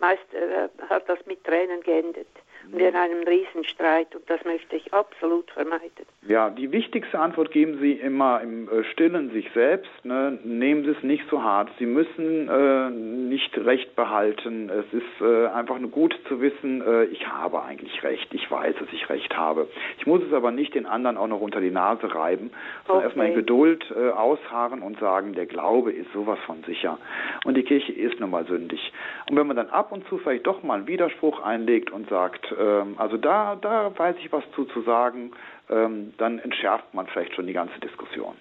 meist 0.00 0.34
äh, 0.34 0.68
hat 0.88 1.08
das 1.08 1.24
mit 1.26 1.42
Tränen 1.44 1.82
geendet 1.82 2.28
und 2.72 2.80
in 2.80 2.94
einem 2.94 3.22
Riesenstreit 3.26 4.14
und 4.14 4.28
das 4.28 4.44
möchte 4.44 4.76
ich 4.76 4.92
absolut 4.92 5.50
vermeiden. 5.50 6.06
Ja, 6.26 6.50
die 6.50 6.70
wichtigste 6.72 7.18
Antwort 7.18 7.50
geben 7.50 7.78
Sie 7.80 7.92
immer 7.92 8.40
im 8.42 8.68
äh, 8.68 8.84
Stillen 8.92 9.30
sich 9.30 9.48
selbst. 9.54 9.90
Ne? 10.04 10.38
Nehmen 10.44 10.84
Sie 10.84 10.90
es 10.90 11.02
nicht 11.02 11.24
so 11.30 11.42
hart. 11.42 11.70
Sie 11.78 11.86
müssen 11.86 12.48
äh, 12.48 12.90
nicht 12.90 13.56
Recht 13.56 13.96
behalten. 13.96 14.70
Es 14.70 14.92
ist 14.92 15.20
äh, 15.20 15.46
einfach 15.46 15.78
nur 15.78 15.90
gut 15.90 16.18
zu 16.28 16.40
wissen, 16.40 16.82
äh, 16.82 17.04
ich 17.04 17.26
habe 17.26 17.62
eigentlich 17.62 18.02
Recht. 18.02 18.32
Ich 18.34 18.50
weiß, 18.50 18.76
dass 18.78 18.88
ich 18.92 19.08
Recht 19.08 19.36
habe. 19.36 19.68
Ich 19.98 20.06
muss 20.06 20.22
es 20.22 20.32
aber 20.32 20.50
nicht 20.50 20.74
den 20.74 20.86
anderen 20.86 21.16
auch 21.16 21.28
noch 21.28 21.40
unter 21.40 21.60
die 21.60 21.70
Nase 21.70 22.14
reiben, 22.14 22.50
sondern 22.86 22.96
okay. 22.96 23.04
erstmal 23.04 23.28
in 23.28 23.34
Geduld 23.34 23.84
äh, 23.96 24.10
ausharren 24.10 24.82
und 24.82 24.98
sagen, 25.00 25.32
der 25.32 25.46
Glaube 25.46 25.92
ist 25.92 26.12
sowas 26.12 26.38
von 26.46 26.62
sicher. 26.64 26.98
Und 27.44 27.56
die 27.56 27.62
Kirche 27.62 27.92
ist 27.92 28.20
nun 28.20 28.30
mal 28.30 28.44
sündig. 28.46 28.92
Und 29.30 29.36
wenn 29.36 29.46
man 29.46 29.56
dann 29.56 29.70
ab 29.70 29.92
und 29.92 30.06
zu 30.08 30.18
vielleicht 30.18 30.46
doch 30.46 30.62
mal 30.62 30.74
einen 30.74 30.86
Widerspruch 30.86 31.42
einlegt 31.42 31.90
und 31.90 32.08
sagt, 32.08 32.52
ähm, 32.58 32.94
also 32.98 33.16
da, 33.16 33.56
da 33.56 33.96
weiß 33.96 34.16
ich 34.22 34.32
was 34.32 34.44
zu, 34.54 34.64
zu 34.66 34.82
sagen, 34.82 35.32
ähm, 35.68 36.12
dann 36.18 36.38
entschärft 36.38 36.92
man 36.94 37.06
vielleicht 37.06 37.34
schon 37.34 37.46
die 37.46 37.52
ganze 37.52 37.78
Diskussion. 37.80 38.36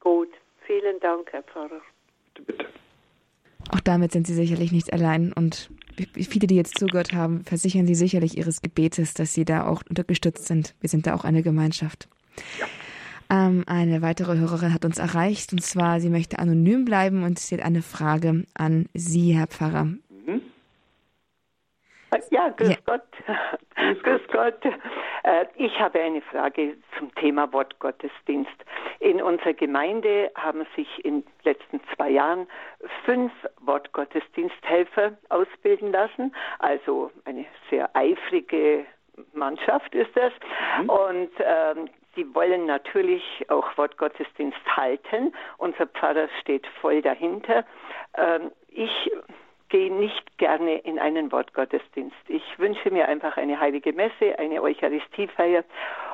Gut, 0.00 0.30
vielen 0.66 1.00
Dank, 1.00 1.32
Herr 1.32 1.42
Pfarrer. 1.42 1.80
Bitte, 2.34 2.52
bitte. 2.52 2.66
Auch 3.72 3.80
damit 3.80 4.12
sind 4.12 4.26
Sie 4.26 4.34
sicherlich 4.34 4.72
nicht 4.72 4.92
allein 4.92 5.32
und 5.32 5.70
viele, 6.14 6.46
die 6.46 6.56
jetzt 6.56 6.78
zugehört 6.78 7.12
haben, 7.12 7.44
versichern 7.44 7.86
Sie 7.86 7.94
sicherlich 7.94 8.36
Ihres 8.36 8.60
Gebetes, 8.60 9.14
dass 9.14 9.32
Sie 9.32 9.44
da 9.44 9.66
auch 9.66 9.82
unterstützt 9.88 10.46
sind. 10.46 10.74
Wir 10.80 10.90
sind 10.90 11.06
da 11.06 11.14
auch 11.14 11.24
eine 11.24 11.42
Gemeinschaft. 11.42 12.08
Ja. 12.58 12.66
Ähm, 13.30 13.64
eine 13.66 14.02
weitere 14.02 14.36
Hörerin 14.36 14.74
hat 14.74 14.84
uns 14.84 14.98
erreicht 14.98 15.52
und 15.52 15.62
zwar, 15.62 16.00
sie 16.00 16.10
möchte 16.10 16.38
anonym 16.38 16.84
bleiben 16.84 17.22
und 17.22 17.38
sie 17.38 17.56
hat 17.56 17.64
eine 17.64 17.80
Frage 17.80 18.44
an 18.54 18.86
Sie, 18.92 19.32
Herr 19.32 19.46
Pfarrer. 19.46 19.88
Ja, 22.30 22.48
grüß 22.48 22.70
ja. 22.70 22.76
Gott. 22.86 24.02
grüß 24.02 24.22
Gott. 24.32 24.64
Äh, 25.22 25.46
ich 25.56 25.78
habe 25.78 26.00
eine 26.00 26.20
Frage 26.22 26.76
zum 26.98 27.14
Thema 27.16 27.52
Wortgottesdienst. 27.52 28.52
In 29.00 29.22
unserer 29.22 29.54
Gemeinde 29.54 30.30
haben 30.34 30.66
sich 30.76 31.04
in 31.04 31.22
den 31.22 31.32
letzten 31.44 31.80
zwei 31.94 32.10
Jahren 32.10 32.46
fünf 33.04 33.32
Wortgottesdiensthelfer 33.60 35.12
ausbilden 35.28 35.92
lassen. 35.92 36.34
Also 36.58 37.10
eine 37.24 37.44
sehr 37.70 37.94
eifrige 37.94 38.86
Mannschaft 39.32 39.94
ist 39.94 40.16
das. 40.16 40.32
Mhm. 40.80 40.88
Und 40.90 41.30
ähm, 41.38 41.88
Sie 42.16 42.32
wollen 42.34 42.66
natürlich 42.66 43.24
auch 43.48 43.76
Wortgottesdienst 43.76 44.58
halten. 44.76 45.34
Unser 45.58 45.86
Pfarrer 45.86 46.28
steht 46.40 46.66
voll 46.80 47.02
dahinter. 47.02 47.64
Ähm, 48.16 48.52
ich 48.68 49.10
gehe 49.74 49.92
nicht 49.92 50.38
gerne 50.38 50.78
in 50.78 51.00
einen 51.00 51.32
Wortgottesdienst. 51.32 52.14
Ich 52.28 52.44
wünsche 52.60 52.92
mir 52.92 53.08
einfach 53.08 53.36
eine 53.36 53.58
heilige 53.58 53.92
Messe, 53.92 54.38
eine 54.38 54.62
Eucharistiefeier. 54.62 55.64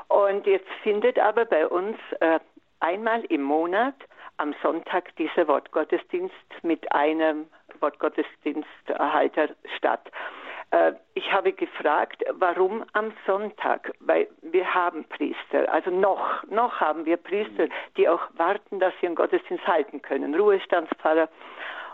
Und 0.09 0.47
jetzt 0.47 0.71
findet 0.83 1.19
aber 1.19 1.45
bei 1.45 1.69
uns 1.69 1.99
äh, 2.21 2.41
einmal 2.81 3.23
im 3.27 3.43
Monat 3.43 3.97
am 4.39 4.55
Sonntag 4.63 5.15
dieser 5.17 5.47
Wortgottesdienst 5.47 6.33
mit 6.63 6.91
einem 6.93 7.49
Wortgottesdiensterhalter 7.81 9.51
statt. 9.77 10.11
Äh, 10.71 10.93
ich 11.13 11.31
habe 11.31 11.53
gefragt, 11.53 12.25
warum 12.33 12.87
am 12.95 13.13
Sonntag? 13.27 13.93
Weil 14.01 14.27
wir 14.41 14.73
haben 14.73 15.05
Priester, 15.05 15.71
also 15.71 15.91
noch, 15.91 16.43
noch 16.45 16.81
haben 16.81 17.05
wir 17.05 17.19
Priester, 17.19 17.67
die 17.99 18.09
auch 18.09 18.23
warten, 18.39 18.81
dass 18.81 18.95
sie 19.03 19.07
einen 19.07 19.17
Gottesdienst 19.17 19.67
halten 19.67 20.01
können, 20.01 20.35
Ruhestandspfarrer. 20.35 21.29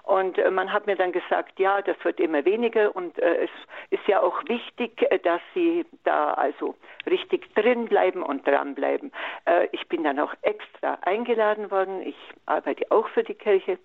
Und 0.07 0.39
äh, 0.39 0.53
man 0.53 0.73
hat 0.73 0.87
mir 0.87 0.95
dann 0.95 1.11
gesagt, 1.11 1.59
ja, 1.59 1.83
das 1.83 1.97
wird 2.05 2.21
immer 2.21 2.45
weniger 2.45 2.95
und 2.95 3.19
äh, 3.19 3.45
es 3.45 3.51
ist 3.91 4.07
ja 4.07 4.21
auch 4.21 4.41
wichtig, 4.47 5.03
äh, 5.11 5.19
dass 5.19 5.41
sie 5.53 5.85
da 6.05 6.33
also 6.35 6.77
richtig 7.11 7.53
drin 7.57 7.87
bleiben 7.87 8.23
und 8.23 8.47
dranbleiben. 8.47 9.11
Äh, 9.47 9.67
ich 9.73 9.89
bin 9.89 10.05
dann 10.05 10.21
auch 10.21 10.33
extra 10.43 10.97
eingeladen 11.03 11.73
worden. 11.73 12.03
Ich 12.03 12.17
arbeite 12.47 12.89
auch 12.93 13.09
für 13.09 13.25
die 13.25 13.35
Kirche 13.35 13.79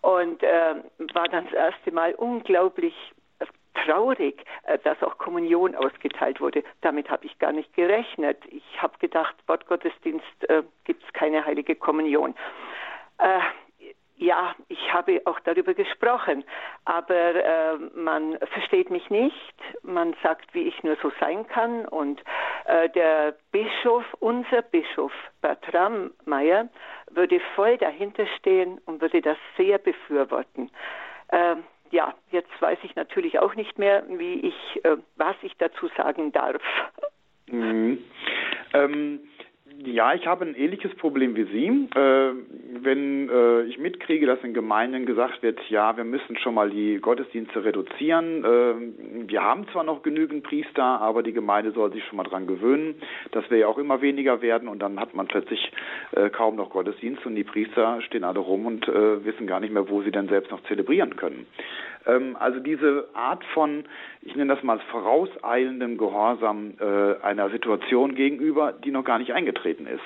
und 0.00 0.42
war 0.42 1.28
dann 1.28 1.44
das 1.44 1.54
erste 1.54 1.92
Mal 1.92 2.14
unglaublich 2.14 2.94
traurig, 3.84 4.44
dass 4.84 5.02
auch 5.02 5.18
Kommunion 5.18 5.74
ausgeteilt 5.74 6.40
wurde. 6.40 6.62
Damit 6.80 7.10
habe 7.10 7.26
ich 7.26 7.38
gar 7.38 7.52
nicht 7.52 7.72
gerechnet. 7.74 8.38
Ich 8.50 8.82
habe 8.82 8.98
gedacht, 8.98 9.34
Wortgottesdienst 9.46 10.48
äh, 10.48 10.62
gibt 10.84 11.04
es 11.04 11.12
keine 11.12 11.44
heilige 11.44 11.74
Kommunion. 11.76 12.34
Äh, 13.18 13.40
ja, 14.18 14.54
ich 14.68 14.92
habe 14.92 15.22
auch 15.26 15.38
darüber 15.40 15.74
gesprochen, 15.74 16.44
aber 16.84 17.14
äh, 17.14 17.76
man 17.94 18.36
versteht 18.52 18.90
mich 18.90 19.08
nicht. 19.10 19.54
Man 19.82 20.14
sagt, 20.22 20.52
wie 20.54 20.62
ich 20.62 20.82
nur 20.82 20.96
so 21.00 21.12
sein 21.20 21.46
kann. 21.46 21.86
Und 21.86 22.22
äh, 22.64 22.88
der 22.90 23.36
Bischof, 23.52 24.04
unser 24.18 24.62
Bischof 24.62 25.12
Bertram 25.40 26.10
Meyer, 26.24 26.68
würde 27.10 27.40
voll 27.54 27.78
dahinter 27.78 28.26
stehen 28.38 28.80
und 28.86 29.00
würde 29.00 29.22
das 29.22 29.38
sehr 29.56 29.78
befürworten. 29.78 30.70
Äh, 31.28 31.56
ja, 31.90 32.14
jetzt 32.32 32.60
weiß 32.60 32.78
ich 32.82 32.96
natürlich 32.96 33.38
auch 33.38 33.54
nicht 33.54 33.78
mehr, 33.78 34.02
wie 34.08 34.40
ich, 34.40 34.84
äh, 34.84 34.96
was 35.16 35.36
ich 35.42 35.56
dazu 35.58 35.88
sagen 35.96 36.32
darf. 36.32 36.62
Mhm. 37.46 38.04
Ähm, 38.74 39.20
ja, 39.84 40.12
ich 40.14 40.26
habe 40.26 40.44
ein 40.44 40.54
ähnliches 40.56 40.94
Problem 40.96 41.36
wie 41.36 41.44
Sie. 41.44 41.88
Äh, 41.96 42.32
wenn 42.82 43.28
äh, 43.28 43.62
ich 43.62 43.78
mitkriege, 43.78 44.26
dass 44.26 44.42
in 44.42 44.54
Gemeinden 44.54 45.06
gesagt 45.06 45.42
wird, 45.42 45.58
ja, 45.68 45.96
wir 45.96 46.04
müssen 46.04 46.36
schon 46.38 46.54
mal 46.54 46.70
die 46.70 46.98
Gottesdienste 47.00 47.64
reduzieren. 47.64 48.44
Äh, 48.44 49.28
wir 49.28 49.42
haben 49.42 49.68
zwar 49.68 49.84
noch 49.84 50.02
genügend 50.02 50.42
Priester, 50.42 50.82
aber 50.82 51.22
die 51.22 51.32
Gemeinde 51.32 51.72
soll 51.72 51.92
sich 51.92 52.04
schon 52.04 52.16
mal 52.16 52.24
dran 52.24 52.46
gewöhnen, 52.46 52.96
dass 53.32 53.48
wir 53.50 53.58
ja 53.58 53.68
auch 53.68 53.78
immer 53.78 54.00
weniger 54.00 54.42
werden 54.42 54.68
und 54.68 54.80
dann 54.80 54.98
hat 54.98 55.14
man 55.14 55.28
plötzlich 55.28 55.70
äh, 56.12 56.28
kaum 56.30 56.56
noch 56.56 56.70
Gottesdienst 56.70 57.24
und 57.24 57.36
die 57.36 57.44
Priester 57.44 58.02
stehen 58.02 58.24
alle 58.24 58.40
rum 58.40 58.66
und 58.66 58.88
äh, 58.88 59.24
wissen 59.24 59.46
gar 59.46 59.60
nicht 59.60 59.72
mehr, 59.72 59.88
wo 59.88 60.02
sie 60.02 60.10
denn 60.10 60.28
selbst 60.28 60.50
noch 60.50 60.62
zelebrieren 60.64 61.16
können. 61.16 61.46
Ähm, 62.08 62.36
also 62.40 62.58
diese 62.58 63.08
Art 63.14 63.44
von, 63.54 63.84
ich 64.22 64.34
nenne 64.34 64.54
das 64.54 64.64
mal 64.64 64.80
vorauseilendem 64.90 65.98
Gehorsam 65.98 66.74
äh, 66.80 67.22
einer 67.22 67.50
Situation 67.50 68.14
gegenüber, 68.14 68.72
die 68.72 68.90
noch 68.90 69.04
gar 69.04 69.18
nicht 69.18 69.32
eingetreten 69.32 69.86
ist. 69.86 70.02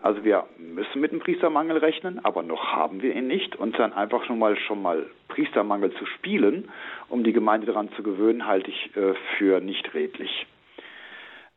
Also 0.00 0.22
wir 0.22 0.44
müssen 0.58 1.00
mit 1.00 1.10
dem 1.10 1.18
Priestermangel 1.18 1.78
rechnen, 1.78 2.24
aber 2.24 2.44
noch 2.44 2.72
haben 2.72 3.02
wir 3.02 3.16
ihn 3.16 3.26
nicht 3.26 3.56
und 3.56 3.76
dann 3.80 3.92
einfach 3.92 4.24
schon 4.24 4.38
mal 4.38 4.56
schon 4.56 4.80
mal 4.80 5.06
Priestermangel 5.26 5.92
zu 5.94 6.06
spielen, 6.06 6.70
um 7.08 7.24
die 7.24 7.32
Gemeinde 7.32 7.66
daran 7.66 7.90
zu 7.92 8.04
gewöhnen, 8.04 8.46
halte 8.46 8.70
ich 8.70 8.96
äh, 8.96 9.14
für 9.36 9.60
nicht 9.60 9.92
redlich. 9.94 10.46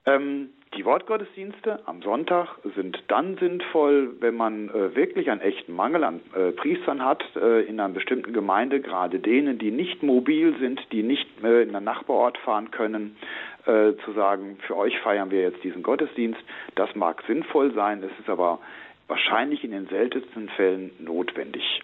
Ähm, 0.07 0.49
die 0.76 0.86
Wortgottesdienste 0.86 1.80
am 1.86 2.01
Sonntag 2.01 2.47
sind 2.76 3.03
dann 3.09 3.38
sinnvoll, 3.38 4.15
wenn 4.22 4.36
man 4.36 4.69
äh, 4.69 4.95
wirklich 4.95 5.30
einen 5.30 5.41
echten 5.41 5.74
Mangel 5.74 6.03
an 6.03 6.22
äh, 6.34 6.51
Priestern 6.51 7.03
hat 7.03 7.24
äh, 7.36 7.63
in 7.63 7.80
einer 7.80 7.93
bestimmten 7.93 8.32
Gemeinde, 8.32 8.80
gerade 8.80 9.19
denen, 9.19 9.59
die 9.59 9.72
nicht 9.72 10.01
mobil 10.01 10.55
sind, 10.59 10.80
die 10.91 11.03
nicht 11.03 11.28
äh, 11.43 11.63
in 11.63 11.76
einen 11.76 11.86
Nachbarort 11.86 12.38
fahren 12.38 12.72
können, 12.72 13.17
äh, 13.65 13.93
zu 14.05 14.13
sagen, 14.13 14.57
für 14.65 14.78
euch 14.78 14.97
feiern 14.99 15.30
wir 15.30 15.41
jetzt 15.41 15.63
diesen 15.63 15.84
Gottesdienst. 15.84 16.39
Das 16.76 16.95
mag 16.95 17.22
sinnvoll 17.28 17.74
sein, 17.74 18.01
es 18.01 18.19
ist 18.19 18.30
aber 18.30 18.59
wahrscheinlich 19.07 19.65
in 19.65 19.72
den 19.72 19.88
seltensten 19.88 20.47
Fällen 20.49 20.91
notwendig. 20.99 21.82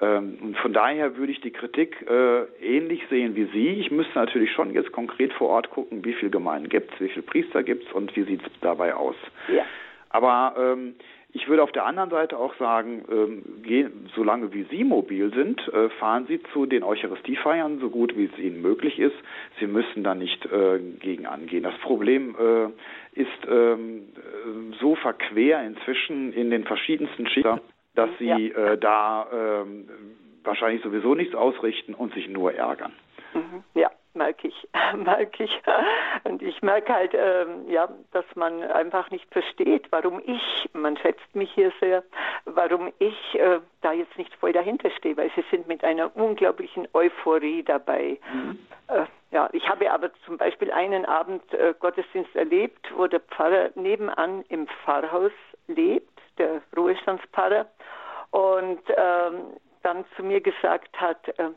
Ähm, 0.00 0.38
und 0.40 0.56
von 0.58 0.72
daher 0.72 1.16
würde 1.16 1.32
ich 1.32 1.40
die 1.40 1.50
Kritik 1.50 2.06
äh, 2.08 2.44
ähnlich 2.60 3.02
sehen 3.10 3.34
wie 3.34 3.46
Sie. 3.46 3.68
Ich 3.80 3.90
müsste 3.90 4.18
natürlich 4.18 4.52
schon 4.52 4.72
jetzt 4.72 4.92
konkret 4.92 5.32
vor 5.32 5.48
Ort 5.48 5.70
gucken, 5.70 6.04
wie 6.04 6.12
viele 6.14 6.30
Gemeinden 6.30 6.68
gibt 6.68 6.94
es, 6.94 7.00
wie 7.00 7.08
viele 7.08 7.22
Priester 7.22 7.62
gibt 7.62 7.86
es 7.86 7.92
und 7.92 8.14
wie 8.16 8.24
sieht 8.24 8.42
es 8.42 8.52
dabei 8.60 8.94
aus. 8.94 9.16
Ja. 9.52 9.64
Aber 10.10 10.54
ähm, 10.56 10.94
ich 11.32 11.46
würde 11.46 11.62
auf 11.62 11.72
der 11.72 11.84
anderen 11.84 12.10
Seite 12.10 12.38
auch 12.38 12.54
sagen, 12.56 13.04
ähm, 13.10 13.62
gehen, 13.62 14.08
solange 14.14 14.52
wie 14.54 14.64
Sie 14.70 14.82
mobil 14.82 15.32
sind, 15.34 15.60
äh, 15.68 15.90
fahren 15.90 16.26
Sie 16.26 16.40
zu 16.52 16.64
den 16.64 16.82
Eucharistiefeiern 16.82 17.80
so 17.80 17.90
gut 17.90 18.16
wie 18.16 18.30
es 18.32 18.38
Ihnen 18.38 18.62
möglich 18.62 18.98
ist. 18.98 19.16
Sie 19.60 19.66
müssen 19.66 20.04
da 20.04 20.14
nicht 20.14 20.46
äh, 20.46 20.78
gegen 21.00 21.26
angehen. 21.26 21.64
Das 21.64 21.76
Problem 21.78 22.34
äh, 22.38 23.20
ist 23.20 23.28
ähm, 23.46 24.04
so 24.80 24.94
verquer 24.94 25.62
inzwischen 25.64 26.32
in 26.32 26.50
den 26.50 26.64
verschiedensten 26.64 27.26
Schichten, 27.26 27.60
dass 27.98 28.10
Sie 28.18 28.26
ja. 28.26 28.36
Äh, 28.36 28.78
da 28.78 29.26
ähm, 29.32 29.88
wahrscheinlich 30.44 30.82
sowieso 30.82 31.14
nichts 31.14 31.34
ausrichten 31.34 31.94
und 31.94 32.14
sich 32.14 32.28
nur 32.28 32.54
ärgern. 32.54 32.92
Mhm. 33.34 33.64
Ja 33.74 33.90
merke 34.18 34.48
ich, 34.48 34.68
merke 34.96 35.44
ich. 35.44 35.62
Und 36.24 36.42
ich 36.42 36.60
merke 36.60 36.92
halt, 36.92 37.14
ähm, 37.14 37.70
ja, 37.70 37.88
dass 38.12 38.24
man 38.34 38.62
einfach 38.62 39.10
nicht 39.10 39.32
versteht, 39.32 39.86
warum 39.90 40.20
ich, 40.26 40.68
man 40.74 40.98
schätzt 40.98 41.34
mich 41.34 41.50
hier 41.52 41.72
sehr, 41.80 42.02
warum 42.44 42.92
ich 42.98 43.34
äh, 43.34 43.60
da 43.80 43.92
jetzt 43.92 44.18
nicht 44.18 44.34
voll 44.34 44.52
dahinter 44.52 44.90
stehe, 44.90 45.16
weil 45.16 45.30
sie 45.34 45.44
sind 45.50 45.66
mit 45.66 45.82
einer 45.84 46.14
unglaublichen 46.14 46.86
Euphorie 46.92 47.62
dabei. 47.62 48.18
Mhm. 48.32 48.58
Äh, 48.88 49.06
ja, 49.30 49.48
ich 49.52 49.66
habe 49.68 49.90
aber 49.90 50.10
zum 50.26 50.36
Beispiel 50.36 50.70
einen 50.72 51.06
Abend 51.06 51.42
äh, 51.54 51.74
Gottesdienst 51.78 52.34
erlebt, 52.34 52.92
wo 52.96 53.06
der 53.06 53.20
Pfarrer 53.20 53.70
nebenan 53.74 54.44
im 54.48 54.66
Pfarrhaus 54.66 55.32
lebt, 55.66 56.17
der 56.38 56.62
Ruhestandspfarrer, 56.76 57.66
und 58.30 58.80
ähm, 58.96 59.56
dann 59.82 60.04
zu 60.16 60.22
mir 60.22 60.40
gesagt 60.40 61.00
hat, 61.00 61.28
äh, 61.38 61.50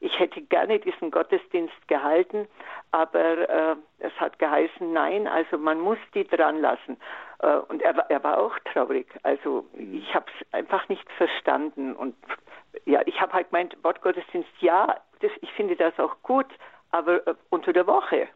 ich 0.00 0.18
hätte 0.18 0.42
gerne 0.42 0.78
diesen 0.78 1.10
Gottesdienst 1.10 1.88
gehalten, 1.88 2.46
aber 2.90 3.48
äh, 3.48 3.76
es 3.98 4.12
hat 4.20 4.38
geheißen, 4.38 4.92
nein, 4.92 5.26
also 5.26 5.56
man 5.56 5.80
muss 5.80 5.98
die 6.14 6.26
dran 6.26 6.60
lassen. 6.60 6.98
Äh, 7.38 7.56
und 7.68 7.80
er, 7.82 7.96
er 8.10 8.22
war 8.22 8.38
auch 8.38 8.58
traurig. 8.72 9.06
Also 9.22 9.66
ich 9.74 10.14
habe 10.14 10.26
es 10.38 10.52
einfach 10.52 10.88
nicht 10.88 11.10
verstanden. 11.12 11.94
Und 11.94 12.14
ja, 12.84 13.00
ich 13.06 13.20
habe 13.20 13.32
halt 13.32 13.50
gemeint, 13.50 13.76
Wortgottesdienst, 13.82 14.50
ja, 14.60 14.96
das, 15.20 15.30
ich 15.40 15.52
finde 15.52 15.76
das 15.76 15.98
auch 15.98 16.16
gut, 16.22 16.46
aber 16.90 17.26
äh, 17.26 17.34
unter 17.50 17.72
der 17.72 17.86
Woche. 17.86 18.28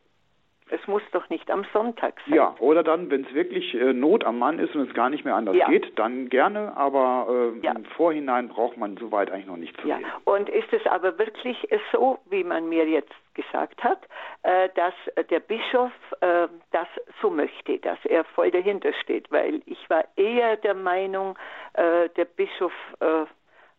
Es 0.71 0.87
muss 0.87 1.03
doch 1.13 1.29
nicht 1.29 1.51
am 1.51 1.65
Sonntag 1.73 2.15
sein. 2.27 2.35
Ja, 2.35 2.55
oder 2.61 2.83
dann, 2.83 3.11
wenn 3.11 3.25
es 3.25 3.35
wirklich 3.35 3.75
äh, 3.75 3.93
Not 3.93 4.25
am 4.25 4.39
Mann 4.39 4.59
ist 4.59 4.75
und 4.75 4.89
es 4.89 4.95
gar 4.95 5.11
nicht 5.11 5.25
mehr 5.25 5.35
anders 5.35 5.57
ja. 5.57 5.69
geht, 5.69 5.99
dann 5.99 6.29
gerne, 6.29 6.77
aber 6.77 7.27
äh, 7.55 7.67
ja. 7.67 7.73
im 7.73 7.85
Vorhinein 7.85 8.49
braucht 8.49 8.77
man 8.77 8.97
soweit 8.97 9.31
eigentlich 9.31 9.47
noch 9.47 9.57
nicht 9.57 9.79
zu 9.81 9.89
ja. 9.89 9.97
Reden. 9.97 10.09
Und 10.25 10.49
ist 10.49 10.73
es 10.73 10.87
aber 10.87 11.19
wirklich 11.19 11.69
so, 11.93 12.19
wie 12.31 12.45
man 12.45 12.69
mir 12.69 12.87
jetzt 12.89 13.13
gesagt 13.35 13.83
hat, 13.83 14.01
äh, 14.43 14.69
dass 14.75 14.95
der 15.29 15.41
Bischof 15.41 15.93
äh, 16.21 16.49
das 16.73 16.89
so 17.21 17.31
möchte, 17.31 17.79
dass 17.79 17.99
er 18.05 18.25
voll 18.25 18.51
dahinter 18.51 18.93
steht, 19.03 19.31
weil 19.31 19.63
ich 19.67 19.89
war 19.89 20.05
eher 20.17 20.57
der 20.57 20.75
Meinung, 20.75 21.37
äh, 21.75 22.09
der 22.11 22.25
Bischof 22.25 22.73
äh, 23.01 23.25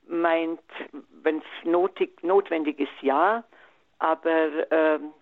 meint, 0.08 0.60
wenn 1.24 1.38
es 1.38 1.66
notwendig 2.22 2.80
ist, 2.80 3.02
ja, 3.02 3.44
aber 4.00 4.72
ähm, 4.72 5.14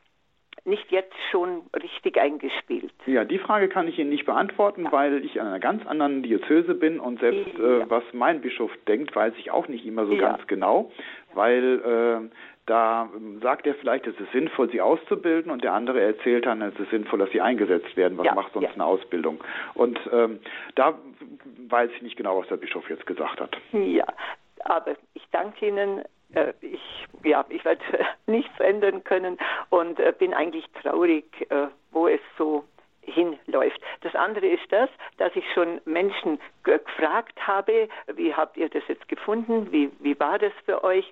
nicht 0.66 0.92
jetzt 0.92 1.16
schon 1.32 1.62
richtig 1.76 2.20
eingespielt? 2.20 2.94
Ja, 3.06 3.26
die 3.26 3.40
Frage 3.40 3.70
kann 3.70 3.88
ich 3.88 3.98
Ihnen 4.00 4.10
nicht 4.10 4.26
beantworten, 4.26 4.86
ja. 4.86 4.92
weil 4.92 5.24
ich 5.26 5.40
an 5.40 5.48
einer 5.48 5.60
ganz 5.60 5.86
anderen 5.86 6.24
Diözese 6.24 6.76
bin 6.76 7.00
und 7.00 7.20
selbst 7.20 7.58
ja. 7.58 7.80
äh, 7.80 7.90
was 7.90 8.04
mein 8.14 8.42
Bischof 8.42 8.72
denkt, 8.88 9.16
weiß 9.16 9.34
ich 9.38 9.52
auch 9.52 9.68
nicht 9.68 9.86
immer 9.86 10.06
so 10.06 10.14
ja. 10.14 10.32
ganz 10.32 10.48
genau, 10.48 10.92
weil 11.34 11.82
äh, 12.30 12.36
da 12.66 13.10
sagt 13.42 13.66
er 13.66 13.74
vielleicht, 13.76 14.06
es 14.06 14.20
ist 14.20 14.32
sinnvoll, 14.32 14.70
sie 14.70 14.80
auszubilden 14.80 15.52
und 15.52 15.64
der 15.64 15.74
andere 15.74 16.02
erzählt 16.02 16.46
dann, 16.46 16.62
es 16.62 16.80
ist 16.80 16.92
sinnvoll, 16.92 17.18
dass 17.18 17.32
sie 17.32 17.42
eingesetzt 17.42 17.98
werden. 17.98 18.18
Was 18.20 18.36
macht 18.36 18.54
sonst 18.54 18.74
eine 18.76 18.86
Ausbildung? 18.86 19.44
Und 19.74 20.00
ähm, 20.14 20.40
da 20.76 21.00
weiß 21.68 21.90
ich 21.96 22.04
nicht 22.04 22.16
genau, 22.16 22.40
was 22.40 22.48
der 22.48 22.58
Bischof 22.58 22.88
jetzt 22.90 23.08
gesagt 23.08 23.42
hat. 23.42 23.58
Ja, 23.74 24.06
aber 24.66 24.96
ich 25.16 25.24
danke 25.32 25.68
Ihnen 25.68 26.04
ich, 26.62 26.82
ja, 27.24 27.46
ich 27.50 27.66
werde 27.66 27.82
nichts 28.28 28.60
ändern 28.60 29.04
können 29.04 29.38
und 29.70 30.00
äh, 30.00 30.14
bin 30.18 30.34
eigentlich 30.34 30.66
traurig, 30.82 31.26
äh, 31.50 31.68
wo 31.92 32.08
es 32.08 32.22
so 32.38 32.66
hinläuft. 33.02 33.82
Das 34.02 34.14
andere 34.16 34.48
ist 34.48 34.72
das, 34.72 34.90
dass 35.18 35.36
ich 35.36 35.46
schon 35.54 35.82
Menschen 35.86 36.40
gefragt 36.64 37.48
habe, 37.48 37.90
wie 38.14 38.34
habt 38.34 38.58
ihr 38.58 38.70
das 38.70 38.84
jetzt 38.88 39.08
gefunden, 39.08 39.72
wie, 39.72 39.92
wie 40.00 40.20
war 40.20 40.38
das 40.38 40.54
für 40.66 40.84
euch? 40.84 41.12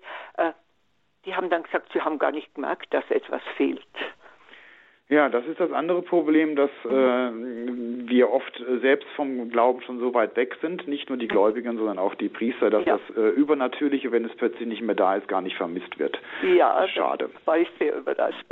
Die 1.25 1.35
haben 1.35 1.49
dann 1.49 1.63
gesagt, 1.63 1.91
sie 1.93 2.01
haben 2.01 2.19
gar 2.19 2.31
nicht 2.31 2.53
gemerkt, 2.53 2.93
dass 2.93 3.09
etwas 3.09 3.41
fehlt. 3.55 3.81
Ja, 5.09 5.29
das 5.29 5.45
ist 5.45 5.59
das 5.59 5.71
andere 5.71 6.01
Problem, 6.01 6.57
dass 6.57 6.69
äh, 6.83 6.89
wir 6.89 8.29
oft 8.29 8.61
selbst 8.81 9.07
vom 9.15 9.49
Glauben 9.49 9.81
schon 9.81 9.99
so 9.99 10.13
weit 10.13 10.35
weg 10.35 10.57
sind, 10.61 10.85
nicht 10.87 11.07
nur 11.07 11.17
die 11.17 11.29
Gläubigen, 11.29 11.77
sondern 11.77 11.97
auch 11.97 12.13
die 12.15 12.27
Priester, 12.27 12.69
dass 12.69 12.85
ja. 12.85 12.97
das 12.97 13.17
äh, 13.17 13.29
Übernatürliche, 13.29 14.11
wenn 14.11 14.25
es 14.25 14.35
plötzlich 14.35 14.67
nicht 14.67 14.81
mehr 14.81 14.95
da 14.95 15.15
ist, 15.15 15.29
gar 15.29 15.41
nicht 15.41 15.55
vermisst 15.55 15.97
wird. 15.97 16.19
Ja, 16.43 16.85
schade. 16.89 17.29
Das 17.33 17.47
war 17.47 17.57
ich 17.57 17.69
sehr 17.79 17.95
überrascht. 17.95 18.43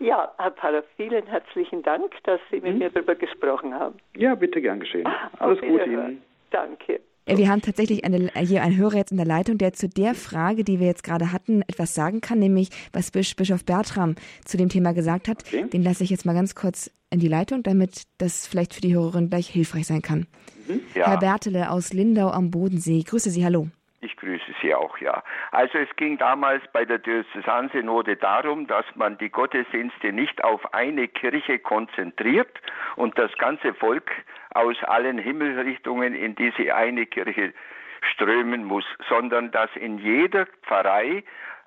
Ja, 0.00 0.32
Herr 0.36 0.50
Pfarrer, 0.50 0.82
vielen 0.96 1.26
herzlichen 1.26 1.82
Dank, 1.82 2.12
dass 2.24 2.40
Sie 2.50 2.60
mit 2.60 2.72
hm? 2.72 2.78
mir 2.78 2.90
darüber 2.90 3.14
gesprochen 3.14 3.74
haben. 3.74 3.96
Ja, 4.16 4.34
bitte 4.34 4.60
gern 4.60 4.80
geschehen. 4.80 5.08
Alles 5.38 5.60
Gute 5.60 5.84
Ihnen. 5.84 6.22
Danke. 6.50 7.00
Äh, 7.24 7.36
wir 7.36 7.48
haben 7.48 7.62
tatsächlich 7.62 8.04
eine, 8.04 8.30
hier 8.40 8.62
einen 8.62 8.76
Hörer 8.76 8.96
jetzt 8.96 9.12
in 9.12 9.16
der 9.16 9.26
Leitung, 9.26 9.58
der 9.58 9.72
zu 9.72 9.88
der 9.88 10.14
Frage, 10.14 10.64
die 10.64 10.80
wir 10.80 10.86
jetzt 10.86 11.04
gerade 11.04 11.32
hatten, 11.32 11.62
etwas 11.62 11.94
sagen 11.94 12.20
kann, 12.20 12.38
nämlich 12.38 12.70
was 12.92 13.10
Bischof 13.10 13.64
Bertram 13.64 14.14
zu 14.44 14.56
dem 14.56 14.68
Thema 14.68 14.92
gesagt 14.92 15.28
hat. 15.28 15.44
Okay. 15.46 15.68
Den 15.68 15.82
lasse 15.82 16.04
ich 16.04 16.10
jetzt 16.10 16.24
mal 16.24 16.34
ganz 16.34 16.54
kurz 16.54 16.90
in 17.10 17.20
die 17.20 17.28
Leitung, 17.28 17.62
damit 17.62 18.02
das 18.18 18.46
vielleicht 18.46 18.74
für 18.74 18.80
die 18.80 18.94
Hörerin 18.94 19.28
gleich 19.28 19.48
hilfreich 19.48 19.86
sein 19.86 20.02
kann. 20.02 20.26
Mhm. 20.66 20.80
Ja. 20.94 21.08
Herr 21.08 21.18
Bertele 21.18 21.70
aus 21.70 21.92
Lindau 21.92 22.30
am 22.30 22.50
Bodensee, 22.50 23.02
grüße 23.02 23.30
Sie, 23.30 23.44
hallo. 23.44 23.68
Ich 24.04 24.16
grüße 24.16 24.52
Sie 24.60 24.74
auch, 24.74 24.98
ja. 24.98 25.22
Also 25.52 25.78
es 25.78 25.88
ging 25.94 26.18
damals 26.18 26.60
bei 26.72 26.84
der 26.84 26.98
Diözesansynode 26.98 28.16
darum, 28.16 28.66
dass 28.66 28.84
man 28.96 29.16
die 29.16 29.30
Gottesdienste 29.30 30.12
nicht 30.12 30.42
auf 30.42 30.74
eine 30.74 31.06
Kirche 31.06 31.60
konzentriert 31.60 32.50
und 32.96 33.16
das 33.16 33.32
ganze 33.38 33.72
Volk 33.74 34.10
aus 34.54 34.76
allen 34.82 35.18
Himmelsrichtungen 35.18 36.16
in 36.16 36.34
diese 36.34 36.74
eine 36.74 37.06
Kirche 37.06 37.54
strömen 38.00 38.64
muss, 38.64 38.84
sondern 39.08 39.52
dass 39.52 39.70
in 39.76 39.98
jeder 39.98 40.46
Pfarrei 40.64 41.22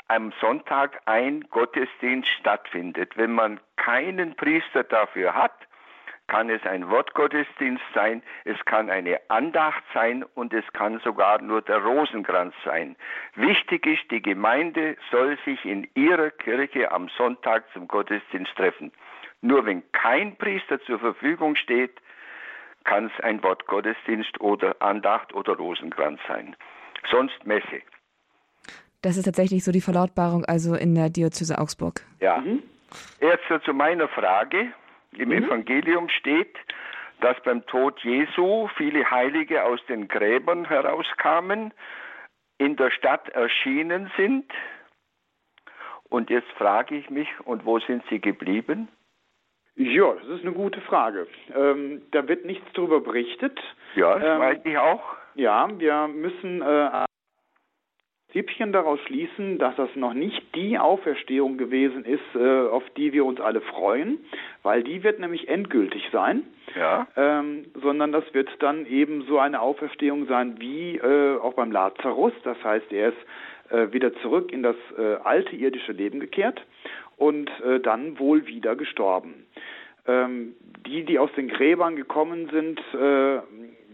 am 0.09 0.33
Sonntag 0.41 0.99
ein 1.05 1.45
Gottesdienst 1.49 2.27
stattfindet. 2.27 3.15
Wenn 3.15 3.31
man 3.31 3.61
keinen 3.77 4.35
Priester 4.35 4.83
dafür 4.83 5.35
hat, 5.35 5.55
kann 6.27 6.49
es 6.49 6.63
ein 6.63 6.89
Wortgottesdienst 6.89 7.83
sein, 7.93 8.23
es 8.45 8.57
kann 8.65 8.89
eine 8.89 9.19
Andacht 9.29 9.83
sein 9.93 10.23
und 10.33 10.53
es 10.53 10.65
kann 10.73 10.99
sogar 10.99 11.41
nur 11.41 11.61
der 11.61 11.77
Rosenkranz 11.77 12.53
sein. 12.63 12.95
Wichtig 13.35 13.85
ist, 13.85 14.09
die 14.11 14.21
Gemeinde 14.21 14.97
soll 15.11 15.37
sich 15.45 15.63
in 15.65 15.87
ihrer 15.93 16.31
Kirche 16.31 16.91
am 16.91 17.09
Sonntag 17.17 17.65
zum 17.73 17.87
Gottesdienst 17.87 18.55
treffen. 18.55 18.91
Nur 19.41 19.65
wenn 19.65 19.83
kein 19.91 20.35
Priester 20.37 20.81
zur 20.81 20.99
Verfügung 20.99 21.55
steht, 21.55 22.01
kann 22.83 23.05
es 23.05 23.23
ein 23.23 23.43
Wortgottesdienst 23.43 24.39
oder 24.41 24.75
Andacht 24.79 25.33
oder 25.33 25.55
Rosenkranz 25.55 26.19
sein. 26.27 26.55
Sonst 27.09 27.45
Messe. 27.45 27.81
Das 29.01 29.17
ist 29.17 29.25
tatsächlich 29.25 29.63
so 29.63 29.71
die 29.71 29.81
Verlautbarung 29.81 30.45
also 30.45 30.73
in 30.75 30.95
der 30.95 31.09
Diözese 31.09 31.59
Augsburg. 31.59 32.01
Ja. 32.19 32.37
Mhm. 32.37 32.63
Erst 33.19 33.43
zu 33.63 33.73
meiner 33.73 34.07
Frage. 34.07 34.71
Im 35.17 35.29
mhm. 35.29 35.45
Evangelium 35.45 36.09
steht, 36.09 36.55
dass 37.21 37.41
beim 37.43 37.65
Tod 37.67 37.99
Jesu 38.03 38.67
viele 38.75 39.09
Heilige 39.09 39.63
aus 39.63 39.79
den 39.87 40.07
Gräbern 40.07 40.65
herauskamen, 40.65 41.73
in 42.57 42.75
der 42.75 42.91
Stadt 42.91 43.29
erschienen 43.29 44.11
sind. 44.17 44.45
Und 46.09 46.29
jetzt 46.29 46.49
frage 46.53 46.95
ich 46.95 47.09
mich, 47.09 47.27
und 47.43 47.65
wo 47.65 47.79
sind 47.79 48.03
sie 48.09 48.19
geblieben? 48.19 48.87
Ja, 49.75 50.13
das 50.13 50.27
ist 50.27 50.41
eine 50.41 50.53
gute 50.53 50.79
Frage. 50.81 51.27
Ähm, 51.53 52.03
da 52.11 52.27
wird 52.27 52.45
nichts 52.45 52.65
darüber 52.73 53.01
berichtet. 53.01 53.59
Ja, 53.95 54.17
das 54.17 54.23
ähm, 54.23 54.39
weiß 54.39 54.59
ich 54.63 54.77
auch. 54.77 55.03
Ja, 55.35 55.67
wir 55.77 56.07
müssen 56.07 56.61
äh, 56.61 57.05
Prinzipien 58.35 58.73
daraus 58.73 58.99
schließen, 59.07 59.59
dass 59.59 59.75
das 59.77 59.89
noch 59.95 60.13
nicht 60.13 60.41
die 60.55 60.77
Auferstehung 60.77 61.57
gewesen 61.57 62.03
ist, 62.03 62.35
äh, 62.35 62.67
auf 62.67 62.83
die 62.97 63.13
wir 63.13 63.23
uns 63.23 63.39
alle 63.39 63.61
freuen, 63.61 64.19
weil 64.61 64.83
die 64.83 65.03
wird 65.03 65.19
nämlich 65.19 65.47
endgültig 65.47 66.03
sein. 66.11 66.43
Ja. 66.75 67.07
Ähm, 67.15 67.65
sondern 67.81 68.11
das 68.11 68.25
wird 68.33 68.49
dann 68.59 68.85
eben 68.87 69.21
so 69.21 69.39
eine 69.39 69.61
Auferstehung 69.61 70.27
sein 70.27 70.55
wie 70.59 70.97
äh, 70.97 71.37
auch 71.37 71.53
beim 71.53 71.71
Lazarus. 71.71 72.33
Das 72.43 72.61
heißt, 72.61 72.91
er 72.91 73.09
ist 73.09 73.71
äh, 73.71 73.93
wieder 73.93 74.13
zurück 74.15 74.51
in 74.51 74.63
das 74.63 74.75
äh, 74.97 75.15
alte 75.23 75.55
irdische 75.55 75.93
Leben 75.93 76.19
gekehrt 76.19 76.61
und 77.15 77.49
äh, 77.61 77.79
dann 77.79 78.19
wohl 78.19 78.47
wieder 78.47 78.75
gestorben. 78.75 79.45
Ähm, 80.07 80.55
die, 80.85 81.05
die 81.05 81.19
aus 81.19 81.31
den 81.37 81.47
Gräbern 81.47 81.95
gekommen 81.95 82.49
sind, 82.51 82.79
äh, 82.93 83.39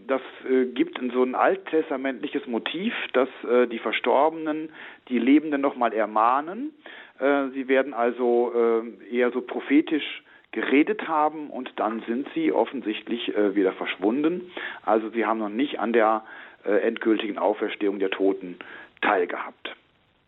das 0.06 0.22
äh, 0.48 0.66
gibt 0.66 1.00
so 1.12 1.22
ein 1.22 1.34
alttestamentliches 1.34 2.46
Motiv, 2.46 2.94
dass 3.12 3.28
äh, 3.44 3.66
die 3.66 3.78
Verstorbenen 3.78 4.70
die 5.08 5.18
Lebenden 5.18 5.60
nochmal 5.60 5.92
ermahnen. 5.92 6.72
Äh, 7.18 7.48
sie 7.54 7.68
werden 7.68 7.94
also 7.94 8.52
äh, 8.54 9.14
eher 9.14 9.30
so 9.30 9.40
prophetisch 9.40 10.22
geredet 10.52 11.08
haben 11.08 11.50
und 11.50 11.72
dann 11.76 12.02
sind 12.06 12.28
sie 12.34 12.52
offensichtlich 12.52 13.34
äh, 13.34 13.54
wieder 13.54 13.72
verschwunden. 13.72 14.52
Also 14.84 15.08
sie 15.10 15.24
haben 15.24 15.38
noch 15.38 15.48
nicht 15.48 15.80
an 15.80 15.92
der 15.92 16.24
äh, 16.64 16.72
endgültigen 16.86 17.38
Auferstehung 17.38 17.98
der 17.98 18.10
Toten 18.10 18.58
teilgehabt. 19.00 19.74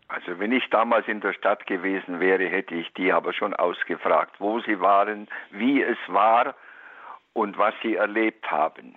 Also 0.08 0.38
wenn 0.38 0.52
ich 0.52 0.68
damals 0.70 1.08
in 1.08 1.20
der 1.20 1.32
Stadt 1.32 1.66
gewesen 1.66 2.20
wäre, 2.20 2.44
hätte 2.44 2.74
ich 2.74 2.92
die 2.94 3.12
aber 3.12 3.32
schon 3.32 3.54
ausgefragt, 3.54 4.36
wo 4.38 4.60
sie 4.60 4.80
waren, 4.80 5.28
wie 5.50 5.82
es 5.82 5.98
war 6.08 6.54
und 7.32 7.58
was 7.58 7.74
sie 7.82 7.96
erlebt 7.96 8.50
haben. 8.50 8.94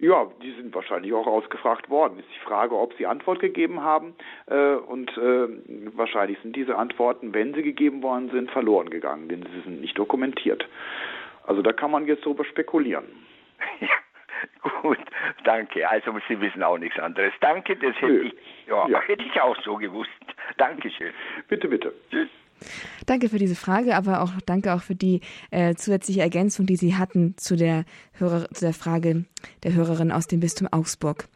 Ja, 0.00 0.28
die 0.42 0.52
sind 0.52 0.72
wahrscheinlich 0.74 1.12
auch 1.12 1.26
ausgefragt 1.26 1.90
worden. 1.90 2.20
Ist 2.20 2.28
die 2.34 2.46
Frage, 2.46 2.76
ob 2.76 2.94
sie 2.94 3.06
Antwort 3.06 3.40
gegeben 3.40 3.82
haben. 3.82 4.14
Äh, 4.46 4.74
und 4.74 5.10
äh, 5.16 5.48
wahrscheinlich 5.96 6.38
sind 6.40 6.54
diese 6.54 6.76
Antworten, 6.76 7.34
wenn 7.34 7.52
sie 7.54 7.62
gegeben 7.62 8.02
worden 8.02 8.30
sind, 8.30 8.50
verloren 8.50 8.90
gegangen, 8.90 9.28
denn 9.28 9.42
sie 9.42 9.60
sind 9.62 9.80
nicht 9.80 9.98
dokumentiert. 9.98 10.68
Also 11.44 11.62
da 11.62 11.72
kann 11.72 11.90
man 11.90 12.06
jetzt 12.06 12.24
drüber 12.24 12.44
spekulieren. 12.44 13.06
Ja, 13.80 14.70
gut, 14.82 14.98
danke. 15.42 15.88
Also 15.88 16.12
Sie 16.28 16.40
wissen 16.40 16.62
auch 16.62 16.78
nichts 16.78 16.98
anderes. 17.00 17.32
Danke, 17.40 17.74
das 17.74 18.00
hätte, 18.00 18.20
ich, 18.20 18.34
ja, 18.68 18.86
ja. 18.88 19.00
hätte 19.00 19.24
ich 19.24 19.40
auch 19.40 19.56
so 19.62 19.76
gewusst. 19.76 20.10
Dankeschön. 20.58 21.12
Bitte, 21.48 21.68
bitte. 21.68 21.92
Tschüss. 22.10 22.28
Danke 23.06 23.28
für 23.28 23.38
diese 23.38 23.54
Frage, 23.54 23.96
aber 23.96 24.22
auch 24.22 24.32
danke 24.44 24.74
auch 24.74 24.82
für 24.82 24.94
die 24.94 25.20
äh, 25.50 25.74
zusätzliche 25.74 26.20
Ergänzung, 26.20 26.66
die 26.66 26.76
Sie 26.76 26.96
hatten 26.96 27.34
zu 27.36 27.56
der, 27.56 27.84
Hörer, 28.12 28.48
zu 28.52 28.64
der 28.64 28.74
Frage 28.74 29.24
der 29.62 29.74
Hörerin 29.74 30.12
aus 30.12 30.26
dem 30.26 30.40
Bistum 30.40 30.68
Augsburg. 30.70 31.28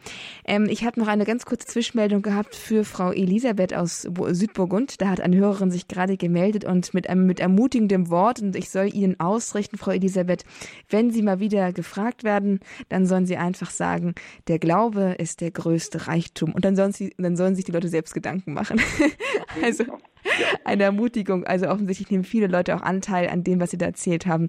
Ähm, 0.44 0.66
ich 0.68 0.84
habe 0.84 0.98
noch 1.00 1.08
eine 1.08 1.24
ganz 1.24 1.44
kurze 1.44 1.66
Zwischenmeldung 1.66 2.22
gehabt 2.22 2.54
für 2.54 2.84
Frau 2.84 3.12
Elisabeth 3.12 3.74
aus 3.74 4.02
Südburgund. 4.02 5.00
Da 5.00 5.08
hat 5.08 5.20
eine 5.20 5.36
Hörerin 5.36 5.70
sich 5.70 5.88
gerade 5.88 6.16
gemeldet 6.16 6.64
und 6.64 6.94
mit 6.94 7.08
einem 7.08 7.26
mit 7.26 7.40
ermutigendem 7.40 8.10
Wort 8.10 8.40
und 8.40 8.56
ich 8.56 8.70
soll 8.70 8.92
Ihnen 8.92 9.18
ausrichten, 9.20 9.78
Frau 9.78 9.92
Elisabeth, 9.92 10.44
wenn 10.88 11.10
Sie 11.10 11.22
mal 11.22 11.40
wieder 11.40 11.72
gefragt 11.72 12.24
werden, 12.24 12.60
dann 12.88 13.06
sollen 13.06 13.26
Sie 13.26 13.36
einfach 13.36 13.70
sagen, 13.70 14.14
der 14.48 14.58
Glaube 14.58 15.16
ist 15.18 15.40
der 15.40 15.50
größte 15.50 16.06
Reichtum 16.08 16.52
und 16.52 16.64
dann 16.64 16.76
sollen, 16.76 16.92
Sie, 16.92 17.14
dann 17.18 17.36
sollen 17.36 17.54
sich 17.54 17.64
die 17.64 17.72
Leute 17.72 17.88
selbst 17.88 18.14
Gedanken 18.14 18.52
machen. 18.52 18.80
also 19.62 19.84
eine 20.64 20.84
Ermutigung. 20.84 21.44
Also 21.44 21.68
offensichtlich 21.68 22.10
nehmen 22.10 22.24
viele 22.24 22.46
Leute 22.46 22.76
auch 22.76 22.82
Anteil 22.82 23.28
an 23.28 23.44
dem, 23.44 23.60
was 23.60 23.70
Sie 23.70 23.78
da 23.78 23.86
erzählt 23.86 24.26
haben. 24.26 24.48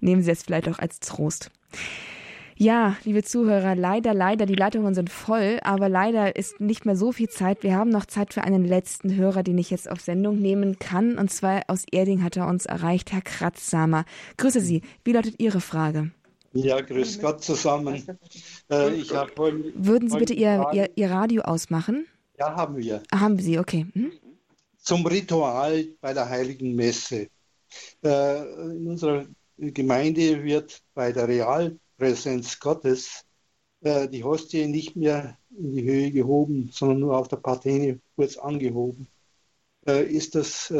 Nehmen 0.00 0.22
Sie 0.22 0.30
es 0.30 0.42
vielleicht 0.42 0.68
auch 0.68 0.78
als 0.78 1.00
Trost. 1.00 1.50
Ja, 2.56 2.96
liebe 3.02 3.24
Zuhörer, 3.24 3.74
leider, 3.74 4.14
leider, 4.14 4.46
die 4.46 4.54
Leitungen 4.54 4.94
sind 4.94 5.10
voll, 5.10 5.58
aber 5.62 5.88
leider 5.88 6.36
ist 6.36 6.60
nicht 6.60 6.86
mehr 6.86 6.94
so 6.94 7.10
viel 7.10 7.28
Zeit. 7.28 7.64
Wir 7.64 7.74
haben 7.74 7.90
noch 7.90 8.06
Zeit 8.06 8.32
für 8.32 8.44
einen 8.44 8.64
letzten 8.64 9.16
Hörer, 9.16 9.42
den 9.42 9.58
ich 9.58 9.70
jetzt 9.70 9.90
auf 9.90 10.00
Sendung 10.00 10.38
nehmen 10.38 10.78
kann. 10.78 11.18
Und 11.18 11.32
zwar 11.32 11.62
aus 11.66 11.84
Erding 11.90 12.22
hat 12.22 12.36
er 12.36 12.46
uns 12.46 12.64
erreicht, 12.66 13.12
Herr 13.12 13.22
Kratzsamer. 13.22 14.04
Grüße 14.36 14.60
Sie. 14.60 14.82
Wie 15.02 15.12
lautet 15.12 15.34
Ihre 15.38 15.60
Frage? 15.60 16.12
Ja, 16.52 16.80
grüß 16.80 17.20
Gott 17.20 17.42
zusammen. 17.42 18.00
Äh, 18.70 18.94
ich 18.94 19.10
Würden 19.10 20.08
Sie 20.08 20.18
bitte 20.18 20.34
Ihr, 20.34 20.68
Ihr, 20.72 20.90
Ihr 20.94 21.10
Radio 21.10 21.42
ausmachen? 21.42 22.06
Ja, 22.38 22.54
haben 22.54 22.76
wir. 22.76 23.02
Haben 23.12 23.40
Sie, 23.40 23.58
okay. 23.58 23.86
Hm? 23.94 24.12
Zum 24.84 25.04
Ritual 25.06 25.86
bei 26.00 26.12
der 26.12 26.28
Heiligen 26.28 26.74
Messe. 26.76 27.28
Äh, 28.04 28.42
in 28.76 28.86
unserer 28.86 29.26
Gemeinde 29.56 30.44
wird 30.44 30.82
bei 30.94 31.10
der 31.10 31.26
Realpräsenz 31.26 32.60
Gottes 32.60 33.24
äh, 33.80 34.08
die 34.08 34.22
Hostie 34.22 34.66
nicht 34.66 34.94
mehr 34.94 35.38
in 35.56 35.74
die 35.74 35.84
Höhe 35.84 36.10
gehoben, 36.12 36.70
sondern 36.72 37.00
nur 37.00 37.18
auf 37.18 37.28
der 37.28 37.38
Patene 37.38 38.00
kurz 38.14 38.36
angehoben. 38.36 39.08
Äh, 39.86 40.04
ist 40.04 40.34
das 40.34 40.72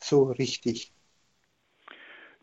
so 0.00 0.24
richtig? 0.24 0.92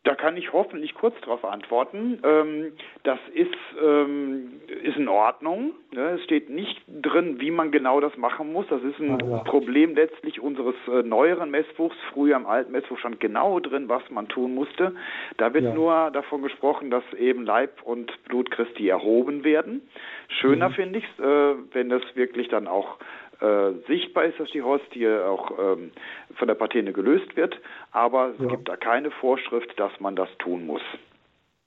Da 0.04 0.16
kann 0.16 0.38
ich 0.38 0.54
hoffentlich 0.54 0.94
kurz 0.94 1.14
darauf 1.22 1.44
antworten. 1.44 2.20
Ähm, 2.24 2.72
das 3.04 3.20
ist, 3.34 3.50
ähm, 3.84 4.62
ist 4.82 4.96
in 4.96 5.10
Ordnung. 5.10 5.74
Ne? 5.92 6.12
Es 6.12 6.24
steht 6.24 6.50
nicht 6.50 6.82
drin, 6.88 7.42
wie 7.42 7.52
man 7.52 7.72
genau 7.72 8.00
das 8.00 8.16
machen 8.16 8.54
muss. 8.54 8.66
Das 8.70 8.82
ist 8.82 8.98
ein 9.00 9.22
ah, 9.22 9.26
ja. 9.26 9.38
Problem 9.40 9.96
letztlich 9.96 10.40
unseres 10.40 10.76
äh, 10.88 11.04
neueren 11.04 11.52
Messbuchs. 11.52 11.98
Früher 12.14 12.38
im 12.38 12.46
alten 12.46 12.72
Messbuch 12.72 12.98
stand 13.00 13.20
genau 13.20 13.60
drin, 13.60 13.90
was 13.90 14.02
man 14.10 14.30
tun 14.30 14.56
musste. 14.56 14.96
Da 15.38 15.54
wird 15.54 15.66
ja. 15.66 15.74
nur 15.74 16.12
davon 16.12 16.44
gesprochen, 16.44 16.90
dass 16.92 17.04
eben 17.18 17.44
Leib 17.44 17.82
und 17.84 18.12
Blut 18.24 18.52
Christi 18.52 18.88
erhoben 18.88 19.44
werden. 19.44 19.82
Schöner 20.30 20.70
mhm. 20.70 20.74
finde 20.74 21.00
ich 21.00 21.06
es, 21.06 21.24
äh, 21.24 21.56
wenn 21.74 21.90
das 21.90 22.04
wirklich 22.16 22.48
dann 22.48 22.68
auch 22.68 23.00
äh, 23.42 23.72
sichtbar 23.88 24.26
ist, 24.26 24.40
dass 24.40 24.50
die 24.52 24.62
Hostie 24.62 25.08
auch 25.08 25.52
ähm, 25.58 25.92
von 26.36 26.48
der 26.48 26.56
Patene 26.56 26.94
gelöst 26.94 27.36
wird, 27.36 27.60
aber 27.92 28.34
es 28.34 28.40
ja. 28.40 28.48
gibt 28.48 28.68
da 28.68 28.76
keine 28.76 29.12
Vorschrift, 29.12 29.80
dass 29.80 29.92
man 30.00 30.16
das 30.16 30.30
tun 30.40 30.66
muss. 30.66 30.82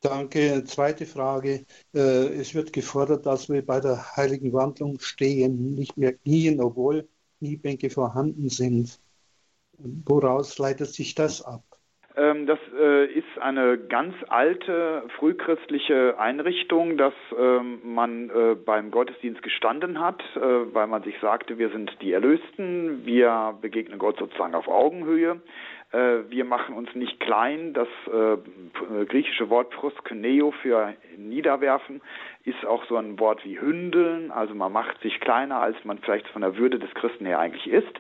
Danke. 0.03 0.65
Zweite 0.65 1.07
Frage. 1.07 1.65
Äh, 1.95 2.27
es 2.35 2.55
wird 2.55 2.73
gefordert, 2.73 3.25
dass 3.25 3.49
wir 3.49 3.65
bei 3.65 3.81
der 3.81 4.17
heiligen 4.17 4.53
Wandlung 4.53 4.99
stehen, 4.99 5.77
nicht 5.77 5.97
mehr 5.97 6.13
knien, 6.13 6.61
obwohl 6.61 7.09
Kniebänke 7.39 7.89
vorhanden 7.89 8.49
sind. 8.49 8.99
Woraus 9.79 10.59
leitet 10.59 10.89
sich 10.89 11.15
das 11.15 11.43
ab? 11.43 11.63
Ähm, 12.15 12.47
das 12.47 12.59
äh, 12.79 13.07
ist 13.07 13.39
eine 13.41 13.79
ganz 13.79 14.15
alte 14.29 15.05
frühchristliche 15.19 16.19
Einrichtung, 16.19 16.99
dass 16.99 17.15
ähm, 17.39 17.81
man 17.85 18.29
äh, 18.29 18.55
beim 18.55 18.91
Gottesdienst 18.91 19.43
gestanden 19.43 19.99
hat, 19.99 20.23
äh, 20.37 20.41
weil 20.75 20.87
man 20.89 21.03
sich 21.03 21.19
sagte, 21.21 21.57
wir 21.57 21.71
sind 21.71 21.91
die 22.03 22.13
Erlösten, 22.13 23.07
wir 23.07 23.57
begegnen 23.63 23.99
Gott 23.99 24.19
sozusagen 24.19 24.55
auf 24.55 24.69
Augenhöhe. 24.69 25.41
Wir 26.31 26.47
machen 26.47 26.75
uns 26.75 26.95
nicht 26.95 27.21
klein. 27.21 27.75
Das 27.75 27.89
griechische 29.09 29.51
Wort 29.51 29.69
proskuneo 29.69 30.51
für 30.63 30.95
niederwerfen 31.19 32.01
ist 32.47 32.65
auch 32.65 32.83
so 32.87 32.97
ein 32.97 33.21
Wort 33.21 33.45
wie 33.45 33.61
hündeln. 33.61 34.31
Also 34.31 34.55
man 34.55 34.73
macht 34.73 34.99
sich 35.03 35.21
kleiner, 35.21 35.61
als 35.61 35.77
man 35.85 35.99
vielleicht 35.99 36.29
von 36.29 36.41
der 36.41 36.57
Würde 36.57 36.79
des 36.79 36.95
Christen 36.95 37.27
her 37.27 37.41
eigentlich 37.41 37.67
ist. 37.67 37.93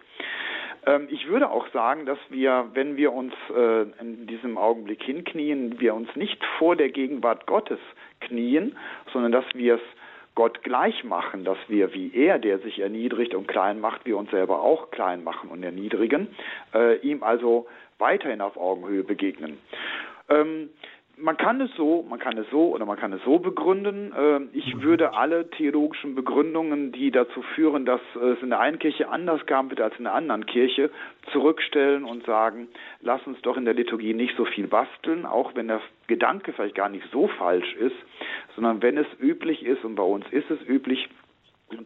Ähm, 0.86 1.08
ich 1.10 1.28
würde 1.28 1.50
auch 1.50 1.66
sagen, 1.68 2.06
dass 2.06 2.18
wir, 2.28 2.70
wenn 2.74 2.96
wir 2.96 3.12
uns 3.12 3.34
äh, 3.54 3.82
in 4.00 4.26
diesem 4.26 4.58
Augenblick 4.58 5.02
hinknien, 5.02 5.80
wir 5.80 5.94
uns 5.94 6.14
nicht 6.16 6.42
vor 6.58 6.76
der 6.76 6.90
Gegenwart 6.90 7.46
Gottes 7.46 7.78
knien, 8.20 8.76
sondern 9.12 9.32
dass 9.32 9.44
wir 9.54 9.76
es 9.76 9.80
Gott 10.34 10.62
gleich 10.62 11.04
machen, 11.04 11.44
dass 11.44 11.58
wir 11.68 11.92
wie 11.92 12.10
er, 12.14 12.38
der 12.38 12.58
sich 12.60 12.78
erniedrigt 12.78 13.34
und 13.34 13.46
klein 13.46 13.80
macht, 13.80 14.06
wir 14.06 14.16
uns 14.16 14.30
selber 14.30 14.62
auch 14.62 14.90
klein 14.90 15.22
machen 15.22 15.50
und 15.50 15.62
erniedrigen, 15.62 16.28
äh, 16.74 16.96
ihm 17.00 17.22
also 17.22 17.66
weiterhin 17.98 18.40
auf 18.40 18.56
Augenhöhe 18.56 19.04
begegnen. 19.04 19.58
Man 21.22 21.36
kann 21.36 21.60
es 21.60 21.70
so, 21.76 22.04
man 22.08 22.18
kann 22.18 22.36
es 22.36 22.50
so 22.50 22.74
oder 22.74 22.84
man 22.84 22.98
kann 22.98 23.12
es 23.12 23.22
so 23.22 23.38
begründen. 23.38 24.12
Ähm, 24.18 24.48
ich 24.52 24.74
mhm. 24.74 24.82
würde 24.82 25.14
alle 25.14 25.48
theologischen 25.50 26.16
Begründungen, 26.16 26.90
die 26.90 27.12
dazu 27.12 27.42
führen, 27.54 27.84
dass 27.84 28.00
es 28.16 28.42
in 28.42 28.50
der 28.50 28.58
einen 28.58 28.80
Kirche 28.80 29.08
anders 29.08 29.46
gehabt 29.46 29.70
wird 29.70 29.80
als 29.80 29.96
in 29.98 30.04
der 30.04 30.14
anderen 30.14 30.46
Kirche, 30.46 30.90
zurückstellen 31.30 32.02
und 32.02 32.26
sagen, 32.26 32.66
lass 33.00 33.24
uns 33.24 33.40
doch 33.42 33.56
in 33.56 33.64
der 33.64 33.74
Liturgie 33.74 34.14
nicht 34.14 34.36
so 34.36 34.44
viel 34.44 34.66
basteln, 34.66 35.24
auch 35.24 35.54
wenn 35.54 35.68
der 35.68 35.80
Gedanke 36.08 36.52
vielleicht 36.52 36.74
gar 36.74 36.88
nicht 36.88 37.06
so 37.12 37.28
falsch 37.28 37.72
ist, 37.76 37.94
sondern 38.56 38.82
wenn 38.82 38.98
es 38.98 39.06
üblich 39.20 39.64
ist, 39.64 39.84
und 39.84 39.94
bei 39.94 40.02
uns 40.02 40.26
ist 40.32 40.50
es 40.50 40.60
üblich, 40.66 41.08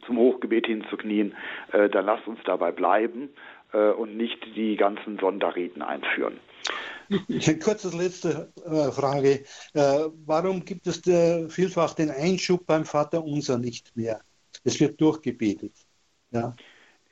zum 0.07 0.17
Hochgebet 0.17 0.67
hinzuknien, 0.67 1.35
äh, 1.73 1.91
dann 1.91 2.07
lasst 2.07 2.27
uns 2.27 2.41
dabei 2.45 2.73
bleiben 2.73 3.29
äh, 3.73 3.91
und 3.91 4.17
nicht 4.17 4.57
die 4.57 4.77
ganzen 4.77 5.19
Sonderreden 5.19 5.83
einführen. 5.83 6.41
Eine 7.29 7.59
kurze 7.59 7.97
letzte 7.97 8.53
äh, 8.65 8.91
Frage. 8.91 9.45
Äh, 9.75 10.09
warum 10.27 10.65
gibt 10.65 10.87
es 10.87 11.03
der, 11.03 11.49
vielfach 11.49 11.95
den 11.95 12.11
Einschub 12.11 12.67
beim 12.67 12.85
Vater 12.85 13.25
Unser 13.25 13.59
nicht 13.59 13.97
mehr? 13.97 14.21
Es 14.65 14.81
wird 14.81 15.01
durchgebetet. 15.01 15.75
Ja. 16.31 16.55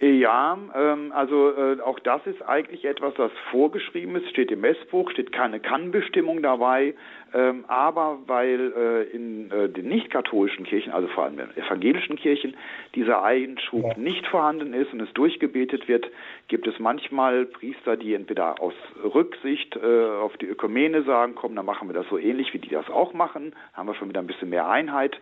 Ja, 0.00 0.58
ähm, 0.74 1.12
also 1.12 1.56
äh, 1.56 1.80
auch 1.80 2.00
das 2.00 2.20
ist 2.26 2.42
eigentlich 2.42 2.84
etwas, 2.84 3.14
was 3.16 3.30
vorgeschrieben 3.50 4.16
ist, 4.16 4.28
steht 4.28 4.50
im 4.50 4.60
Messbuch, 4.60 5.10
steht 5.12 5.32
keine 5.32 5.60
Kannbestimmung 5.60 6.42
dabei, 6.42 6.94
ähm, 7.34 7.64
aber 7.66 8.18
weil 8.26 8.72
äh, 8.76 9.02
in 9.14 9.50
äh, 9.50 9.68
den 9.68 9.88
nicht-katholischen 9.88 10.64
Kirchen, 10.64 10.92
also 10.92 11.08
vor 11.08 11.24
allem 11.24 11.38
in 11.40 11.62
evangelischen 11.62 12.16
Kirchen, 12.16 12.56
dieser 12.94 13.24
Einschub 13.24 13.82
ja. 13.82 13.98
nicht 13.98 14.26
vorhanden 14.28 14.72
ist 14.72 14.92
und 14.92 15.00
es 15.00 15.12
durchgebetet 15.14 15.88
wird, 15.88 16.06
gibt 16.46 16.68
es 16.68 16.78
manchmal 16.78 17.46
Priester, 17.46 17.96
die 17.96 18.14
entweder 18.14 18.60
aus 18.60 18.74
Rücksicht 19.02 19.76
äh, 19.76 19.80
auf 19.80 20.36
die 20.36 20.46
Ökumene 20.46 21.02
sagen, 21.02 21.34
komm, 21.34 21.56
dann 21.56 21.66
machen 21.66 21.88
wir 21.88 21.94
das 21.94 22.06
so 22.08 22.18
ähnlich, 22.18 22.54
wie 22.54 22.58
die 22.58 22.70
das 22.70 22.88
auch 22.88 23.12
machen, 23.14 23.54
haben 23.72 23.88
wir 23.88 23.94
schon 23.94 24.08
wieder 24.08 24.20
ein 24.20 24.28
bisschen 24.28 24.50
mehr 24.50 24.68
Einheit. 24.68 25.18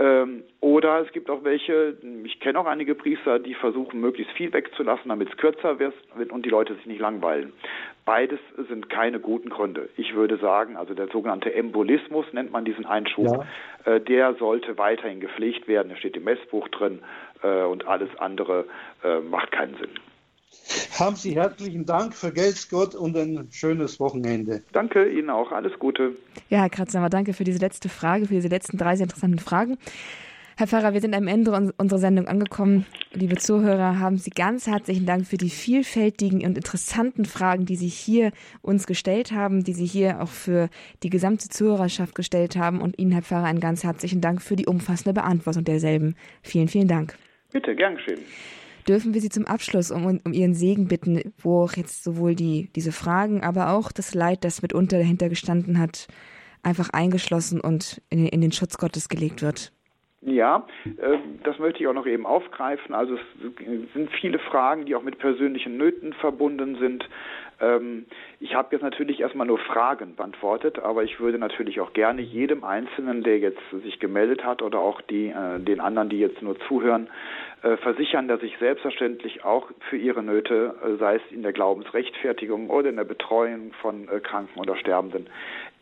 Ähm, 0.00 0.42
oder 0.60 1.00
es 1.00 1.12
gibt 1.12 1.30
auch 1.30 1.44
welche, 1.44 1.96
ich 2.24 2.40
kenne 2.40 2.58
auch 2.58 2.66
einige 2.66 2.96
Priester, 2.96 3.38
die 3.38 3.54
versuchen, 3.54 4.00
möglichst 4.00 4.32
viel 4.32 4.52
wegzulassen, 4.52 5.08
damit 5.08 5.28
es 5.28 5.36
kürzer 5.36 5.78
wird 5.78 5.94
und 6.32 6.44
die 6.44 6.50
Leute 6.50 6.74
sich 6.74 6.86
nicht 6.86 7.00
langweilen. 7.00 7.52
Beides 8.04 8.38
sind 8.68 8.90
keine 8.90 9.18
guten 9.18 9.48
Gründe. 9.48 9.88
Ich 9.96 10.14
würde 10.14 10.36
sagen, 10.36 10.76
also 10.76 10.92
der 10.92 11.08
sogenannte 11.08 11.54
Embolismus 11.54 12.26
nennt 12.32 12.52
man 12.52 12.64
diesen 12.64 12.84
Einschub, 12.84 13.46
ja. 13.86 13.92
äh, 13.92 14.00
der 14.00 14.34
sollte 14.34 14.76
weiterhin 14.76 15.20
gepflegt 15.20 15.68
werden. 15.68 15.88
Der 15.88 15.96
steht 15.96 16.16
im 16.16 16.24
Messbuch 16.24 16.68
drin 16.68 17.00
äh, 17.42 17.62
und 17.62 17.86
alles 17.86 18.10
andere 18.18 18.66
äh, 19.02 19.20
macht 19.20 19.52
keinen 19.52 19.74
Sinn. 19.76 19.90
Haben 20.98 21.16
Sie 21.16 21.34
herzlichen 21.34 21.84
Dank, 21.86 22.14
vergelt's 22.14 22.68
Gott 22.68 22.94
und 22.94 23.16
ein 23.16 23.48
schönes 23.50 23.98
Wochenende. 24.00 24.62
Danke 24.72 25.08
Ihnen 25.08 25.30
auch, 25.30 25.50
alles 25.50 25.78
Gute. 25.78 26.16
Ja, 26.48 26.60
Herr 26.60 26.70
Kratzhammer, 26.70 27.10
danke 27.10 27.32
für 27.32 27.44
diese 27.44 27.58
letzte 27.58 27.88
Frage, 27.88 28.26
für 28.26 28.34
diese 28.34 28.48
letzten 28.48 28.78
drei 28.78 28.96
sehr 28.96 29.04
interessanten 29.04 29.38
Fragen. 29.38 29.78
Herr 30.56 30.68
Pfarrer, 30.68 30.94
wir 30.94 31.00
sind 31.00 31.16
am 31.16 31.26
Ende 31.26 31.72
unserer 31.78 31.98
Sendung 31.98 32.28
angekommen. 32.28 32.86
Liebe 33.12 33.36
Zuhörer, 33.36 33.98
haben 33.98 34.18
Sie 34.18 34.30
ganz 34.30 34.68
herzlichen 34.68 35.04
Dank 35.04 35.26
für 35.26 35.36
die 35.36 35.50
vielfältigen 35.50 36.46
und 36.46 36.56
interessanten 36.56 37.24
Fragen, 37.24 37.66
die 37.66 37.74
Sie 37.74 37.88
hier 37.88 38.30
uns 38.62 38.86
gestellt 38.86 39.32
haben, 39.32 39.64
die 39.64 39.72
Sie 39.72 39.84
hier 39.84 40.22
auch 40.22 40.28
für 40.28 40.68
die 41.02 41.10
gesamte 41.10 41.48
Zuhörerschaft 41.48 42.14
gestellt 42.14 42.54
haben. 42.54 42.82
Und 42.82 43.00
Ihnen, 43.00 43.10
Herr 43.10 43.22
Pfarrer, 43.22 43.46
einen 43.46 43.58
ganz 43.58 43.82
herzlichen 43.82 44.20
Dank 44.20 44.42
für 44.42 44.54
die 44.54 44.66
umfassende 44.66 45.12
Beantwortung 45.12 45.64
derselben. 45.64 46.14
Vielen, 46.40 46.68
vielen 46.68 46.86
Dank. 46.86 47.16
Bitte, 47.52 47.74
gern 47.74 47.96
geschehen. 47.96 48.20
Dürfen 48.86 49.12
wir 49.12 49.20
Sie 49.20 49.30
zum 49.30 49.46
Abschluss 49.48 49.90
um, 49.90 50.20
um 50.24 50.32
Ihren 50.32 50.54
Segen 50.54 50.86
bitten, 50.86 51.34
wo 51.38 51.64
auch 51.64 51.72
jetzt 51.72 52.04
sowohl 52.04 52.36
die, 52.36 52.70
diese 52.76 52.92
Fragen, 52.92 53.42
aber 53.42 53.70
auch 53.70 53.90
das 53.90 54.14
Leid, 54.14 54.44
das 54.44 54.62
mitunter 54.62 54.98
dahinter 54.98 55.28
gestanden 55.28 55.80
hat, 55.80 56.06
einfach 56.62 56.90
eingeschlossen 56.90 57.60
und 57.60 58.02
in, 58.08 58.26
in 58.26 58.40
den 58.40 58.52
Schutz 58.52 58.78
Gottes 58.78 59.08
gelegt 59.08 59.42
wird? 59.42 59.73
Ja, 60.24 60.66
äh, 60.84 61.18
das 61.42 61.58
möchte 61.58 61.80
ich 61.80 61.86
auch 61.86 61.92
noch 61.94 62.06
eben 62.06 62.24
aufgreifen. 62.24 62.94
Also 62.94 63.16
es 63.16 63.92
sind 63.92 64.10
viele 64.20 64.38
Fragen, 64.38 64.86
die 64.86 64.94
auch 64.94 65.02
mit 65.02 65.18
persönlichen 65.18 65.76
Nöten 65.76 66.14
verbunden 66.14 66.76
sind. 66.76 67.06
Ähm, 67.60 68.06
ich 68.40 68.54
habe 68.54 68.68
jetzt 68.72 68.82
natürlich 68.82 69.20
erstmal 69.20 69.46
nur 69.46 69.58
Fragen 69.58 70.16
beantwortet, 70.16 70.78
aber 70.78 71.02
ich 71.04 71.20
würde 71.20 71.38
natürlich 71.38 71.80
auch 71.80 71.92
gerne 71.92 72.22
jedem 72.22 72.64
Einzelnen, 72.64 73.22
der 73.22 73.38
jetzt 73.38 73.60
sich 73.82 74.00
gemeldet 74.00 74.44
hat 74.44 74.62
oder 74.62 74.78
auch 74.78 75.02
die, 75.02 75.28
äh, 75.28 75.60
den 75.60 75.80
anderen, 75.80 76.08
die 76.08 76.20
jetzt 76.20 76.40
nur 76.40 76.58
zuhören, 76.68 77.08
äh, 77.62 77.76
versichern, 77.76 78.26
dass 78.26 78.42
ich 78.42 78.56
selbstverständlich 78.58 79.44
auch 79.44 79.70
für 79.90 79.98
ihre 79.98 80.22
Nöte, 80.22 80.74
sei 80.98 81.16
es 81.16 81.22
in 81.32 81.42
der 81.42 81.52
Glaubensrechtfertigung 81.52 82.70
oder 82.70 82.88
in 82.88 82.96
der 82.96 83.04
Betreuung 83.04 83.72
von 83.82 84.08
Kranken 84.22 84.58
oder 84.58 84.76
Sterbenden, 84.76 85.26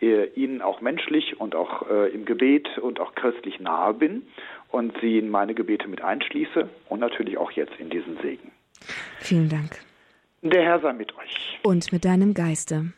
ihnen 0.03 0.63
auch 0.63 0.81
menschlich 0.81 1.41
und 1.41 1.55
auch 1.55 1.83
im 2.13 2.25
Gebet 2.25 2.79
und 2.79 3.01
auch 3.01 3.15
christlich 3.15 3.61
nahe 3.61 3.95
bin 3.95 4.27
und 4.71 4.99
sie 5.01 5.19
in 5.19 5.31
meine 5.31 5.55
Gebete 5.55 5.89
mit 5.89 6.03
einschließe 6.03 6.69
und 6.89 7.01
natürlich 7.01 7.39
auch 7.39 7.53
jetzt 7.53 7.79
in 7.79 7.91
diesen 7.91 8.19
Segen. 8.19 8.51
Vielen 9.21 9.49
Dank. 9.49 9.79
Der 10.43 10.63
Herr 10.65 10.81
sei 10.81 10.93
mit 10.93 11.17
euch. 11.17 11.61
Und 11.63 11.93
mit 11.93 12.05
deinem 12.05 12.35
Geiste. 12.35 12.93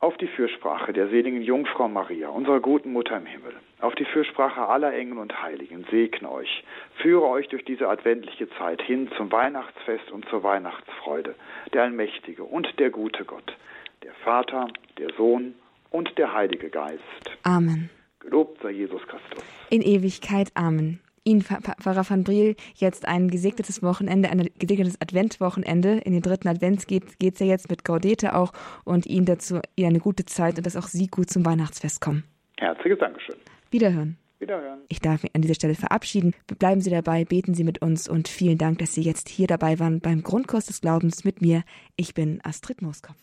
Auf 0.00 0.16
die 0.18 0.28
Fürsprache 0.28 0.92
der 0.92 1.08
seligen 1.08 1.42
Jungfrau 1.42 1.88
Maria, 1.88 2.28
unserer 2.28 2.60
guten 2.60 2.92
Mutter 2.92 3.16
im 3.16 3.26
Himmel, 3.26 3.52
auf 3.80 3.96
die 3.96 4.04
Fürsprache 4.04 4.60
aller 4.60 4.94
Engel 4.94 5.18
und 5.18 5.42
Heiligen, 5.42 5.84
segne 5.90 6.30
euch, 6.30 6.62
führe 6.98 7.26
euch 7.26 7.48
durch 7.48 7.64
diese 7.64 7.88
adventliche 7.88 8.48
Zeit 8.50 8.80
hin 8.80 9.10
zum 9.16 9.32
Weihnachtsfest 9.32 10.12
und 10.12 10.28
zur 10.28 10.44
Weihnachtsfreude, 10.44 11.34
der 11.72 11.82
allmächtige 11.82 12.44
und 12.44 12.78
der 12.78 12.90
gute 12.90 13.24
Gott, 13.24 13.56
der 14.04 14.12
Vater, 14.22 14.68
der 14.98 15.12
Sohn 15.16 15.54
und 15.90 16.16
der 16.18 16.32
Heilige 16.32 16.70
Geist. 16.70 17.02
Amen. 17.42 17.90
Gelobt 18.20 18.60
sei 18.62 18.70
Jesus 18.70 19.02
Christus. 19.02 19.44
In 19.70 19.82
Ewigkeit. 19.82 20.50
Amen. 20.54 21.00
Ihnen, 21.28 21.42
Pfarrer 21.42 22.08
van 22.08 22.24
Briel, 22.24 22.56
jetzt 22.76 23.06
ein 23.06 23.28
gesegnetes 23.28 23.82
Wochenende, 23.82 24.30
ein 24.30 24.48
gesegnetes 24.58 24.98
Adventwochenende. 25.00 25.98
In 25.98 26.12
den 26.12 26.22
dritten 26.22 26.48
Advents 26.48 26.86
geht 26.86 27.04
es 27.20 27.38
ja 27.38 27.46
jetzt 27.46 27.68
mit 27.68 27.84
Gaudete 27.84 28.34
auch 28.34 28.52
und 28.84 29.04
Ihnen 29.04 29.26
dazu 29.26 29.60
Ihnen 29.76 29.90
eine 29.90 30.00
gute 30.00 30.24
Zeit 30.24 30.56
und 30.56 30.66
dass 30.66 30.76
auch 30.76 30.86
Sie 30.86 31.06
gut 31.06 31.28
zum 31.28 31.44
Weihnachtsfest 31.44 32.00
kommen. 32.00 32.24
Herzliches 32.56 32.98
Dankeschön. 32.98 33.36
Wiederhören. 33.70 34.16
Wiederhören. 34.38 34.80
Ich 34.88 35.00
darf 35.00 35.22
mich 35.22 35.34
an 35.34 35.42
dieser 35.42 35.54
Stelle 35.54 35.74
verabschieden. 35.74 36.32
Bleiben 36.58 36.80
Sie 36.80 36.90
dabei, 36.90 37.24
beten 37.24 37.52
Sie 37.54 37.64
mit 37.64 37.82
uns 37.82 38.08
und 38.08 38.28
vielen 38.28 38.56
Dank, 38.56 38.78
dass 38.78 38.94
Sie 38.94 39.02
jetzt 39.02 39.28
hier 39.28 39.48
dabei 39.48 39.78
waren 39.78 40.00
beim 40.00 40.22
Grundkurs 40.22 40.66
des 40.66 40.80
Glaubens 40.80 41.24
mit 41.24 41.42
mir. 41.42 41.62
Ich 41.96 42.14
bin 42.14 42.40
Astrid 42.42 42.80
Moskopf. 42.80 43.18